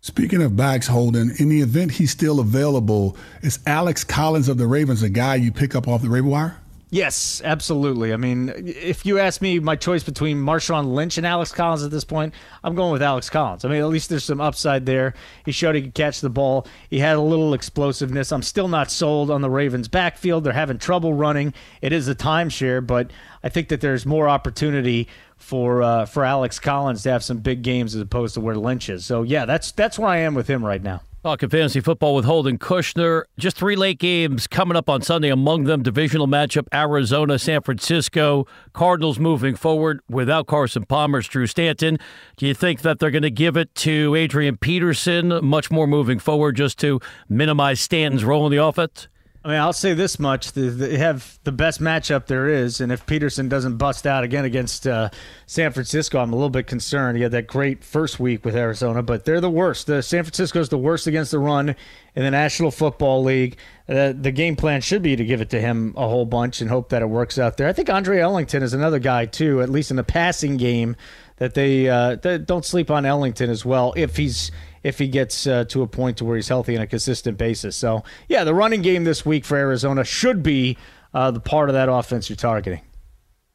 Speaking 0.00 0.42
of 0.42 0.56
backs, 0.56 0.86
Holden, 0.86 1.32
in 1.38 1.48
the 1.48 1.60
event 1.60 1.92
he's 1.92 2.12
still 2.12 2.38
available, 2.38 3.16
is 3.42 3.58
Alex 3.66 4.04
Collins 4.04 4.48
of 4.48 4.56
the 4.56 4.66
Ravens 4.66 5.02
a 5.02 5.08
guy 5.08 5.34
you 5.34 5.50
pick 5.50 5.74
up 5.74 5.88
off 5.88 6.02
the 6.02 6.08
Raven 6.08 6.30
wire? 6.30 6.56
Yes, 6.90 7.42
absolutely. 7.44 8.14
I 8.14 8.16
mean, 8.16 8.50
if 8.56 9.04
you 9.04 9.18
ask 9.18 9.42
me 9.42 9.58
my 9.58 9.76
choice 9.76 10.02
between 10.02 10.38
Marshawn 10.38 10.94
Lynch 10.94 11.18
and 11.18 11.26
Alex 11.26 11.52
Collins 11.52 11.82
at 11.82 11.90
this 11.90 12.04
point, 12.04 12.32
I'm 12.64 12.74
going 12.74 12.92
with 12.92 13.02
Alex 13.02 13.28
Collins. 13.28 13.66
I 13.66 13.68
mean, 13.68 13.80
at 13.80 13.88
least 13.88 14.08
there's 14.08 14.24
some 14.24 14.40
upside 14.40 14.86
there. 14.86 15.12
He 15.44 15.52
showed 15.52 15.74
he 15.74 15.82
could 15.82 15.94
catch 15.94 16.22
the 16.22 16.30
ball. 16.30 16.66
He 16.88 17.00
had 17.00 17.16
a 17.16 17.20
little 17.20 17.52
explosiveness. 17.52 18.32
I'm 18.32 18.42
still 18.42 18.68
not 18.68 18.90
sold 18.90 19.30
on 19.30 19.42
the 19.42 19.50
Ravens' 19.50 19.88
backfield. 19.88 20.44
They're 20.44 20.54
having 20.54 20.78
trouble 20.78 21.12
running. 21.12 21.52
It 21.82 21.92
is 21.92 22.08
a 22.08 22.14
timeshare, 22.14 22.86
but 22.86 23.10
I 23.42 23.50
think 23.50 23.68
that 23.68 23.82
there's 23.82 24.06
more 24.06 24.28
opportunity 24.28 25.08
for 25.38 25.82
uh, 25.82 26.04
for 26.04 26.24
Alex 26.24 26.58
Collins 26.58 27.02
to 27.04 27.10
have 27.10 27.24
some 27.24 27.38
big 27.38 27.62
games 27.62 27.94
as 27.94 28.02
opposed 28.02 28.34
to 28.34 28.40
where 28.40 28.56
Lynch 28.56 28.88
is. 28.88 29.04
So 29.04 29.22
yeah, 29.22 29.46
that's 29.46 29.72
that's 29.72 29.98
where 29.98 30.08
I 30.08 30.18
am 30.18 30.34
with 30.34 30.48
him 30.48 30.64
right 30.64 30.82
now. 30.82 31.00
Talking 31.24 31.48
fantasy 31.48 31.80
football 31.80 32.14
with 32.14 32.24
Holden 32.24 32.58
Kushner. 32.58 33.24
Just 33.38 33.56
three 33.56 33.74
late 33.74 33.98
games 33.98 34.46
coming 34.46 34.76
up 34.76 34.88
on 34.88 35.02
Sunday. 35.02 35.30
Among 35.30 35.64
them, 35.64 35.82
divisional 35.82 36.28
matchup 36.28 36.68
Arizona, 36.72 37.40
San 37.40 37.60
Francisco. 37.60 38.46
Cardinals 38.72 39.18
moving 39.18 39.56
forward 39.56 40.00
without 40.08 40.46
Carson 40.46 40.84
Palmer, 40.84 41.20
Drew 41.20 41.48
Stanton. 41.48 41.98
Do 42.36 42.46
you 42.46 42.54
think 42.54 42.82
that 42.82 43.00
they're 43.00 43.10
going 43.10 43.22
to 43.22 43.32
give 43.32 43.56
it 43.56 43.74
to 43.76 44.14
Adrian 44.14 44.56
Peterson 44.58 45.44
much 45.44 45.72
more 45.72 45.88
moving 45.88 46.20
forward 46.20 46.54
just 46.54 46.78
to 46.78 47.00
minimize 47.28 47.80
Stanton's 47.80 48.24
role 48.24 48.46
in 48.46 48.52
the 48.52 48.62
offense? 48.62 49.08
I 49.48 49.52
mean, 49.52 49.60
I'll 49.60 49.72
say 49.72 49.94
this 49.94 50.18
much: 50.18 50.52
they 50.52 50.98
have 50.98 51.38
the 51.44 51.52
best 51.52 51.80
matchup 51.80 52.26
there 52.26 52.50
is, 52.50 52.82
and 52.82 52.92
if 52.92 53.06
Peterson 53.06 53.48
doesn't 53.48 53.78
bust 53.78 54.06
out 54.06 54.22
again 54.22 54.44
against 54.44 54.86
uh, 54.86 55.08
San 55.46 55.72
Francisco, 55.72 56.18
I'm 56.18 56.34
a 56.34 56.36
little 56.36 56.50
bit 56.50 56.66
concerned. 56.66 57.16
He 57.16 57.22
had 57.22 57.32
that 57.32 57.46
great 57.46 57.82
first 57.82 58.20
week 58.20 58.44
with 58.44 58.54
Arizona, 58.54 59.02
but 59.02 59.24
they're 59.24 59.40
the 59.40 59.48
worst. 59.48 59.86
The 59.86 60.02
San 60.02 60.22
Francisco 60.22 60.60
is 60.60 60.68
the 60.68 60.76
worst 60.76 61.06
against 61.06 61.30
the 61.30 61.38
run 61.38 61.70
in 62.14 62.24
the 62.24 62.30
National 62.30 62.70
Football 62.70 63.24
League. 63.24 63.56
Uh, 63.88 64.12
the 64.12 64.32
game 64.32 64.54
plan 64.54 64.82
should 64.82 65.00
be 65.00 65.16
to 65.16 65.24
give 65.24 65.40
it 65.40 65.48
to 65.48 65.60
him 65.62 65.94
a 65.96 66.06
whole 66.06 66.26
bunch 66.26 66.60
and 66.60 66.68
hope 66.68 66.90
that 66.90 67.00
it 67.00 67.08
works 67.08 67.38
out 67.38 67.56
there. 67.56 67.68
I 67.68 67.72
think 67.72 67.88
Andre 67.88 68.18
Ellington 68.18 68.62
is 68.62 68.74
another 68.74 68.98
guy 68.98 69.24
too, 69.24 69.62
at 69.62 69.70
least 69.70 69.90
in 69.90 69.96
the 69.96 70.04
passing 70.04 70.58
game, 70.58 70.94
that 71.36 71.54
they, 71.54 71.88
uh, 71.88 72.16
they 72.16 72.36
don't 72.36 72.66
sleep 72.66 72.90
on 72.90 73.06
Ellington 73.06 73.48
as 73.48 73.64
well 73.64 73.94
if 73.96 74.18
he's 74.18 74.50
if 74.88 74.98
he 74.98 75.06
gets 75.06 75.46
uh, 75.46 75.64
to 75.64 75.82
a 75.82 75.86
point 75.86 76.16
to 76.16 76.24
where 76.24 76.36
he's 76.36 76.48
healthy 76.48 76.76
on 76.76 76.82
a 76.82 76.86
consistent 76.86 77.36
basis. 77.38 77.76
So, 77.76 78.02
yeah, 78.28 78.44
the 78.44 78.54
running 78.54 78.82
game 78.82 79.04
this 79.04 79.24
week 79.24 79.44
for 79.44 79.56
Arizona 79.56 80.02
should 80.02 80.42
be 80.42 80.76
uh, 81.14 81.30
the 81.30 81.40
part 81.40 81.68
of 81.68 81.74
that 81.74 81.88
offense 81.88 82.28
you're 82.28 82.36
targeting. 82.36 82.80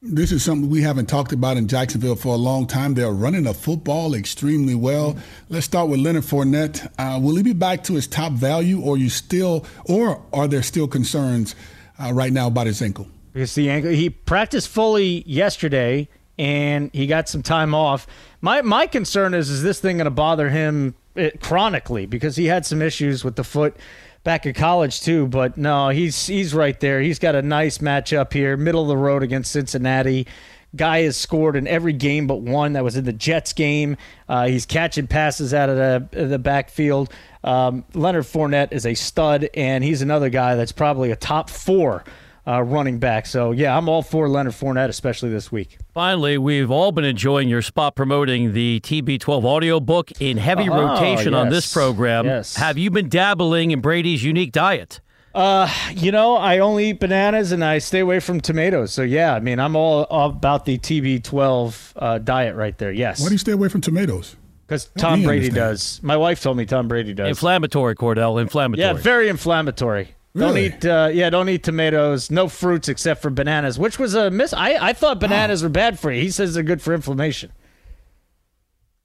This 0.06 0.34
is 0.34 0.44
something 0.44 0.70
we 0.70 0.82
haven't 0.82 1.06
talked 1.06 1.32
about 1.32 1.56
in 1.56 1.68
Jacksonville 1.68 2.18
for 2.18 2.34
a 2.34 2.38
long 2.38 2.68
time. 2.68 2.94
They're 2.94 3.12
running 3.12 3.44
the 3.44 3.54
football 3.54 4.14
extremely 4.14 4.76
well. 4.76 5.18
Let's 5.48 5.66
start 5.66 5.90
with 5.90 6.02
Leonard 6.02 6.26
Fournette. 6.26 6.92
Uh, 7.00 7.20
will 7.20 7.38
he 7.38 7.44
be 7.44 7.54
back 7.54 7.86
to 7.86 7.94
his 7.94 8.06
top 8.06 8.34
value, 8.34 8.82
or 8.82 8.98
you 8.98 9.10
still, 9.10 9.66
or 9.86 10.22
are 10.34 10.48
there 10.48 10.62
still 10.62 10.90
concerns 10.90 11.56
uh, 11.98 12.12
right 12.14 12.34
now 12.34 12.48
about 12.48 12.68
his 12.68 12.82
ankle? 12.82 13.08
Because 13.32 13.56
the 13.56 13.70
ankle, 13.70 13.92
he 13.92 14.10
practiced 14.10 14.68
fully 14.68 15.24
yesterday, 15.26 16.10
and 16.38 16.92
he 16.92 17.08
got 17.08 17.30
some 17.30 17.42
time 17.42 17.74
off. 17.74 18.06
My 18.42 18.62
my 18.62 18.88
concern 18.88 19.34
is, 19.34 19.50
is 19.50 19.64
this 19.64 19.80
thing 19.80 19.98
going 19.98 20.06
to 20.06 20.12
bother 20.12 20.50
him 20.50 20.96
it, 21.16 21.42
chronically 21.42 22.06
because 22.06 22.36
he 22.36 22.46
had 22.46 22.66
some 22.66 22.82
issues 22.82 23.24
with 23.24 23.36
the 23.36 23.44
foot 23.44 23.76
back 24.24 24.46
at 24.46 24.56
college 24.56 25.02
too. 25.02 25.28
But 25.28 25.58
no, 25.58 25.90
he's 25.90 26.28
he's 26.28 26.54
right 26.54 26.80
there. 26.80 27.02
He's 27.02 27.20
got 27.20 27.36
a 27.36 27.42
nice 27.42 27.80
matchup 27.80 28.34
here, 28.34 28.58
middle 28.58 28.84
of 28.84 28.88
the 28.88 28.98
road 28.98 29.24
against 29.24 29.52
Cincinnati. 29.52 30.28
Guy 30.76 31.02
has 31.02 31.16
scored 31.16 31.56
in 31.56 31.68
every 31.68 31.94
game 31.94 32.26
but 32.26 32.42
one. 32.42 32.74
That 32.74 32.84
was 32.84 32.96
in 32.96 33.06
the 33.06 33.14
Jets 33.14 33.54
game. 33.54 33.96
Uh, 34.28 34.48
he's 34.48 34.66
catching 34.66 35.06
passes 35.06 35.54
out 35.54 35.70
of 35.70 35.78
the 35.78 36.26
the 36.28 36.40
backfield. 36.40 37.12
Um, 37.44 37.84
Leonard 37.94 38.24
Fournette 38.24 38.72
is 38.72 38.86
a 38.86 38.94
stud, 38.94 39.50
and 39.54 39.84
he's 39.84 40.02
another 40.02 40.30
guy 40.30 40.56
that's 40.56 40.72
probably 40.72 41.12
a 41.12 41.16
top 41.16 41.50
four 41.50 42.04
uh, 42.48 42.62
running 42.62 43.00
back. 43.00 43.26
So 43.26 43.52
yeah, 43.52 43.78
I'm 43.78 43.88
all 43.88 44.02
for 44.02 44.28
Leonard 44.28 44.54
Fournette, 44.54 44.90
especially 44.90 45.30
this 45.30 45.52
week. 45.52 45.78
Finally, 45.94 46.38
we've 46.38 46.70
all 46.72 46.92
been 46.92 47.06
enjoying 47.06 47.48
your 47.50 47.62
spot 47.62 47.96
promoting 47.96 48.54
the 48.54 48.80
TB12 48.84 49.44
audiobook 49.44 50.12
in 50.22 50.38
heavy 50.38 50.70
Oh, 50.70 50.76
rotation 50.90 51.34
on 51.34 51.50
this 51.50 51.72
program. 51.72 52.26
Yes. 52.26 52.56
Have 52.56 52.78
you 52.78 52.90
been 52.92 53.10
dabbling 53.10 53.72
in 53.72 53.82
Brady's 53.82 54.24
unique 54.24 54.52
diet? 54.52 55.00
Uh, 55.36 55.68
you 55.92 56.12
know, 56.12 56.36
I 56.38 56.60
only 56.60 56.90
eat 56.92 57.00
bananas 57.00 57.52
and 57.52 57.64
I 57.66 57.80
stay 57.80 58.00
away 58.02 58.20
from 58.20 58.40
tomatoes. 58.40 58.94
So 58.94 59.02
yeah, 59.02 59.34
I 59.34 59.40
mean, 59.40 59.60
I'm 59.60 59.76
all 59.76 60.04
about 60.12 60.66
the 60.66 60.78
TB12 60.78 61.94
uh, 61.96 62.18
diet 62.20 62.56
right 62.56 62.78
there. 62.78 62.92
Yes, 62.92 63.20
Why 63.22 63.30
do 63.30 63.34
you 63.34 63.38
stay 63.40 63.52
away 63.54 63.70
from 63.70 63.82
tomatoes? 63.82 64.36
because 64.68 64.86
Tom 64.98 65.24
Brady 65.24 65.48
understand. 65.48 65.56
does. 65.56 66.00
My 66.04 66.18
wife 66.18 66.42
told 66.42 66.58
me 66.58 66.66
Tom 66.66 66.88
Brady 66.88 67.14
does. 67.14 67.28
Inflammatory, 67.30 67.96
Kordell. 67.96 68.42
Inflammatory. 68.42 68.88
yeah, 68.88 68.94
very 68.94 69.28
inflammatory. 69.28 70.16
Don't 70.36 70.56
Really? 70.56 70.66
eat, 70.68 70.84
uh, 70.86 71.10
yeah, 71.14 71.30
don't 71.30 71.48
eat 71.48 71.64
tomatoes. 71.64 72.32
No 72.32 72.48
fruits 72.48 72.90
except 72.90 73.22
for 73.22 73.30
bananas, 73.30 73.78
which 73.78 74.00
was 74.00 74.16
a 74.16 74.32
miss. 74.32 74.52
I, 74.52 74.90
I 74.90 74.94
thought 74.94 75.20
bananas 75.20 75.62
were 75.62 75.70
bad 75.70 76.00
for 76.00 76.12
you. 76.12 76.22
He 76.22 76.32
says 76.32 76.56
they're 76.56 76.64
good 76.64 76.82
for 76.82 76.94
inflammation. 76.94 77.52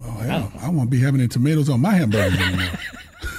Oh 0.02 0.10
hell, 0.12 0.52
I 0.60 0.68
won't 0.70 0.90
be 0.90 1.00
having 1.00 1.20
any 1.20 1.28
tomatoes 1.28 1.68
on 1.68 1.80
my 1.80 1.94
hamburger 1.94 2.42
anymore. 2.42 2.68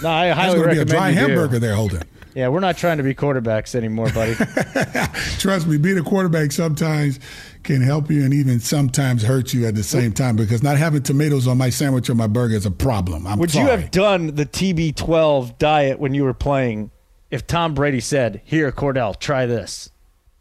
No, 0.03 0.09
I 0.09 0.29
highly 0.29 0.55
going 0.57 0.69
to 0.69 0.75
be 0.75 0.77
a 0.77 0.79
recommend 0.81 0.89
dry 0.89 1.09
you 1.09 1.15
do. 1.15 1.21
hamburger 1.21 1.59
there, 1.59 1.73
Holden. 1.75 2.03
Yeah, 2.35 2.47
we're 2.49 2.59
not 2.61 2.77
trying 2.77 2.97
to 2.97 3.03
be 3.03 3.13
quarterbacks 3.15 3.75
anymore, 3.75 4.09
buddy. 4.11 4.33
Trust 5.39 5.67
me, 5.67 5.77
being 5.77 5.97
a 5.97 6.03
quarterback 6.03 6.51
sometimes 6.53 7.19
can 7.63 7.81
help 7.81 8.09
you 8.11 8.23
and 8.23 8.33
even 8.33 8.59
sometimes 8.61 9.23
hurt 9.23 9.53
you 9.53 9.65
at 9.67 9.75
the 9.75 9.83
same 9.83 10.11
time 10.13 10.35
because 10.37 10.61
not 10.63 10.77
having 10.77 11.01
tomatoes 11.03 11.47
on 11.47 11.57
my 11.57 11.69
sandwich 11.69 12.09
or 12.09 12.15
my 12.15 12.27
burger 12.27 12.55
is 12.55 12.65
a 12.65 12.71
problem. 12.71 13.25
I'm 13.27 13.39
Would 13.39 13.51
sorry. 13.51 13.65
you 13.65 13.71
have 13.71 13.91
done 13.91 14.35
the 14.35 14.45
TB12 14.45 15.57
diet 15.57 15.99
when 15.99 16.13
you 16.13 16.23
were 16.23 16.33
playing 16.33 16.91
if 17.31 17.47
Tom 17.47 17.73
Brady 17.73 17.99
said, 17.99 18.41
"Here, 18.45 18.71
Kordell, 18.71 19.19
try 19.19 19.45
this"? 19.45 19.89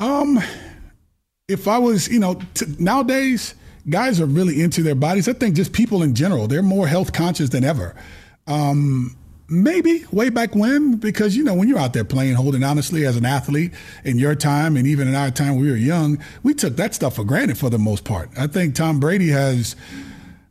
Um, 0.01 0.41
if 1.49 1.67
I 1.67 1.79
was, 1.79 2.09
you 2.09 2.19
know, 2.19 2.41
t- 2.55 2.67
nowadays 2.79 3.55
guys 3.89 4.21
are 4.21 4.27
really 4.27 4.61
into 4.63 4.83
their 4.83 4.95
bodies. 4.95 5.29
I 5.29 5.33
think 5.33 5.57
just 5.57 5.73
people 5.73 6.03
in 6.03 6.15
general, 6.15 6.47
they're 6.47 6.63
more 6.63 6.87
health 6.87 7.13
conscious 7.13 7.49
than 7.51 7.65
ever. 7.65 7.95
Um, 8.47 9.17
maybe 9.49 10.05
way 10.13 10.29
back 10.29 10.55
when, 10.55 10.97
because 10.97 11.37
you 11.37 11.43
know 11.43 11.55
when 11.55 11.69
you're 11.69 11.79
out 11.79 11.93
there 11.93 12.05
playing, 12.05 12.35
holding 12.35 12.63
honestly 12.63 13.07
as 13.07 13.17
an 13.17 13.25
athlete 13.25 13.73
in 14.05 14.19
your 14.19 14.35
time 14.35 14.77
and 14.77 14.87
even 14.87 15.09
in 15.09 15.15
our 15.15 15.31
time 15.31 15.57
we 15.57 15.71
were 15.71 15.77
young, 15.77 16.19
we 16.43 16.55
took 16.55 16.77
that 16.77 16.95
stuff 16.95 17.17
for 17.17 17.25
granted 17.25 17.59
for 17.59 17.71
the 17.71 17.79
most 17.79 18.05
part. 18.05 18.31
I 18.37 18.47
think 18.47 18.75
Tom 18.75 19.01
Brady 19.01 19.29
has 19.29 19.75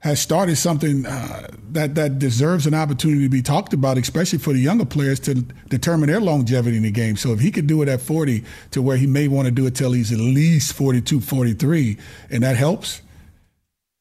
has 0.07 0.21
started 0.21 0.55
something 0.55 1.05
uh, 1.05 1.47
that 1.71 1.95
that 1.95 2.17
deserves 2.17 2.65
an 2.65 2.73
opportunity 2.73 3.23
to 3.23 3.29
be 3.29 3.41
talked 3.41 3.73
about, 3.73 3.97
especially 3.97 4.39
for 4.39 4.53
the 4.53 4.59
younger 4.59 4.85
players 4.85 5.19
to 5.19 5.33
determine 5.67 6.09
their 6.09 6.21
longevity 6.21 6.77
in 6.77 6.83
the 6.83 6.91
game. 6.91 7.17
So 7.17 7.33
if 7.33 7.41
he 7.41 7.51
could 7.51 7.67
do 7.67 7.81
it 7.81 7.89
at 7.89 7.99
40 7.99 8.43
to 8.71 8.81
where 8.81 8.95
he 8.95 9.05
may 9.05 9.27
want 9.27 9.47
to 9.47 9.51
do 9.51 9.65
it 9.65 9.75
till 9.75 9.91
he's 9.91 10.13
at 10.13 10.19
least 10.19 10.73
42, 10.73 11.19
43, 11.19 11.97
and 12.31 12.43
that 12.43 12.55
helps. 12.55 13.01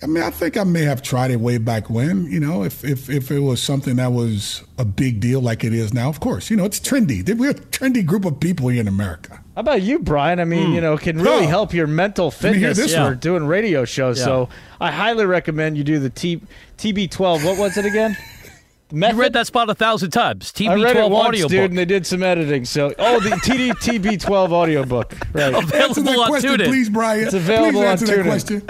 I 0.03 0.07
mean, 0.07 0.23
I 0.23 0.29
think 0.29 0.59
I 0.59 0.65
may 0.65 0.83
have 0.83 1.01
tried 1.01 1.31
it 1.31 1.41
way 1.41 1.57
back 1.57 1.89
when, 1.89 2.27
you 2.31 2.39
know, 2.39 2.65
if, 2.65 2.85
if, 2.85 3.09
if 3.09 3.31
it 3.31 3.39
was 3.41 3.63
something 3.63 3.97
that 3.97 4.13
was 4.13 4.63
a 4.77 4.85
big 4.85 5.21
deal 5.21 5.41
like 5.41 5.65
it 5.65 5.73
is 5.73 5.95
now. 5.95 6.11
Of 6.11 6.21
course, 6.21 6.51
you 6.51 6.57
know, 6.57 6.67
it's 6.67 6.79
trendy. 6.79 7.27
We're 7.35 7.53
a 7.53 7.55
trendy 7.55 8.05
group 8.05 8.27
of 8.27 8.39
people 8.39 8.69
here 8.69 8.83
in 8.83 8.89
America. 8.89 9.43
How 9.55 9.61
about 9.63 9.81
you, 9.81 9.99
Brian? 9.99 10.39
I 10.39 10.45
mean, 10.45 10.67
hmm. 10.67 10.73
you 10.75 10.81
know, 10.83 10.99
can 10.99 11.19
really 11.19 11.45
Huh. 11.45 11.49
help 11.49 11.73
your 11.73 11.87
mental 11.87 12.31
fitness 12.31 12.77
this 12.77 12.95
for 12.95 13.01
one. 13.05 13.19
doing 13.19 13.47
radio 13.47 13.87
shows. 13.87 14.23
So 14.23 14.51
I 14.83 14.91
highly 14.91 15.25
recommend 15.25 15.79
you 15.79 15.85
do 15.85 15.99
the 15.99 16.11
T- 16.11 16.43
TB12. 16.77 17.43
What 17.47 17.57
was 17.57 17.79
it 17.79 17.87
again? 17.87 18.19
The 18.91 18.97
You 19.09 19.15
read 19.15 19.33
that 19.33 19.47
spot 19.47 19.71
a 19.71 19.75
thousand 19.75 20.11
times. 20.11 20.53
I 20.61 20.75
read 20.75 20.95
it 20.95 21.01
TB12 21.01 21.11
once, 21.11 21.29
audiobook. 21.29 21.51
dude, 21.51 21.71
and 21.71 21.79
they 21.79 21.87
did 21.87 22.07
some 22.07 22.23
editing. 22.23 22.67
So, 22.67 22.93
oh, 22.99 23.19
the 23.21 23.31
TD 23.31 23.71
TB12 23.71 24.51
audiobook. 24.53 25.15
Right. 25.33 25.55
Answer 25.55 26.01
Available 26.01 26.03
that 26.05 26.19
on 26.19 26.29
question, 26.29 26.51
TuneIn. 26.53 26.67
please, 26.67 26.89
Brian. 26.91 27.25
It's 27.25 27.35
available 27.35 27.73
please 27.73 27.79
on 27.79 27.85
answer 27.87 28.07
that 28.07 28.19
TuneIn. 28.19 28.25
question. 28.25 28.69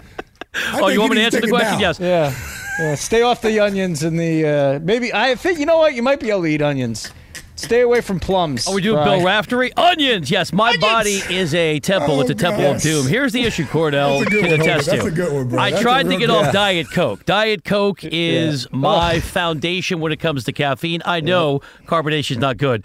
I 0.56 0.80
Oh, 0.80 0.88
you 0.88 1.00
want 1.00 1.12
me 1.12 1.18
to 1.18 1.24
answer 1.24 1.40
the 1.40 1.48
question? 1.48 1.80
Yes. 1.80 1.98
Yeah. 2.00 2.34
yeah. 2.78 2.94
Stay 2.94 3.22
off 3.22 3.42
the 3.42 3.60
onions 3.60 4.02
and 4.02 4.18
the 4.18 4.46
uh, 4.46 4.80
maybe. 4.82 5.12
I 5.12 5.34
think 5.34 5.58
you 5.58 5.66
know 5.66 5.78
what 5.78 5.94
you 5.94 6.02
might 6.02 6.20
be 6.20 6.30
able 6.30 6.42
to 6.42 6.46
eat 6.48 6.62
onions. 6.62 7.10
Stay 7.58 7.80
away 7.80 8.02
from 8.02 8.20
plums. 8.20 8.68
Are 8.68 8.74
we 8.74 8.82
doing 8.82 9.02
Brian. 9.02 9.20
Bill 9.20 9.26
Raftery? 9.26 9.72
Onions. 9.78 10.30
Yes, 10.30 10.52
my 10.52 10.76
body 10.76 11.22
is 11.30 11.54
a 11.54 11.80
temple. 11.80 12.16
Oh, 12.16 12.20
it's 12.20 12.28
a 12.28 12.34
temple 12.34 12.64
God. 12.64 12.76
of 12.76 12.82
doom. 12.82 13.06
Here's 13.06 13.32
the 13.32 13.44
issue, 13.44 13.64
Kordell 13.64 14.18
That's 14.18 14.26
a 14.26 14.30
good 14.30 14.42
can 14.42 14.50
one, 14.50 14.60
Homer. 14.60 14.72
attest 14.72 14.90
That's 14.90 15.02
to. 15.02 15.08
a 15.08 15.10
good 15.10 15.32
one, 15.32 15.48
bro. 15.48 15.58
I 15.58 15.70
That's 15.70 15.82
tried 15.82 16.02
to 16.02 16.10
get 16.10 16.18
good 16.26 16.30
off 16.30 16.44
one. 16.44 16.54
Diet 16.54 16.90
Coke. 16.92 17.24
Diet 17.24 17.64
Coke 17.64 18.00
is 18.04 18.70
my 18.72 19.20
foundation 19.20 20.00
when 20.00 20.12
it 20.12 20.20
comes 20.20 20.44
to 20.44 20.52
caffeine. 20.52 21.00
I 21.06 21.20
know 21.20 21.60
carbonation 21.86 22.32
is 22.32 22.38
not 22.38 22.58
good. 22.58 22.84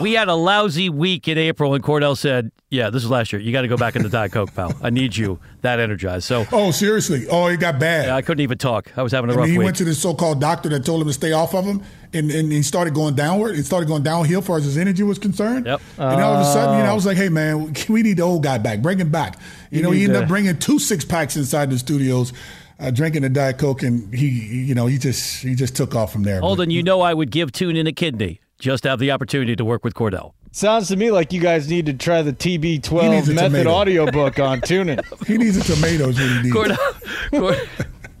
We 0.00 0.12
had 0.12 0.28
a 0.28 0.34
lousy 0.36 0.88
week 0.88 1.26
in 1.26 1.36
April, 1.36 1.74
and 1.74 1.82
Kordell 1.82 2.16
said, 2.16 2.52
"Yeah, 2.74 2.90
this 2.90 3.02
was 3.02 3.10
last 3.10 3.32
year. 3.32 3.40
You 3.40 3.52
got 3.52 3.62
to 3.62 3.68
go 3.68 3.76
back 3.76 3.96
into 3.96 4.08
Diet 4.08 4.32
Coke, 4.32 4.54
pal. 4.54 4.74
I 4.82 4.90
need 4.90 5.16
you 5.16 5.38
that 5.62 5.78
energized." 5.80 6.24
So 6.24 6.44
Oh, 6.52 6.70
seriously? 6.70 7.26
Oh, 7.30 7.46
it 7.46 7.58
got 7.60 7.78
bad. 7.78 8.08
I 8.10 8.20
couldn't 8.22 8.42
even 8.42 8.58
talk. 8.58 8.92
I 8.96 9.02
was 9.02 9.12
having 9.12 9.30
a 9.30 9.34
rough 9.34 9.44
mean, 9.44 9.52
he 9.52 9.58
week. 9.58 9.64
went 9.66 9.76
to 9.78 9.84
the 9.84 9.94
so-called 9.94 10.40
doctor 10.40 10.68
that 10.70 10.84
told 10.84 11.00
him 11.02 11.06
to 11.08 11.12
stay 11.14 11.32
off 11.32 11.54
of 11.54 11.64
him, 11.64 11.82
and, 12.12 12.30
and 12.30 12.52
he 12.52 12.62
started 12.62 12.92
going 12.94 13.14
downward. 13.14 13.56
It 13.56 13.64
started 13.64 13.86
going 13.86 14.02
downhill 14.02 14.40
as 14.40 14.46
far 14.46 14.58
as 14.58 14.64
his 14.64 14.76
energy 14.76 15.02
was 15.02 15.18
concerned. 15.18 15.66
Yep. 15.66 15.80
And 15.98 16.20
all 16.20 16.34
of 16.34 16.40
a 16.40 16.52
sudden, 16.52 16.78
you 16.78 16.84
know, 16.84 16.90
I 16.90 16.94
was 16.94 17.06
like, 17.06 17.16
"Hey, 17.16 17.28
man, 17.28 17.72
we 17.88 18.02
need 18.02 18.18
the 18.18 18.22
old 18.22 18.42
guy 18.42 18.58
back. 18.58 18.80
Bring 18.82 18.98
him 18.98 19.10
back." 19.10 19.38
You, 19.70 19.82
know, 19.82 19.90
he 19.90 20.04
ended 20.04 20.18
to- 20.18 20.22
up 20.24 20.28
bringing 20.28 20.58
two 20.58 20.78
six 20.78 21.04
packs 21.04 21.36
inside 21.36 21.70
the 21.70 21.78
studios, 21.78 22.32
uh, 22.80 22.90
drinking 22.90 23.22
the 23.22 23.28
diet 23.28 23.58
coke, 23.58 23.82
and 23.82 24.12
he, 24.14 24.26
you 24.28 24.74
know, 24.74 24.86
he 24.86 24.98
just 24.98 25.42
he 25.42 25.54
just 25.54 25.76
took 25.76 25.94
off 25.94 26.12
from 26.12 26.22
there. 26.24 26.40
Holden, 26.40 26.70
you 26.70 26.82
know 26.82 27.00
I 27.00 27.14
would 27.14 27.30
give 27.30 27.52
Tune 27.52 27.76
in 27.76 27.86
a 27.86 27.92
kidney 27.92 28.40
just 28.58 28.82
to 28.84 28.90
have 28.90 28.98
the 28.98 29.10
opportunity 29.10 29.56
to 29.56 29.64
work 29.64 29.84
with 29.84 29.94
Kordell. 29.94 30.32
Sounds 30.56 30.86
to 30.86 30.96
me 30.96 31.10
like 31.10 31.32
you 31.32 31.40
guys 31.40 31.68
need 31.68 31.86
to 31.86 31.92
try 31.94 32.22
the 32.22 32.32
TB12 32.32 33.10
method 33.10 33.36
tomato. 33.36 33.70
audiobook 33.70 34.38
on 34.38 34.60
TuneIn. 34.60 35.26
he 35.26 35.36
needs 35.36 35.56
the 35.58 35.74
tomatoes 35.74 36.16
when 36.16 36.28
he 36.28 36.42
needs. 36.44 36.54
Kordell, 36.54 37.30
Cord- 37.30 37.68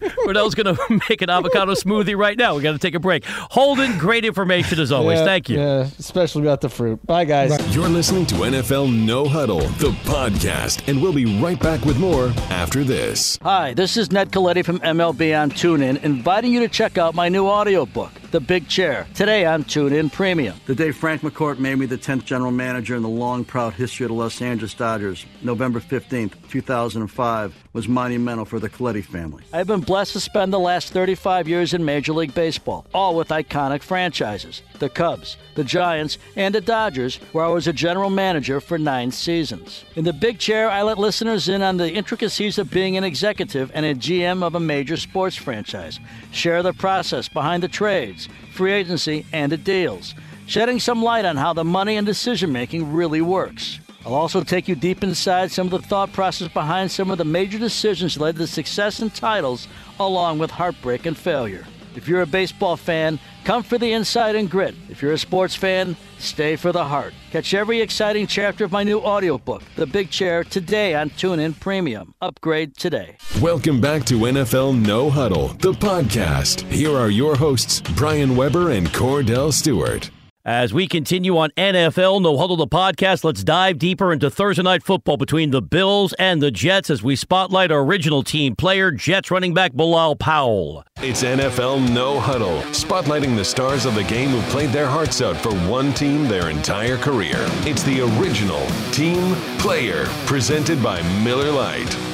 Kordell's 0.00 0.56
going 0.56 0.74
to 0.74 1.00
make 1.08 1.22
an 1.22 1.30
avocado 1.30 1.74
smoothie 1.74 2.18
right 2.18 2.36
now. 2.36 2.56
We 2.56 2.62
got 2.62 2.72
to 2.72 2.78
take 2.78 2.96
a 2.96 2.98
break. 2.98 3.24
Holden, 3.24 3.98
great 3.98 4.24
information 4.24 4.80
as 4.80 4.90
always. 4.90 5.20
Yeah, 5.20 5.24
Thank 5.24 5.48
you. 5.48 5.58
Yeah, 5.60 5.88
especially 6.00 6.42
about 6.42 6.60
the 6.60 6.68
fruit. 6.68 7.06
Bye, 7.06 7.24
guys. 7.24 7.72
You're 7.72 7.88
listening 7.88 8.26
to 8.26 8.34
NFL 8.34 8.92
No 8.92 9.26
Huddle, 9.28 9.60
the 9.60 9.90
podcast, 10.02 10.88
and 10.88 11.00
we'll 11.00 11.12
be 11.12 11.40
right 11.40 11.58
back 11.60 11.84
with 11.84 12.00
more 12.00 12.32
after 12.50 12.82
this. 12.82 13.38
Hi, 13.42 13.74
this 13.74 13.96
is 13.96 14.10
Ned 14.10 14.32
Colletti 14.32 14.64
from 14.64 14.80
MLB 14.80 15.40
on 15.40 15.52
TuneIn, 15.52 16.02
inviting 16.02 16.52
you 16.52 16.58
to 16.58 16.68
check 16.68 16.98
out 16.98 17.14
my 17.14 17.28
new 17.28 17.46
audiobook, 17.46 18.10
The 18.34 18.40
Big 18.40 18.66
Chair, 18.66 19.06
today 19.14 19.46
on 19.46 19.62
TuneIn 19.62 20.10
Premium. 20.10 20.56
The 20.66 20.74
day 20.74 20.90
Frank 20.90 21.22
McCourt 21.22 21.60
made 21.60 21.78
me 21.78 21.86
the 21.86 21.96
10th 21.96 22.24
general 22.24 22.50
manager 22.50 22.96
in 22.96 23.02
the 23.02 23.08
long, 23.08 23.44
proud 23.44 23.74
history 23.74 24.06
of 24.06 24.08
the 24.08 24.16
Los 24.16 24.42
Angeles 24.42 24.74
Dodgers, 24.74 25.24
November 25.42 25.78
15th, 25.78 26.32
2005, 26.48 27.54
was 27.74 27.86
monumental 27.86 28.44
for 28.44 28.58
the 28.58 28.68
Colletti 28.68 29.04
family. 29.04 29.44
I've 29.52 29.68
been 29.68 29.82
blessed 29.82 30.14
to 30.14 30.20
spend 30.20 30.52
the 30.52 30.58
last 30.58 30.92
35 30.92 31.46
years 31.46 31.74
in 31.74 31.84
Major 31.84 32.12
League 32.12 32.34
Baseball, 32.34 32.86
all 32.92 33.14
with 33.14 33.28
iconic 33.28 33.82
franchises 33.82 34.62
the 34.80 34.88
Cubs, 34.88 35.36
the 35.54 35.64
Giants, 35.64 36.18
and 36.36 36.54
the 36.54 36.60
Dodgers, 36.60 37.16
where 37.32 37.44
I 37.44 37.48
was 37.48 37.66
a 37.66 37.72
general 37.72 38.10
manager 38.10 38.60
for 38.60 38.76
nine 38.76 39.10
seasons. 39.10 39.84
In 39.94 40.04
the 40.04 40.12
big 40.12 40.38
chair, 40.38 40.68
I 40.68 40.82
let 40.82 40.98
listeners 40.98 41.48
in 41.48 41.62
on 41.62 41.76
the 41.76 41.92
intricacies 41.92 42.58
of 42.58 42.70
being 42.70 42.96
an 42.96 43.04
executive 43.04 43.70
and 43.72 43.86
a 43.86 43.94
GM 43.94 44.42
of 44.42 44.56
a 44.56 44.60
major 44.60 44.96
sports 44.96 45.36
franchise, 45.36 46.00
share 46.32 46.62
the 46.62 46.72
process 46.72 47.28
behind 47.28 47.62
the 47.62 47.68
trades, 47.68 48.23
free 48.52 48.72
agency, 48.72 49.26
and 49.32 49.50
the 49.50 49.56
deals, 49.56 50.14
shedding 50.46 50.80
some 50.80 51.02
light 51.02 51.24
on 51.24 51.36
how 51.36 51.52
the 51.52 51.64
money 51.64 51.96
and 51.96 52.06
decision 52.06 52.52
making 52.52 52.92
really 52.92 53.20
works. 53.20 53.80
I'll 54.06 54.14
also 54.14 54.42
take 54.42 54.68
you 54.68 54.74
deep 54.74 55.02
inside 55.02 55.50
some 55.50 55.72
of 55.72 55.82
the 55.82 55.88
thought 55.88 56.12
process 56.12 56.48
behind 56.48 56.90
some 56.90 57.10
of 57.10 57.16
the 57.16 57.24
major 57.24 57.58
decisions 57.58 58.14
that 58.14 58.22
led 58.22 58.36
to 58.36 58.46
success 58.46 59.00
and 59.00 59.14
titles, 59.14 59.66
along 59.98 60.38
with 60.38 60.50
heartbreak 60.50 61.06
and 61.06 61.16
failure. 61.16 61.64
If 61.96 62.08
you're 62.08 62.22
a 62.22 62.26
baseball 62.26 62.76
fan, 62.76 63.18
come 63.44 63.62
for 63.62 63.78
the 63.78 63.92
insight 63.92 64.34
and 64.34 64.50
grit. 64.50 64.74
If 64.88 65.00
you're 65.00 65.12
a 65.12 65.18
sports 65.18 65.54
fan, 65.54 65.96
stay 66.18 66.56
for 66.56 66.72
the 66.72 66.84
heart. 66.84 67.14
Catch 67.30 67.54
every 67.54 67.80
exciting 67.80 68.26
chapter 68.26 68.64
of 68.64 68.72
my 68.72 68.82
new 68.82 69.00
audiobook, 69.00 69.62
The 69.76 69.86
Big 69.86 70.10
Chair, 70.10 70.44
today 70.44 70.94
on 70.94 71.10
TuneIn 71.10 71.58
Premium. 71.60 72.14
Upgrade 72.20 72.76
today. 72.76 73.16
Welcome 73.40 73.80
back 73.80 74.04
to 74.06 74.14
NFL 74.14 74.84
No 74.84 75.08
Huddle, 75.10 75.48
the 75.60 75.72
podcast. 75.72 76.62
Here 76.70 76.96
are 76.96 77.10
your 77.10 77.36
hosts, 77.36 77.80
Brian 77.96 78.34
Weber 78.36 78.70
and 78.72 78.88
Kordell 78.88 79.52
Stewart. 79.52 80.10
As 80.46 80.74
we 80.74 80.86
continue 80.86 81.38
on 81.38 81.52
NFL 81.56 82.20
No 82.20 82.36
Huddle 82.36 82.58
the 82.58 82.66
podcast, 82.66 83.24
let's 83.24 83.42
dive 83.42 83.78
deeper 83.78 84.12
into 84.12 84.30
Thursday 84.30 84.62
night 84.62 84.82
football 84.82 85.16
between 85.16 85.52
the 85.52 85.62
Bills 85.62 86.12
and 86.18 86.42
the 86.42 86.50
Jets 86.50 86.90
as 86.90 87.02
we 87.02 87.16
spotlight 87.16 87.72
our 87.72 87.80
original 87.80 88.22
team 88.22 88.54
player, 88.54 88.90
Jets 88.90 89.30
running 89.30 89.54
back 89.54 89.72
Bilal 89.72 90.16
Powell. 90.16 90.84
It's 91.00 91.22
NFL 91.22 91.90
No 91.94 92.20
Huddle, 92.20 92.58
spotlighting 92.74 93.36
the 93.36 93.44
stars 93.44 93.86
of 93.86 93.94
the 93.94 94.04
game 94.04 94.28
who 94.28 94.42
played 94.52 94.68
their 94.68 94.86
hearts 94.86 95.22
out 95.22 95.38
for 95.38 95.54
one 95.66 95.94
team 95.94 96.28
their 96.28 96.50
entire 96.50 96.98
career. 96.98 97.36
It's 97.64 97.82
the 97.82 98.02
original 98.02 98.66
team 98.92 99.34
player, 99.58 100.04
presented 100.26 100.82
by 100.82 101.00
Miller 101.24 101.50
Lite. 101.52 102.13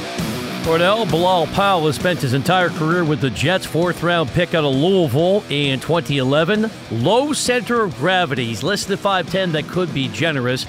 Kordell 0.63 1.11
Bilal 1.11 1.47
Powell 1.49 1.87
has 1.87 1.97
spent 1.97 2.21
his 2.21 2.35
entire 2.35 2.69
career 2.69 3.03
with 3.03 3.21
the 3.21 3.31
Jets, 3.31 3.65
fourth 3.65 4.03
round 4.03 4.29
pick 4.31 4.55
out 4.55 4.63
of 4.63 4.75
Louisville 4.75 5.43
in 5.49 5.81
2011. 5.81 6.71
Low 6.91 7.33
center 7.33 7.83
of 7.83 7.97
gravity. 7.97 8.45
He's 8.45 8.63
less 8.63 8.85
than 8.85 8.99
5'10, 8.99 9.53
that 9.53 9.67
could 9.69 9.93
be 9.95 10.09
generous. 10.09 10.67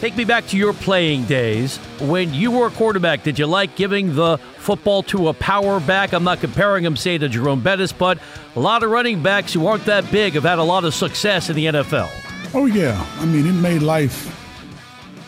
Take 0.00 0.16
me 0.16 0.24
back 0.24 0.48
to 0.48 0.56
your 0.56 0.72
playing 0.72 1.24
days. 1.26 1.76
When 2.00 2.34
you 2.34 2.50
were 2.50 2.66
a 2.66 2.70
quarterback, 2.72 3.22
did 3.22 3.38
you 3.38 3.46
like 3.46 3.76
giving 3.76 4.16
the 4.16 4.38
football 4.58 5.04
to 5.04 5.28
a 5.28 5.32
power 5.32 5.78
back? 5.78 6.12
I'm 6.12 6.24
not 6.24 6.40
comparing 6.40 6.84
him, 6.84 6.96
say, 6.96 7.16
to 7.16 7.28
Jerome 7.28 7.62
Bettis, 7.62 7.92
but 7.92 8.18
a 8.56 8.60
lot 8.60 8.82
of 8.82 8.90
running 8.90 9.22
backs 9.22 9.52
who 9.52 9.68
aren't 9.68 9.84
that 9.84 10.10
big 10.10 10.32
have 10.32 10.42
had 10.42 10.58
a 10.58 10.64
lot 10.64 10.84
of 10.84 10.94
success 10.94 11.48
in 11.48 11.54
the 11.54 11.66
NFL. 11.66 12.10
Oh, 12.54 12.66
yeah. 12.66 13.06
I 13.20 13.24
mean, 13.24 13.46
it 13.46 13.52
made 13.52 13.82
life 13.82 14.41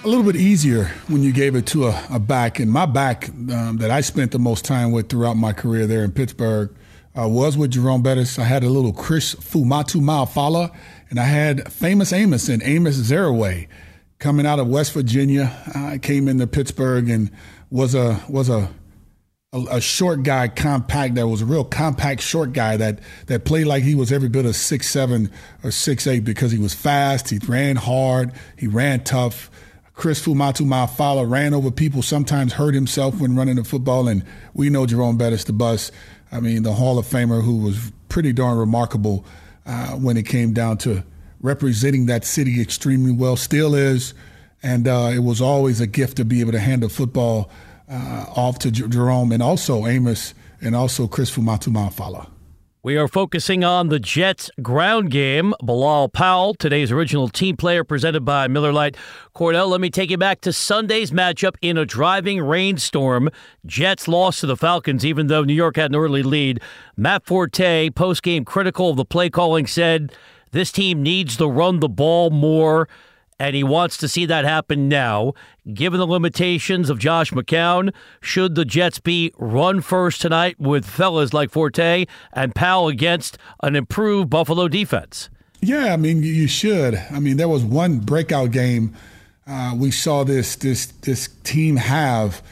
a 0.04 0.08
little 0.08 0.24
bit 0.24 0.36
easier 0.36 0.84
when 1.08 1.22
you 1.22 1.32
gave 1.32 1.56
it 1.56 1.66
to 1.66 1.86
a, 1.86 2.06
a 2.10 2.18
back. 2.18 2.60
And 2.60 2.70
my 2.70 2.84
back 2.84 3.28
um, 3.30 3.78
that 3.78 3.90
I 3.90 4.02
spent 4.02 4.32
the 4.32 4.38
most 4.38 4.64
time 4.64 4.92
with 4.92 5.08
throughout 5.08 5.34
my 5.34 5.52
career 5.54 5.86
there 5.86 6.04
in 6.04 6.12
Pittsburgh 6.12 6.74
uh, 7.18 7.26
was 7.26 7.56
with 7.56 7.70
Jerome 7.70 8.02
Bettis. 8.02 8.38
I 8.38 8.44
had 8.44 8.64
a 8.64 8.68
little 8.68 8.92
Chris 8.92 9.34
Fuamatu-Ma'afala, 9.34 10.74
and 11.08 11.18
I 11.18 11.24
had 11.24 11.72
famous 11.72 12.12
Amos 12.12 12.48
and 12.50 12.62
Amos 12.62 12.98
Zereoué 12.98 13.66
coming 14.18 14.44
out 14.44 14.58
of 14.58 14.68
West 14.68 14.92
Virginia. 14.92 15.56
I 15.74 15.98
came 15.98 16.28
into 16.28 16.46
Pittsburgh 16.46 17.08
and 17.08 17.30
was 17.70 17.94
a 17.94 18.22
was 18.28 18.50
a, 18.50 18.70
a 19.54 19.58
a, 19.70 19.80
short 19.80 20.22
guy, 20.22 20.48
compact. 20.48 21.14
That 21.14 21.28
was 21.28 21.40
a 21.40 21.46
real 21.46 21.64
compact 21.64 22.20
short 22.20 22.52
guy 22.52 22.76
that 22.76 22.98
that 23.26 23.46
played 23.46 23.66
like 23.66 23.84
he 23.84 23.94
was 23.94 24.12
every 24.12 24.28
bit 24.28 24.44
of 24.44 24.54
six 24.54 24.86
seven 24.88 25.30
or 25.62 25.70
six 25.70 26.06
eight 26.06 26.24
because 26.24 26.52
he 26.52 26.58
was 26.58 26.74
fast. 26.74 27.30
He 27.30 27.38
ran 27.38 27.76
hard. 27.76 28.32
He 28.58 28.66
ran 28.66 29.02
tough. 29.02 29.50
Chris 29.94 30.24
Fuamatu-Ma'afala 30.24 31.28
ran 31.28 31.54
over 31.54 31.70
people. 31.70 32.02
Sometimes 32.02 32.54
hurt 32.54 32.74
himself 32.74 33.20
when 33.20 33.36
running 33.36 33.56
the 33.56 33.64
football, 33.64 34.08
and 34.08 34.24
we 34.52 34.68
know 34.68 34.86
Jerome 34.86 35.16
Bettis, 35.16 35.44
the 35.44 35.52
bus. 35.52 35.90
I 36.32 36.40
mean, 36.40 36.62
the 36.64 36.72
Hall 36.72 36.98
of 36.98 37.06
Famer 37.06 37.42
who 37.42 37.58
was 37.58 37.92
pretty 38.08 38.32
darn 38.32 38.58
remarkable 38.58 39.24
uh, 39.66 39.92
when 39.92 40.16
it 40.16 40.26
came 40.26 40.52
down 40.52 40.78
to 40.78 41.04
representing 41.40 42.06
that 42.06 42.24
city 42.24 42.60
extremely 42.60 43.12
well, 43.12 43.36
still 43.36 43.74
is. 43.74 44.14
And 44.62 44.88
uh, 44.88 45.10
it 45.14 45.20
was 45.20 45.40
always 45.40 45.80
a 45.80 45.86
gift 45.86 46.16
to 46.16 46.24
be 46.24 46.40
able 46.40 46.52
to 46.52 46.60
hand 46.60 46.82
the 46.82 46.88
football 46.88 47.50
uh, 47.88 48.26
off 48.34 48.58
to 48.60 48.70
J- 48.70 48.88
Jerome 48.88 49.30
and 49.30 49.42
also 49.42 49.86
Amos 49.86 50.34
and 50.60 50.74
also 50.74 51.06
Chris 51.06 51.30
Fuamatu-Ma'afala. 51.30 52.33
We 52.84 52.98
are 52.98 53.08
focusing 53.08 53.64
on 53.64 53.88
the 53.88 53.98
Jets 53.98 54.50
ground 54.60 55.10
game. 55.10 55.54
Bilal 55.64 56.10
Powell, 56.10 56.52
today's 56.52 56.92
original 56.92 57.30
team 57.30 57.56
player, 57.56 57.82
presented 57.82 58.26
by 58.26 58.46
Miller 58.46 58.74
Lite. 58.74 58.98
Kordell, 59.34 59.70
let 59.70 59.80
me 59.80 59.88
take 59.88 60.10
you 60.10 60.18
back 60.18 60.42
to 60.42 60.52
Sunday's 60.52 61.10
matchup 61.10 61.56
in 61.62 61.78
a 61.78 61.86
driving 61.86 62.42
rainstorm. 62.42 63.30
Jets 63.64 64.06
lost 64.06 64.40
to 64.40 64.46
the 64.46 64.54
Falcons, 64.54 65.02
even 65.02 65.28
though 65.28 65.44
New 65.44 65.54
York 65.54 65.76
had 65.76 65.92
an 65.92 65.96
early 65.96 66.22
lead. 66.22 66.60
Matt 66.94 67.24
Forte, 67.24 67.88
post 67.88 68.22
game 68.22 68.44
critical 68.44 68.90
of 68.90 68.98
the 68.98 69.06
play 69.06 69.30
calling, 69.30 69.66
said 69.66 70.12
this 70.50 70.70
team 70.70 71.02
needs 71.02 71.38
to 71.38 71.48
run 71.48 71.80
the 71.80 71.88
ball 71.88 72.28
more 72.28 72.86
and 73.38 73.56
he 73.56 73.64
wants 73.64 73.96
to 73.98 74.08
see 74.08 74.26
that 74.26 74.44
happen 74.44 74.88
now. 74.88 75.32
Given 75.72 75.98
the 75.98 76.06
limitations 76.06 76.90
of 76.90 76.98
Josh 76.98 77.32
McCown, 77.32 77.92
should 78.20 78.54
the 78.54 78.64
Jets 78.64 78.98
be 78.98 79.32
run 79.38 79.80
first 79.80 80.20
tonight 80.20 80.58
with 80.58 80.84
fellas 80.84 81.32
like 81.32 81.50
Forte 81.50 82.06
and 82.32 82.54
Powell 82.54 82.88
against 82.88 83.38
an 83.62 83.76
improved 83.76 84.30
Buffalo 84.30 84.68
defense? 84.68 85.30
Yeah, 85.60 85.92
I 85.92 85.96
mean 85.96 86.22
you 86.22 86.46
should. 86.46 86.94
I 87.10 87.20
mean 87.20 87.36
there 87.36 87.48
was 87.48 87.64
one 87.64 87.98
breakout 87.98 88.50
game 88.50 88.94
uh, 89.46 89.74
we 89.76 89.90
saw 89.90 90.24
this 90.24 90.56
this 90.56 90.86
this 91.02 91.28
team 91.42 91.76
have, 91.76 92.42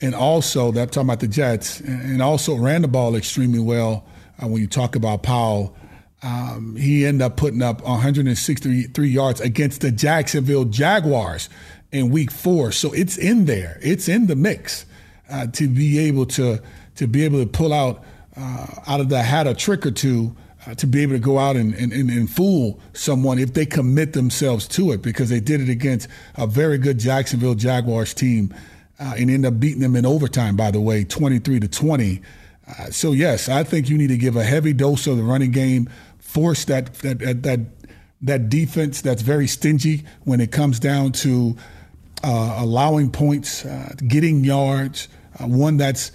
and 0.00 0.14
also 0.14 0.70
that 0.72 0.82
I'm 0.82 0.88
talking 0.88 1.08
about 1.08 1.20
the 1.20 1.28
Jets, 1.28 1.80
and 1.80 2.20
also 2.20 2.54
ran 2.54 2.82
the 2.82 2.88
ball 2.88 3.16
extremely 3.16 3.58
well. 3.58 4.04
Uh, 4.42 4.48
when 4.48 4.60
you 4.60 4.66
talk 4.66 4.96
about 4.96 5.22
Powell. 5.22 5.76
Um, 6.24 6.74
he 6.76 7.04
ended 7.04 7.20
up 7.20 7.36
putting 7.36 7.60
up 7.60 7.82
163 7.82 9.08
yards 9.08 9.42
against 9.42 9.82
the 9.82 9.92
Jacksonville 9.92 10.64
Jaguars 10.64 11.50
in 11.92 12.08
Week 12.08 12.30
Four. 12.30 12.72
So 12.72 12.92
it's 12.92 13.18
in 13.18 13.44
there. 13.44 13.78
It's 13.82 14.08
in 14.08 14.26
the 14.26 14.34
mix 14.34 14.86
uh, 15.30 15.48
to 15.48 15.68
be 15.68 15.98
able 15.98 16.24
to 16.26 16.62
to 16.96 17.06
be 17.06 17.24
able 17.24 17.40
to 17.40 17.46
pull 17.46 17.74
out 17.74 18.02
uh, 18.36 18.66
out 18.86 19.00
of 19.00 19.10
the 19.10 19.22
hat 19.22 19.46
a 19.46 19.54
trick 19.54 19.84
or 19.84 19.90
two. 19.90 20.34
Uh, 20.66 20.74
to 20.74 20.86
be 20.86 21.02
able 21.02 21.12
to 21.12 21.18
go 21.18 21.38
out 21.38 21.56
and, 21.56 21.74
and, 21.74 21.92
and, 21.92 22.30
fool 22.30 22.80
someone 22.94 23.38
if 23.38 23.52
they 23.52 23.66
commit 23.66 24.14
themselves 24.14 24.66
to 24.66 24.92
it 24.92 25.02
because 25.02 25.28
they 25.28 25.38
did 25.38 25.60
it 25.60 25.68
against 25.68 26.08
a 26.36 26.46
very 26.46 26.78
good 26.78 26.98
Jacksonville 26.98 27.54
Jaguars 27.54 28.14
team 28.14 28.54
uh, 28.98 29.12
and 29.18 29.30
end 29.30 29.44
up 29.44 29.60
beating 29.60 29.80
them 29.80 29.94
in 29.94 30.06
overtime, 30.06 30.56
by 30.56 30.70
the 30.70 30.80
way, 30.80 31.04
23 31.04 31.60
to 31.60 31.68
20. 31.68 32.22
Uh, 32.66 32.84
so, 32.86 33.12
yes, 33.12 33.50
I 33.50 33.62
think 33.62 33.90
you 33.90 33.98
need 33.98 34.06
to 34.06 34.16
give 34.16 34.36
a 34.36 34.42
heavy 34.42 34.72
dose 34.72 35.06
of 35.06 35.18
the 35.18 35.22
running 35.22 35.50
game 35.50 35.86
force 36.34 36.64
that 36.66 36.92
that 36.96 37.42
that 37.44 37.60
that 38.20 38.48
defense 38.48 39.00
that's 39.00 39.22
very 39.22 39.46
stingy 39.46 40.04
when 40.24 40.40
it 40.40 40.50
comes 40.50 40.80
down 40.80 41.12
to 41.12 41.56
uh, 42.24 42.56
allowing 42.58 43.10
points, 43.10 43.64
uh, 43.64 43.94
getting 44.08 44.44
yards. 44.44 45.08
Uh, 45.38 45.46
one 45.46 45.76
that's 45.76 46.10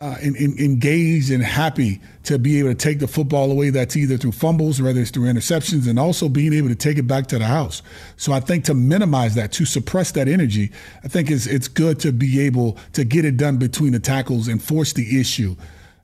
uh, 0.00 0.16
in, 0.20 0.36
in, 0.36 0.58
engaged 0.58 1.30
and 1.30 1.42
happy 1.42 2.00
to 2.22 2.38
be 2.38 2.58
able 2.58 2.68
to 2.68 2.74
take 2.74 2.98
the 2.98 3.08
football 3.08 3.50
away. 3.50 3.70
That's 3.70 3.96
either 3.96 4.18
through 4.18 4.32
fumbles, 4.32 4.82
whether 4.82 5.00
it's 5.00 5.10
through 5.10 5.32
interceptions, 5.32 5.88
and 5.88 5.98
also 5.98 6.28
being 6.28 6.52
able 6.52 6.68
to 6.68 6.74
take 6.74 6.98
it 6.98 7.06
back 7.06 7.26
to 7.28 7.38
the 7.38 7.46
house. 7.46 7.82
So 8.16 8.32
I 8.32 8.40
think 8.40 8.64
to 8.66 8.74
minimize 8.74 9.34
that, 9.36 9.52
to 9.52 9.64
suppress 9.64 10.12
that 10.12 10.28
energy, 10.28 10.70
I 11.02 11.08
think 11.08 11.30
it's 11.30 11.46
it's 11.46 11.68
good 11.68 11.98
to 12.00 12.12
be 12.12 12.40
able 12.40 12.76
to 12.92 13.04
get 13.04 13.24
it 13.24 13.36
done 13.38 13.56
between 13.56 13.92
the 13.92 14.00
tackles 14.00 14.48
and 14.48 14.62
force 14.62 14.92
the 14.92 15.18
issue 15.18 15.56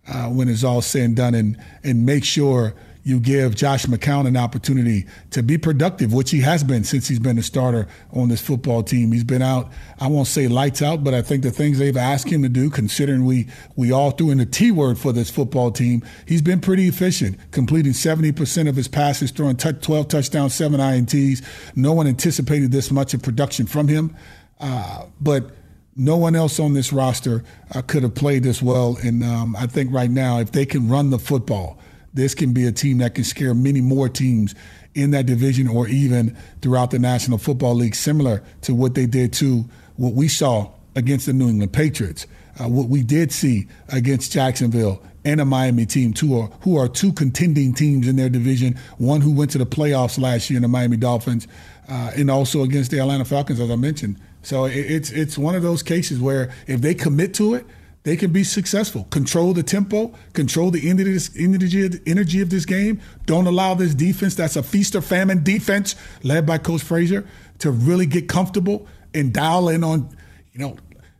uh, 0.09 0.29
when 0.29 0.49
it's 0.49 0.65
all 0.65 0.81
said 0.81 1.03
and 1.03 1.17
done, 1.17 1.35
and 1.35 1.63
and 1.85 2.07
make 2.07 2.25
sure 2.25 2.75
you 3.05 3.19
give 3.19 3.57
Josh 3.57 3.87
McCown 3.87 4.27
an 4.27 4.37
opportunity 4.37 5.07
to 5.31 5.43
be 5.43 5.59
productive, 5.59 6.13
which 6.13 6.31
he 6.31 6.41
has 6.41 6.63
been 6.63 6.85
since 6.85 7.09
he's 7.09 7.19
been 7.19 7.37
a 7.37 7.43
starter 7.43 7.89
on 8.13 8.29
this 8.29 8.41
football 8.41 8.83
team. 8.83 9.11
He's 9.11 9.25
been 9.25 9.43
out, 9.43 9.71
I 9.99 10.07
won't 10.07 10.29
say 10.29 10.47
lights 10.47 10.83
out, 10.83 11.03
but 11.03 11.13
I 11.13 11.23
think 11.23 11.43
the 11.43 11.51
things 11.51 11.79
they've 11.79 11.97
asked 11.97 12.29
him 12.29 12.43
to 12.43 12.49
do, 12.49 12.71
considering 12.71 13.25
we 13.25 13.49
we 13.75 13.91
all 13.91 14.13
threw 14.13 14.31
in 14.31 14.39
the 14.39 14.47
T 14.47 14.71
word 14.71 14.99
for 14.99 15.13
this 15.13 15.31
football 15.31 15.73
team, 15.73 16.05
he's 16.27 16.43
been 16.43 16.61
pretty 16.61 16.87
efficient, 16.87 17.39
completing 17.51 17.93
70% 17.93 18.69
of 18.69 18.77
his 18.77 18.89
passes, 18.89 19.31
throwing 19.33 19.57
t- 19.57 19.73
12 19.73 20.09
touchdowns, 20.09 20.55
seven 20.55 20.81
INTs. 20.81 21.45
No 21.75 21.93
one 21.93 22.07
anticipated 22.07 22.71
this 22.71 22.91
much 22.91 23.15
of 23.15 23.23
production 23.23 23.67
from 23.67 23.89
him, 23.89 24.17
uh, 24.61 25.07
but 25.21 25.51
no 25.97 26.17
one 26.17 26.37
else 26.37 26.59
on 26.59 26.73
this 26.73 26.93
roster 26.93 27.45
uh, 27.75 27.83
could 27.83 28.03
have 28.03 28.15
played 28.15 28.43
this 28.45 28.63
well. 28.63 28.97
And 29.03 29.23
um, 29.23 29.57
I 29.57 29.67
think 29.67 29.93
right 29.93 30.11
now, 30.11 30.39
if 30.39 30.53
they 30.53 30.65
can 30.65 30.89
run 30.89 31.11
the 31.11 31.19
football, 31.19 31.79
this 32.15 32.35
can 32.35 32.53
be 32.53 32.67
a 32.67 32.73
team 32.73 32.99
that 32.99 33.15
can 33.15 33.25
scare 33.25 33.55
many 33.55 33.81
more 33.81 34.09
teams 34.09 34.55
in 34.95 35.11
that 35.13 35.27
division 35.27 35.69
or 35.69 35.89
even 35.89 36.37
throughout 36.61 36.91
the 36.91 36.99
National 36.99 37.39
Football 37.39 37.77
League, 37.77 37.95
similar 37.95 38.43
to 38.63 38.75
what 38.75 38.95
they 38.95 39.07
did 39.07 39.33
to 39.35 39.65
what 39.97 40.13
we 40.15 40.29
saw 40.29 40.71
against 40.95 41.27
the 41.27 41.33
New 41.33 41.49
England 41.49 41.73
Patriots, 41.73 42.27
uh, 42.61 42.69
what 42.69 42.89
we 42.89 43.03
did 43.03 43.33
see 43.33 43.67
against 43.89 44.33
Jacksonville 44.33 45.03
and 45.25 45.41
a 45.41 45.45
Miami 45.45 45.87
team, 45.87 46.13
who 46.15 46.77
are 46.77 46.89
two 46.89 47.13
contending 47.13 47.73
teams 47.73 48.09
in 48.09 48.17
their 48.17 48.29
division, 48.29 48.79
one 48.99 49.21
who 49.21 49.33
went 49.33 49.51
to 49.53 49.59
the 49.59 49.67
playoffs 49.67 50.19
last 50.19 50.51
year 50.51 50.59
in 50.59 50.63
the 50.63 50.69
Miami 50.69 50.97
Dolphins, 50.97 51.47
uh, 51.89 52.11
and 52.17 52.31
also 52.31 52.63
against 52.63 52.91
the 52.91 52.99
Atlanta 52.99 53.25
Falcons, 53.25 53.61
as 53.61 53.71
I 53.71 53.77
mentioned. 53.77 54.17
So 54.43 54.65
it's 54.65 55.11
it's 55.11 55.39
one 55.39 55.55
of 55.55 55.63
those 55.63 55.83
cases 55.83 56.19
where 56.19 56.51
if 56.67 56.81
they 56.81 56.95
commit 56.95 57.35
to 57.35 57.55
it, 57.55 57.65
they 58.05 58.17
can 58.17 58.33
be 58.33 58.43
successful. 58.43 59.05
Control 59.05 59.53
the 59.53 59.63
tempo, 59.63 60.13
control 60.33 60.71
the 60.71 60.89
energy, 60.89 62.01
energy 62.07 62.41
of 62.41 62.51
this 62.51 62.65
game. 62.65 63.01
Don't 63.27 63.47
allow 63.47 63.75
this 63.75 63.95
defense 63.95 64.35
that's 64.35 64.57
a 64.57 64.63
feast 64.63 64.95
or 64.95 65.01
famine 65.01 65.45
defense 65.45 65.95
led 66.23 66.45
by 66.45 66.59
Coach 66.59 66.83
Frazier 66.83 67.27
to 67.59 67.71
really 67.71 68.07
get 68.07 68.29
comfortable 68.29 68.89
and 69.15 69.33
dial 69.33 69.69
in 69.69 69.85
on, 69.85 70.17
you 70.53 70.59
know, 70.59 70.77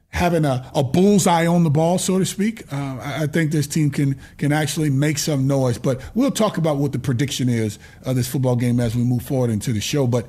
having 0.09 0.45
a, 0.45 0.70
a 0.74 0.83
bullseye 0.83 1.47
on 1.47 1.64
the 1.64 1.70
ball, 1.70 1.99
so 1.99 2.18
to 2.18 2.26
speak. 2.26 2.70
Uh, 2.72 2.99
I 3.01 3.26
think 3.26 3.53
this 3.53 3.66
team 3.66 3.91
can 3.91 4.18
can 4.37 4.53
actually 4.53 4.91
make 4.91 5.18
some 5.18 5.47
noise. 5.47 5.78
But 5.78 6.01
we'll 6.14 6.30
talk 6.30 6.59
about 6.59 6.78
what 6.78 6.93
the 6.93 6.99
prediction 6.99 7.49
is 7.49 7.78
of 8.05 8.16
this 8.16 8.28
football 8.28 8.57
game 8.57 8.80
as 8.80 8.95
we 8.95 9.05
move 9.05 9.22
forward 9.22 9.51
into 9.51 9.72
the 9.72 9.80
show. 9.80 10.07
But 10.07 10.26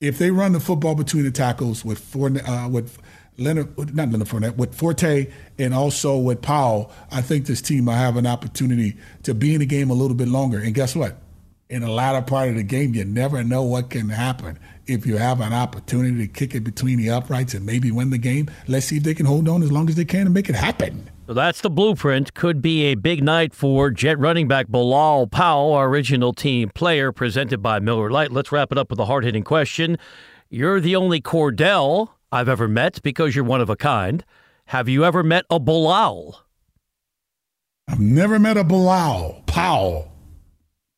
if 0.00 0.18
they 0.18 0.30
run 0.30 0.52
the 0.52 0.60
football 0.60 0.94
between 0.94 1.24
the 1.24 1.30
tackles 1.30 1.84
with 1.84 1.98
four 1.98 2.30
uh, 2.46 2.68
with 2.68 2.98
Leonard, 3.38 3.94
not 3.94 4.10
Leonard 4.10 4.28
Fournette, 4.28 4.56
with 4.56 4.74
Forte 4.74 5.28
and 5.58 5.72
also 5.72 6.18
with 6.18 6.42
Powell, 6.42 6.90
I 7.10 7.22
think 7.22 7.46
this 7.46 7.62
team 7.62 7.86
will 7.86 7.94
have 7.94 8.16
an 8.16 8.26
opportunity 8.26 8.96
to 9.22 9.32
be 9.32 9.54
in 9.54 9.60
the 9.60 9.66
game 9.66 9.90
a 9.90 9.94
little 9.94 10.16
bit 10.16 10.28
longer. 10.28 10.58
And 10.58 10.74
guess 10.74 10.96
what? 10.96 11.16
In 11.70 11.82
the 11.82 11.90
latter 11.90 12.22
part 12.22 12.48
of 12.48 12.56
the 12.56 12.62
game, 12.62 12.94
you 12.94 13.04
never 13.04 13.44
know 13.44 13.62
what 13.62 13.90
can 13.90 14.08
happen. 14.08 14.58
If 14.86 15.06
you 15.06 15.18
have 15.18 15.40
an 15.40 15.52
opportunity 15.52 16.26
to 16.26 16.32
kick 16.32 16.54
it 16.54 16.60
between 16.60 16.96
the 16.96 17.10
uprights 17.10 17.52
and 17.52 17.64
maybe 17.64 17.90
win 17.92 18.10
the 18.10 18.18
game, 18.18 18.50
let's 18.66 18.86
see 18.86 18.96
if 18.96 19.02
they 19.02 19.14
can 19.14 19.26
hold 19.26 19.48
on 19.48 19.62
as 19.62 19.70
long 19.70 19.88
as 19.88 19.94
they 19.94 20.06
can 20.06 20.22
and 20.22 20.34
make 20.34 20.48
it 20.48 20.54
happen. 20.54 21.10
So 21.26 21.34
that's 21.34 21.60
the 21.60 21.68
blueprint. 21.68 22.32
Could 22.32 22.62
be 22.62 22.84
a 22.84 22.94
big 22.94 23.22
night 23.22 23.54
for 23.54 23.90
Jet 23.90 24.18
running 24.18 24.48
back 24.48 24.68
Bilal 24.68 25.26
Powell, 25.26 25.74
our 25.74 25.86
original 25.86 26.32
team 26.32 26.70
player, 26.70 27.12
presented 27.12 27.62
by 27.62 27.80
Miller 27.80 28.10
Lite. 28.10 28.32
Let's 28.32 28.50
wrap 28.50 28.72
it 28.72 28.78
up 28.78 28.88
with 28.88 28.98
a 28.98 29.04
hard 29.04 29.24
hitting 29.24 29.44
question. 29.44 29.98
You're 30.48 30.80
the 30.80 30.96
only 30.96 31.20
Kordell 31.20 32.08
I've 32.30 32.48
ever 32.48 32.68
met 32.68 33.02
because 33.02 33.34
you're 33.34 33.44
one 33.44 33.60
of 33.60 33.70
a 33.70 33.76
kind. 33.76 34.24
Have 34.66 34.88
you 34.88 35.04
ever 35.04 35.22
met 35.22 35.46
a 35.48 35.58
Bilal? 35.58 36.42
I've 37.88 38.00
never 38.00 38.38
met 38.38 38.58
a 38.58 38.64
Bilal. 38.64 39.42
Powell. 39.46 40.12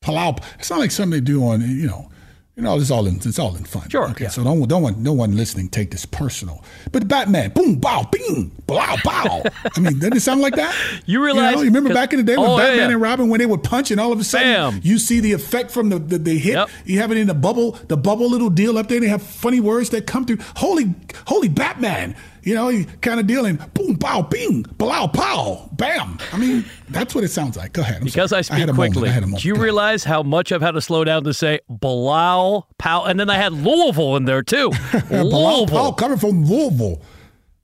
Palau. 0.03 0.43
It's 0.59 0.71
not 0.71 0.81
like 0.81 0.91
something 0.91 1.13
they 1.13 1.25
do 1.25 1.45
on, 1.45 1.61
you 1.61 1.87
know, 1.87 2.11
You 2.57 2.65
know, 2.65 2.77
it's 2.79 2.91
all 2.91 3.07
in 3.07 3.17
it's 3.17 3.39
all 3.39 3.57
in 3.57 3.65
fun. 3.65 3.89
Sure. 3.89 4.11
Okay. 4.11 4.25
Yeah. 4.25 4.31
So 4.31 4.45
don't 4.45 4.69
don't 4.69 4.83
want 4.83 4.99
no 4.99 5.13
one 5.15 5.35
listening 5.35 5.71
take 5.71 5.91
this 5.93 6.05
personal. 6.05 6.63
But 6.93 7.09
Batman, 7.09 7.51
boom, 7.53 7.77
bow, 7.77 8.07
bing, 8.11 8.51
blow, 8.67 8.97
bow. 9.03 9.43
I 9.77 9.81
mean, 9.81 9.99
doesn't 9.99 10.17
it 10.17 10.21
sound 10.21 10.43
like 10.43 10.57
that? 10.57 10.75
You 11.07 11.25
realize- 11.25 11.51
You, 11.53 11.57
know, 11.57 11.63
you 11.63 11.69
remember 11.69 11.95
back 11.95 12.13
in 12.13 12.19
the 12.19 12.23
day 12.25 12.37
when 12.37 12.51
Oh, 12.51 12.59
Batman 12.59 12.77
yeah. 12.79 12.89
and 12.91 13.01
Robin 13.01 13.29
when 13.31 13.39
they 13.39 13.47
would 13.47 13.63
punch 13.63 13.91
and 13.91 13.99
all 14.01 14.13
of 14.13 14.21
a 14.21 14.25
sudden 14.25 14.47
Bam. 14.73 14.81
you 14.83 14.99
see 14.99 15.21
the 15.21 15.33
effect 15.33 15.71
from 15.71 15.89
the 15.89 15.99
the, 15.99 16.19
the 16.19 16.39
hit. 16.39 16.55
Yep. 16.55 16.69
You 16.85 16.99
have 16.99 17.11
it 17.13 17.17
in 17.19 17.29
the 17.29 17.35
bubble, 17.35 17.79
the 17.89 17.97
bubble 17.97 18.29
little 18.29 18.51
deal 18.51 18.77
up 18.77 18.89
there. 18.89 19.01
They 19.01 19.09
have 19.09 19.23
funny 19.23 19.61
words 19.61 19.89
that 19.91 20.07
come 20.07 20.27
through. 20.27 20.39
Holy, 20.57 20.93
holy 21.29 21.49
Batman. 21.49 22.15
You 22.43 22.55
know, 22.55 22.69
he 22.69 22.85
kind 23.03 23.21
of 23.21 23.27
dealing. 23.27 23.57
Boom, 23.75 23.95
bow, 23.95 24.23
bing, 24.23 24.63
blow, 24.63 25.09
pow, 25.09 25.69
bam. 25.73 26.19
I 26.33 26.39
mean, 26.39 26.65
that's 26.89 27.15
what 27.15 27.23
it 27.25 27.29
sounds 27.29 27.57
like. 27.57 27.73
Go 27.75 27.83
ahead. 27.83 27.99
I'm 27.99 28.05
Because 28.05 28.31
sorry. 28.31 28.39
I 28.39 28.43
speak 28.43 28.59
moment. 28.61 28.77
quickly, 28.77 29.09
I 29.09 29.13
had 29.13 29.23
a 29.23 29.27
moment. 29.27 29.43
do 29.43 29.49
you 29.49 29.55
Go 29.55 29.59
ahead. 29.61 29.65
realize 29.65 30.05
how 30.05 30.23
much 30.23 30.51
I've 30.53 30.63
had 30.63 30.73
to 30.73 30.81
slow 30.81 31.05
down 31.05 31.25
to 31.25 31.35
say 31.35 31.61
Bilal 31.69 32.67
Powell? 32.79 33.05
And 33.07 33.21
then 33.21 33.29
I 33.31 33.37
had 33.37 33.53
Louisville 33.53 34.17
in 34.17 34.25
there 34.25 34.43
too. 34.43 34.71
Louisville. 35.11 35.93
coming 35.95 36.19
from 36.19 36.45
Louisville. 36.45 37.03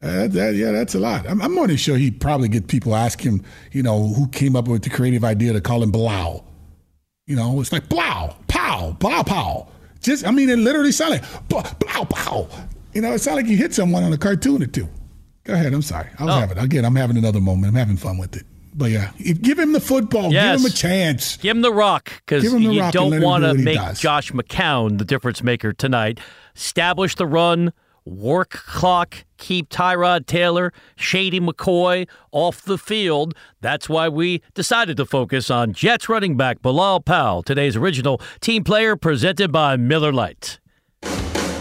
Uh, 0.03 0.29
that, 0.29 0.55
yeah, 0.55 0.73
that's 0.73 0.95
a 0.95 0.99
lot. 1.01 1.27
I'm, 1.29 1.41
I'm 1.41 1.55
more 1.55 1.67
than 1.67 1.77
sure 1.79 1.97
he'd 1.97 2.21
probably 2.21 2.49
get 2.49 2.69
people 2.69 2.95
ask 2.95 3.21
him, 3.21 3.43
you 3.73 3.83
know, 3.83 4.09
who 4.13 4.29
came 4.29 4.55
up 4.55 4.69
with 4.69 4.83
the 4.83 4.91
creative 4.91 5.25
idea 5.25 5.53
to 5.55 5.61
call 5.61 5.83
him 5.83 5.91
Bilal. 5.91 6.45
You 7.27 7.35
know, 7.35 7.61
it's 7.61 7.73
like 7.73 7.89
blow, 7.89 8.37
pow, 8.47 8.93
blow, 9.01 9.23
pow. 9.25 9.69
Just, 10.01 10.27
I 10.27 10.31
mean, 10.31 10.49
it 10.51 10.59
literally 10.59 10.93
sounded 10.93 11.23
like 11.23 11.49
blow, 11.49 11.63
blow, 11.81 12.05
pow. 12.05 12.49
You 12.97 13.03
know, 13.03 13.13
it 13.13 13.19
sounded 13.21 13.43
like 13.43 13.51
you 13.51 13.59
hit 13.59 13.75
someone 13.75 14.05
on 14.05 14.13
a 14.15 14.17
cartoon 14.17 14.63
or 14.63 14.67
two. 14.67 14.89
Go 15.45 15.53
ahead. 15.53 15.75
I'm 15.75 15.83
sorry. 15.83 16.09
I 16.19 16.25
was 16.25 16.35
Oh. 16.35 16.39
having 16.41 16.57
again. 16.57 16.85
I'm 16.87 16.97
having 16.97 17.19
another 17.19 17.41
moment. 17.41 17.69
I'm 17.69 17.75
having 17.79 17.99
fun 17.99 18.17
with 18.17 18.35
it. 18.37 18.45
But 18.75 18.91
yeah, 18.91 19.11
give 19.43 19.59
him 19.59 19.75
the 19.75 19.81
football. 19.81 20.33
Yes. 20.33 20.57
Give 20.57 20.61
him 20.67 20.73
a 20.73 20.75
chance. 20.75 21.37
Give 21.37 21.57
him 21.57 21.61
the 21.61 21.73
rock 21.75 22.11
because 22.25 22.43
Give 22.43 22.55
him 22.55 22.65
the 22.65 22.73
you 22.73 22.81
rock 22.81 22.95
don't 22.95 23.21
want 23.21 23.45
to 23.45 23.55
he 23.55 23.63
make. 23.63 23.79
Josh 23.97 24.33
McCown 24.33 24.97
the 24.97 25.05
difference 25.05 25.43
maker 25.43 25.75
tonight. 25.75 26.21
Establish 26.57 27.15
the 27.17 27.27
run, 27.27 27.75
work 28.07 28.51
clock, 28.51 29.25
keep 29.37 29.69
Tyrod 29.69 30.25
Taylor, 30.25 30.73
Shady 30.97 31.39
McCoy 31.39 32.09
off 32.33 32.63
the 32.63 32.79
field. 32.79 33.35
That's 33.61 33.91
why 33.91 34.09
we 34.09 34.41
decided 34.55 34.97
to 34.97 35.05
focus 35.05 35.51
on 35.51 35.75
Jets 35.75 36.09
running 36.09 36.39
back 36.39 36.63
Bilal 36.63 37.01
Powell, 37.01 37.43
today's 37.43 37.77
original 37.77 38.23
team 38.41 38.65
player 38.65 38.97
presented 38.97 39.53
by 39.53 39.77
Miller 39.77 40.15
Lite. 40.15 40.61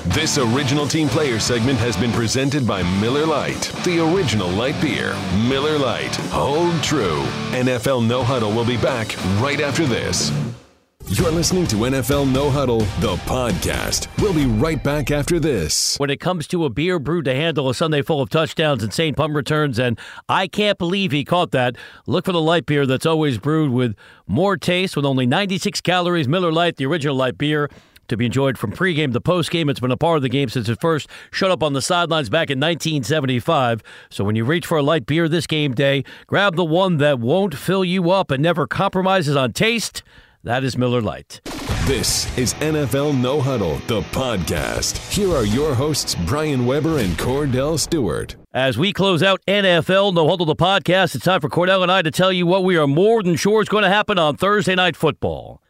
This 0.10 0.38
original 0.38 0.88
team 0.88 1.10
player 1.10 1.40
segment 1.40 1.80
has 1.80 1.98
been 1.98 2.12
presented 2.12 2.66
by 2.68 2.84
Miller 3.02 3.26
Lite, 3.26 3.72
the 3.84 4.00
original 4.00 4.48
light 4.50 4.80
beer. 4.82 5.16
Miller 5.50 5.78
Lite, 5.78 6.16
hold 6.32 6.82
true. 6.84 7.22
NFL 7.52 8.06
No 8.08 8.24
Huddle 8.24 8.52
will 8.52 8.66
be 8.66 8.78
back 8.78 9.16
right 9.42 9.60
after 9.60 9.86
this. 9.86 10.32
You're 11.08 11.32
listening 11.32 11.68
to 11.68 11.76
NFL 11.76 12.32
No 12.32 12.50
Huddle, 12.50 12.80
the 13.00 13.16
podcast. 13.26 14.08
We'll 14.22 14.34
be 14.34 14.46
right 14.46 14.82
back 14.84 15.12
after 15.12 15.40
this. 15.40 15.98
when 15.98 16.10
it 16.10 16.20
comes 16.20 16.48
to 16.48 16.66
a 16.66 16.70
beer 16.70 16.98
brewed 17.00 17.26
to 17.26 17.36
handle 17.36 17.70
a 17.70 17.76
Sunday 17.76 18.02
full 18.02 18.22
of 18.22 18.30
touchdowns, 18.30 18.84
and 18.84 18.94
St. 18.94 19.16
punt 19.18 19.34
returns, 19.34 19.80
and 19.80 20.00
I 20.30 20.48
can't 20.48 20.78
believe 20.78 21.12
he 21.12 21.24
caught 21.26 21.52
that. 21.52 21.76
Look 22.08 22.26
for 22.26 22.32
the 22.32 22.42
light 22.42 22.66
beer 22.66 22.86
that's 22.86 23.06
always 23.06 23.38
brewed 23.38 23.72
with 23.72 23.96
more 24.28 24.56
taste, 24.56 24.96
with 24.96 25.06
only 25.06 25.26
96 25.26 25.82
calories. 25.82 26.28
Miller 26.28 26.52
Lite, 26.52 26.78
the 26.78 26.86
original 26.86 27.16
light 27.16 27.38
beer. 27.38 27.70
To 28.08 28.18
be 28.18 28.26
enjoyed 28.26 28.58
from 28.58 28.72
pregame 28.72 29.14
to 29.14 29.22
postgame. 29.22 29.70
It's 29.70 29.80
been 29.80 29.92
a 29.92 29.98
part 29.98 30.18
of 30.18 30.24
the 30.24 30.30
game 30.30 30.50
since 30.50 30.70
it 30.70 30.80
first 30.80 31.08
showed 31.32 31.52
up 31.52 31.64
on 31.64 31.74
the 31.74 31.82
sidelines 31.82 32.30
back 32.30 32.50
in 32.50 32.60
1975. 32.60 33.82
So 34.10 34.24
when 34.24 34.36
you 34.36 34.46
reach 34.46 34.68
for 34.68 34.78
a 34.78 34.84
light 34.84 35.06
beer 35.06 35.28
this 35.28 35.48
game 35.48 35.74
day, 35.74 36.04
grab 36.28 36.56
the 36.56 36.66
one 36.66 36.98
that 36.98 37.20
won't 37.20 37.56
fill 37.56 37.84
you 37.84 38.12
up 38.12 38.32
and 38.32 38.44
never 38.44 38.68
compromises 38.68 39.36
on 39.36 39.54
taste. 39.54 40.04
That 40.44 40.64
is 40.64 40.78
Miller 40.78 41.02
Lite. 41.02 41.42
This 41.86 42.36
is 42.38 42.54
NFL 42.56 43.20
No 43.20 43.42
Huddle, 43.42 43.78
the 43.88 44.02
podcast. 44.02 44.98
Here 45.12 45.32
are 45.32 45.46
your 45.46 45.76
hosts, 45.76 46.16
Brian 46.26 46.66
Weber 46.66 47.00
and 47.00 47.18
Kordell 47.18 47.80
Stewart. 47.80 48.36
As 48.54 48.78
we 48.78 48.92
close 48.94 49.22
out 49.22 49.40
NFL 49.48 50.14
No 50.14 50.28
Huddle 50.28 50.46
the 50.46 50.56
podcast, 50.56 51.16
it's 51.16 51.26
time 51.26 51.42
for 51.42 51.50
Kordell 51.50 51.84
and 51.84 51.92
I 51.92 52.02
to 52.02 52.12
tell 52.12 52.32
you 52.32 52.46
what 52.46 52.64
we 52.64 52.78
are 52.78 52.88
more 52.88 53.22
than 53.22 53.36
sure 53.36 53.62
is 53.62 53.70
going 53.70 53.84
to 53.84 53.90
happen 53.90 54.18
on 54.18 54.36
Thursday 54.36 54.76
Night 54.76 54.96
Football. 54.96 55.62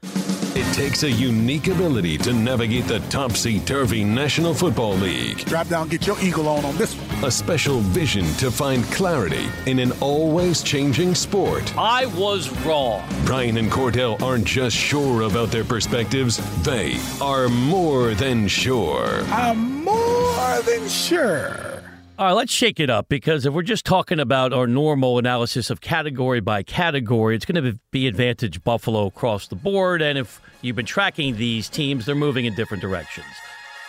It 0.57 0.73
takes 0.73 1.03
a 1.03 1.11
unique 1.11 1.67
ability 1.67 2.17
to 2.19 2.31
navigate 2.31 2.85
the 2.85 2.99
topsy-turvy 3.09 4.05
National 4.05 4.53
Football 4.53 4.93
League. 4.93 5.39
Drop 5.39 5.67
down, 5.67 5.89
get 5.89 6.07
your 6.07 6.17
eagle 6.21 6.47
on 6.47 6.63
on 6.63 6.77
this 6.77 6.95
one. 6.95 7.25
A 7.25 7.29
special 7.29 7.81
vision 7.81 8.23
to 8.35 8.49
find 8.49 8.85
clarity 8.85 9.49
in 9.65 9.79
an 9.79 9.91
always 9.99 10.63
changing 10.63 11.13
sport. 11.13 11.75
I 11.77 12.05
was 12.05 12.49
wrong. 12.65 13.03
Brian 13.25 13.57
and 13.57 13.69
Cordell 13.69 14.21
aren't 14.21 14.45
just 14.45 14.77
sure 14.77 15.23
about 15.23 15.51
their 15.51 15.65
perspectives, 15.65 16.37
they 16.63 16.97
are 17.19 17.49
more 17.49 18.13
than 18.13 18.47
sure. 18.47 19.23
I'm 19.25 19.83
more 19.83 20.61
than 20.61 20.87
sure. 20.87 21.74
All 22.17 22.27
right, 22.27 22.31
let's 22.31 22.53
shake 22.53 22.79
it 22.79 22.89
up 22.89 23.09
because 23.09 23.45
if 23.45 23.53
we're 23.53 23.61
just 23.61 23.85
talking 23.85 24.21
about 24.21 24.53
our 24.53 24.67
normal 24.67 25.17
analysis 25.17 25.69
of 25.69 25.81
category 25.81 26.39
by 26.39 26.63
category, 26.63 27.35
it's 27.35 27.43
going 27.43 27.61
to 27.61 27.77
be 27.91 28.07
advantage 28.07 28.63
Buffalo 28.63 29.07
across 29.07 29.49
the 29.49 29.57
board. 29.57 30.01
And 30.01 30.17
if 30.17 30.39
you've 30.61 30.77
been 30.77 30.85
tracking 30.85 31.35
these 31.35 31.67
teams, 31.67 32.05
they're 32.05 32.15
moving 32.15 32.45
in 32.45 32.55
different 32.55 32.79
directions. 32.79 33.25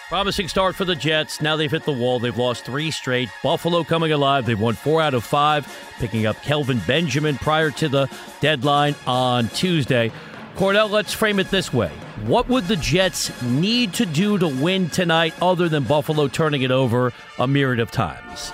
Promising 0.08 0.48
start 0.48 0.74
for 0.74 0.84
the 0.84 0.96
Jets. 0.96 1.40
Now 1.40 1.54
they've 1.54 1.70
hit 1.70 1.84
the 1.84 1.92
wall. 1.92 2.18
They've 2.18 2.36
lost 2.36 2.64
three 2.64 2.90
straight. 2.90 3.28
Buffalo 3.44 3.84
coming 3.84 4.10
alive. 4.10 4.44
They've 4.44 4.58
won 4.58 4.74
four 4.74 5.00
out 5.00 5.14
of 5.14 5.22
five, 5.22 5.64
picking 6.00 6.26
up 6.26 6.42
Kelvin 6.42 6.80
Benjamin 6.84 7.36
prior 7.36 7.70
to 7.72 7.88
the 7.88 8.10
deadline 8.40 8.96
on 9.06 9.48
Tuesday. 9.50 10.10
Kordell, 10.56 10.90
let's 10.90 11.12
frame 11.12 11.38
it 11.38 11.50
this 11.50 11.70
way. 11.70 11.90
What 12.24 12.48
would 12.48 12.64
the 12.66 12.76
Jets 12.76 13.30
need 13.42 13.92
to 13.94 14.06
do 14.06 14.38
to 14.38 14.48
win 14.48 14.88
tonight 14.88 15.34
other 15.42 15.68
than 15.68 15.84
Buffalo 15.84 16.28
turning 16.28 16.62
it 16.62 16.70
over 16.70 17.12
a 17.38 17.46
myriad 17.46 17.78
of 17.78 17.90
times? 17.90 18.52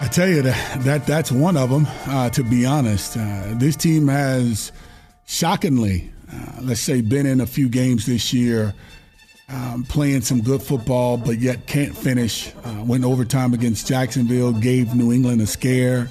I 0.00 0.08
tell 0.08 0.26
you 0.26 0.40
that, 0.40 0.80
that 0.84 1.06
that's 1.06 1.30
one 1.30 1.58
of 1.58 1.68
them. 1.68 1.86
Uh, 2.06 2.30
to 2.30 2.42
be 2.42 2.64
honest, 2.64 3.18
uh, 3.18 3.52
this 3.56 3.76
team 3.76 4.08
has 4.08 4.72
shockingly, 5.26 6.10
uh, 6.32 6.60
let's 6.62 6.80
say, 6.80 7.02
been 7.02 7.26
in 7.26 7.42
a 7.42 7.46
few 7.46 7.68
games 7.68 8.06
this 8.06 8.32
year, 8.32 8.72
um, 9.50 9.84
playing 9.84 10.22
some 10.22 10.40
good 10.40 10.62
football, 10.62 11.18
but 11.18 11.38
yet 11.38 11.66
can't 11.66 11.94
finish. 11.94 12.54
Uh, 12.64 12.84
went 12.86 13.04
overtime 13.04 13.52
against 13.52 13.86
Jacksonville, 13.86 14.52
gave 14.52 14.94
New 14.94 15.12
England 15.12 15.42
a 15.42 15.46
scare. 15.46 16.08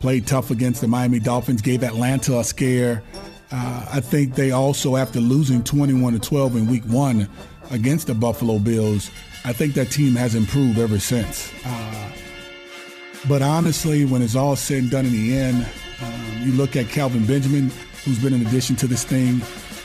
Played 0.00 0.26
tough 0.26 0.50
against 0.50 0.80
the 0.80 0.88
Miami 0.88 1.18
Dolphins, 1.18 1.60
gave 1.60 1.82
Atlanta 1.82 2.38
a 2.38 2.44
scare. 2.44 3.02
Uh, 3.50 3.86
I 3.90 4.00
think 4.00 4.34
they 4.34 4.50
also, 4.50 4.96
after 4.96 5.20
losing 5.20 5.64
21 5.64 6.12
to 6.14 6.18
12 6.18 6.56
in 6.56 6.66
Week 6.66 6.84
One 6.84 7.28
against 7.70 8.06
the 8.06 8.14
Buffalo 8.14 8.58
Bills, 8.58 9.10
I 9.44 9.52
think 9.52 9.74
that 9.74 9.90
team 9.90 10.14
has 10.16 10.34
improved 10.34 10.78
ever 10.78 10.98
since. 10.98 11.52
Uh, 11.64 12.12
but 13.26 13.42
honestly, 13.42 14.04
when 14.04 14.22
it's 14.22 14.36
all 14.36 14.56
said 14.56 14.82
and 14.82 14.90
done 14.90 15.06
in 15.06 15.12
the 15.12 15.36
end, 15.36 15.66
um, 16.02 16.42
you 16.42 16.52
look 16.52 16.76
at 16.76 16.88
Kelvin 16.88 17.26
Benjamin, 17.26 17.70
who's 18.04 18.22
been 18.22 18.34
an 18.34 18.46
addition 18.46 18.76
to 18.76 18.86
this 18.86 19.04
thing. 19.04 19.40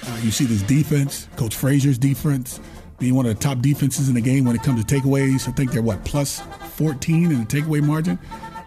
Uh, 0.06 0.20
you 0.22 0.32
see 0.32 0.46
this 0.46 0.62
defense, 0.62 1.30
Coach 1.38 1.56
Frazier's 1.56 1.98
defense, 1.98 2.60
being 3.00 3.16
one 3.16 3.26
of 3.26 3.36
the 3.36 3.42
top 3.42 3.60
defenses 3.60 4.10
in 4.10 4.16
the 4.16 4.22
game 4.22 4.46
when 4.46 4.56
it 4.56 4.64
comes 4.64 4.84
to 4.84 4.96
takeaways. 4.96 5.48
I 5.48 5.52
think 5.52 5.72
they're 5.72 5.82
what 5.82 6.04
plus 6.04 6.42
14 6.76 7.32
in 7.32 7.40
the 7.40 7.46
takeaway 7.46 7.82
margin. 7.82 8.20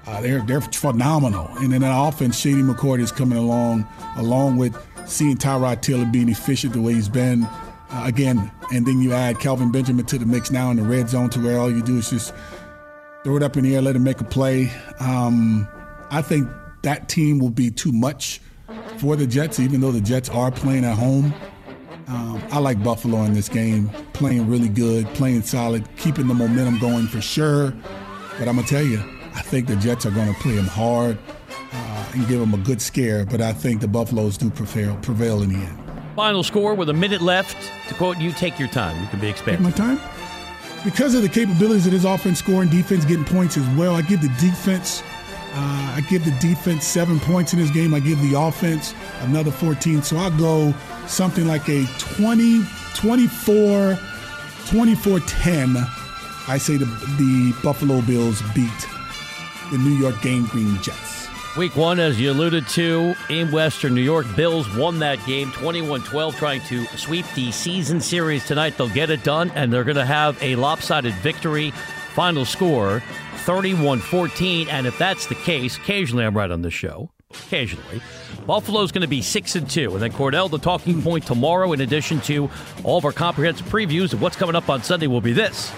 Uh, 0.06 0.20
they're 0.20 0.40
they're 0.42 0.60
phenomenal, 0.60 1.48
and 1.56 1.72
then 1.72 1.80
that 1.80 1.92
offense, 1.92 2.38
Shady 2.38 2.62
McCoy 2.62 3.00
is 3.00 3.10
coming 3.10 3.38
along, 3.38 3.86
along 4.16 4.56
with 4.56 4.76
seeing 5.06 5.36
Tyrod 5.36 5.82
Taylor 5.82 6.04
being 6.04 6.28
efficient 6.28 6.72
the 6.72 6.80
way 6.80 6.94
he's 6.94 7.08
been. 7.08 7.44
Uh, 7.88 8.02
again, 8.04 8.50
and 8.72 8.84
then 8.84 9.00
you 9.00 9.12
add 9.12 9.38
Kelvin 9.38 9.70
Benjamin 9.70 10.04
to 10.06 10.18
the 10.18 10.26
mix 10.26 10.50
now 10.50 10.70
in 10.70 10.76
the 10.76 10.82
red 10.82 11.08
zone, 11.08 11.30
to 11.30 11.40
where 11.40 11.58
all 11.58 11.70
you 11.70 11.82
do 11.82 11.98
is 11.98 12.10
just 12.10 12.34
throw 13.22 13.36
it 13.36 13.42
up 13.42 13.56
in 13.56 13.64
the 13.64 13.76
air, 13.76 13.82
let 13.82 13.94
him 13.94 14.02
make 14.02 14.20
a 14.20 14.24
play. 14.24 14.70
Um, 14.98 15.68
I 16.10 16.22
think 16.22 16.48
that 16.82 17.08
team 17.08 17.38
will 17.38 17.50
be 17.50 17.70
too 17.70 17.92
much 17.92 18.40
for 18.98 19.14
the 19.14 19.26
Jets, 19.26 19.60
even 19.60 19.80
though 19.80 19.92
the 19.92 20.00
Jets 20.00 20.28
are 20.28 20.50
playing 20.50 20.84
at 20.84 20.96
home. 20.96 21.32
Um, 22.08 22.42
I 22.50 22.58
like 22.58 22.82
Buffalo 22.82 23.22
in 23.22 23.34
this 23.34 23.48
game, 23.48 23.88
playing 24.12 24.48
really 24.48 24.68
good, 24.68 25.06
playing 25.14 25.42
solid, 25.42 25.84
keeping 25.96 26.28
the 26.28 26.34
momentum 26.34 26.78
going 26.78 27.06
for 27.06 27.20
sure. 27.20 27.72
But 28.38 28.48
I'm 28.48 28.56
gonna 28.56 28.66
tell 28.66 28.84
you, 28.84 28.98
I 29.34 29.42
think 29.42 29.66
the 29.66 29.76
Jets 29.76 30.06
are 30.06 30.10
going 30.10 30.32
to 30.32 30.40
play 30.40 30.54
them 30.54 30.66
hard 30.66 31.18
and 32.14 32.26
give 32.28 32.40
them 32.40 32.54
a 32.54 32.58
good 32.58 32.80
scare. 32.80 33.24
But 33.24 33.40
I 33.40 33.52
think 33.52 33.80
the 33.80 33.88
Buffaloes 33.88 34.36
do 34.36 34.50
prevail, 34.50 34.96
prevail 35.02 35.42
in 35.42 35.52
the 35.52 35.58
end. 35.58 35.78
Final 36.14 36.42
score 36.42 36.74
with 36.74 36.88
a 36.88 36.94
minute 36.94 37.20
left. 37.20 37.56
To 37.88 37.94
quote 37.94 38.18
you, 38.18 38.32
take 38.32 38.58
your 38.58 38.68
time. 38.68 39.00
You 39.02 39.08
can 39.08 39.20
be 39.20 39.32
Take 39.32 39.60
my 39.60 39.70
time. 39.70 40.00
Because 40.84 41.14
of 41.14 41.22
the 41.22 41.28
capabilities 41.28 41.86
of 41.86 41.92
this 41.92 42.04
offense, 42.04 42.38
scoring, 42.38 42.68
defense, 42.68 43.04
getting 43.04 43.24
points 43.24 43.56
as 43.56 43.68
well, 43.76 43.94
I 43.96 44.02
give 44.02 44.22
the 44.22 44.28
defense. 44.40 45.02
Uh, 45.52 45.94
I 45.96 46.06
give 46.08 46.24
the 46.24 46.30
defense 46.38 46.84
seven 46.84 47.18
points 47.18 47.52
in 47.52 47.58
this 47.58 47.70
game. 47.70 47.94
I 47.94 48.00
give 48.00 48.20
the 48.20 48.38
offense 48.38 48.94
another 49.22 49.50
14. 49.50 50.02
So 50.02 50.16
I'll 50.16 50.30
go 50.38 50.74
something 51.06 51.46
like 51.46 51.68
a 51.68 51.86
20, 51.98 52.62
24, 52.94 53.98
24 54.68 55.20
10. 55.20 55.76
I 56.48 56.58
say 56.58 56.76
the, 56.76 56.84
the 56.84 57.54
Buffalo 57.62 58.00
Bills 58.02 58.40
beat 58.54 58.70
the 59.72 59.78
New 59.78 59.94
York 59.96 60.20
Game 60.22 60.46
Green 60.46 60.80
Jets. 60.82 61.05
Week 61.56 61.74
one, 61.74 61.98
as 61.98 62.20
you 62.20 62.32
alluded 62.32 62.68
to, 62.68 63.14
in 63.30 63.50
Western 63.50 63.94
New 63.94 64.02
York, 64.02 64.26
Bills 64.36 64.68
won 64.76 64.98
that 64.98 65.24
game 65.24 65.50
21 65.52 66.02
12, 66.02 66.36
trying 66.36 66.60
to 66.62 66.84
sweep 66.98 67.24
the 67.34 67.50
season 67.50 67.98
series 67.98 68.46
tonight. 68.46 68.76
They'll 68.76 68.90
get 68.90 69.08
it 69.08 69.24
done, 69.24 69.50
and 69.54 69.72
they're 69.72 69.82
going 69.82 69.96
to 69.96 70.04
have 70.04 70.36
a 70.42 70.56
lopsided 70.56 71.14
victory. 71.14 71.70
Final 72.14 72.44
score 72.44 73.02
31 73.46 74.00
14. 74.00 74.68
And 74.68 74.86
if 74.86 74.98
that's 74.98 75.28
the 75.28 75.34
case, 75.34 75.78
occasionally 75.78 76.26
I'm 76.26 76.36
right 76.36 76.50
on 76.50 76.60
this 76.60 76.74
show. 76.74 77.10
Occasionally. 77.30 78.02
Buffalo's 78.46 78.92
going 78.92 79.02
to 79.02 79.08
be 79.08 79.22
6 79.22 79.56
and 79.56 79.68
2. 79.68 79.94
And 79.94 80.02
then 80.02 80.12
Kordell, 80.12 80.50
the 80.50 80.58
talking 80.58 81.00
point 81.00 81.26
tomorrow, 81.26 81.72
in 81.72 81.80
addition 81.80 82.20
to 82.22 82.50
all 82.84 82.98
of 82.98 83.06
our 83.06 83.12
comprehensive 83.12 83.66
previews 83.68 84.12
of 84.12 84.20
what's 84.20 84.36
coming 84.36 84.56
up 84.56 84.68
on 84.68 84.82
Sunday, 84.82 85.06
will 85.06 85.22
be 85.22 85.32
this. 85.32 85.72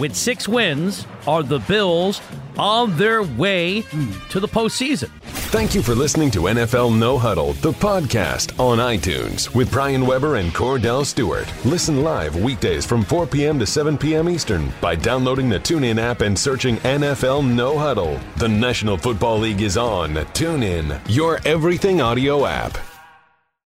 With 0.00 0.16
six 0.16 0.48
wins, 0.48 1.06
are 1.26 1.42
the 1.42 1.58
Bills 1.58 2.22
on 2.56 2.96
their 2.96 3.22
way 3.22 3.82
to 4.30 4.40
the 4.40 4.48
postseason? 4.48 5.10
Thank 5.52 5.74
you 5.74 5.82
for 5.82 5.94
listening 5.94 6.30
to 6.30 6.44
NFL 6.44 6.98
No 6.98 7.18
Huddle, 7.18 7.52
the 7.54 7.72
podcast 7.72 8.58
on 8.58 8.78
iTunes 8.78 9.54
with 9.54 9.70
Brian 9.70 10.06
Weber 10.06 10.36
and 10.36 10.54
Kordell 10.54 11.04
Stewart. 11.04 11.52
Listen 11.66 12.02
live 12.02 12.34
weekdays 12.34 12.86
from 12.86 13.04
4 13.04 13.26
p.m. 13.26 13.58
to 13.58 13.66
7 13.66 13.98
p.m. 13.98 14.30
Eastern 14.30 14.72
by 14.80 14.94
downloading 14.94 15.50
the 15.50 15.60
TuneIn 15.60 15.98
app 15.98 16.22
and 16.22 16.38
searching 16.38 16.76
NFL 16.78 17.46
No 17.46 17.76
Huddle. 17.76 18.18
The 18.36 18.48
National 18.48 18.96
Football 18.96 19.40
League 19.40 19.60
is 19.60 19.76
on 19.76 20.14
TuneIn, 20.14 20.98
your 21.08 21.40
everything 21.44 22.00
audio 22.00 22.46
app. 22.46 22.78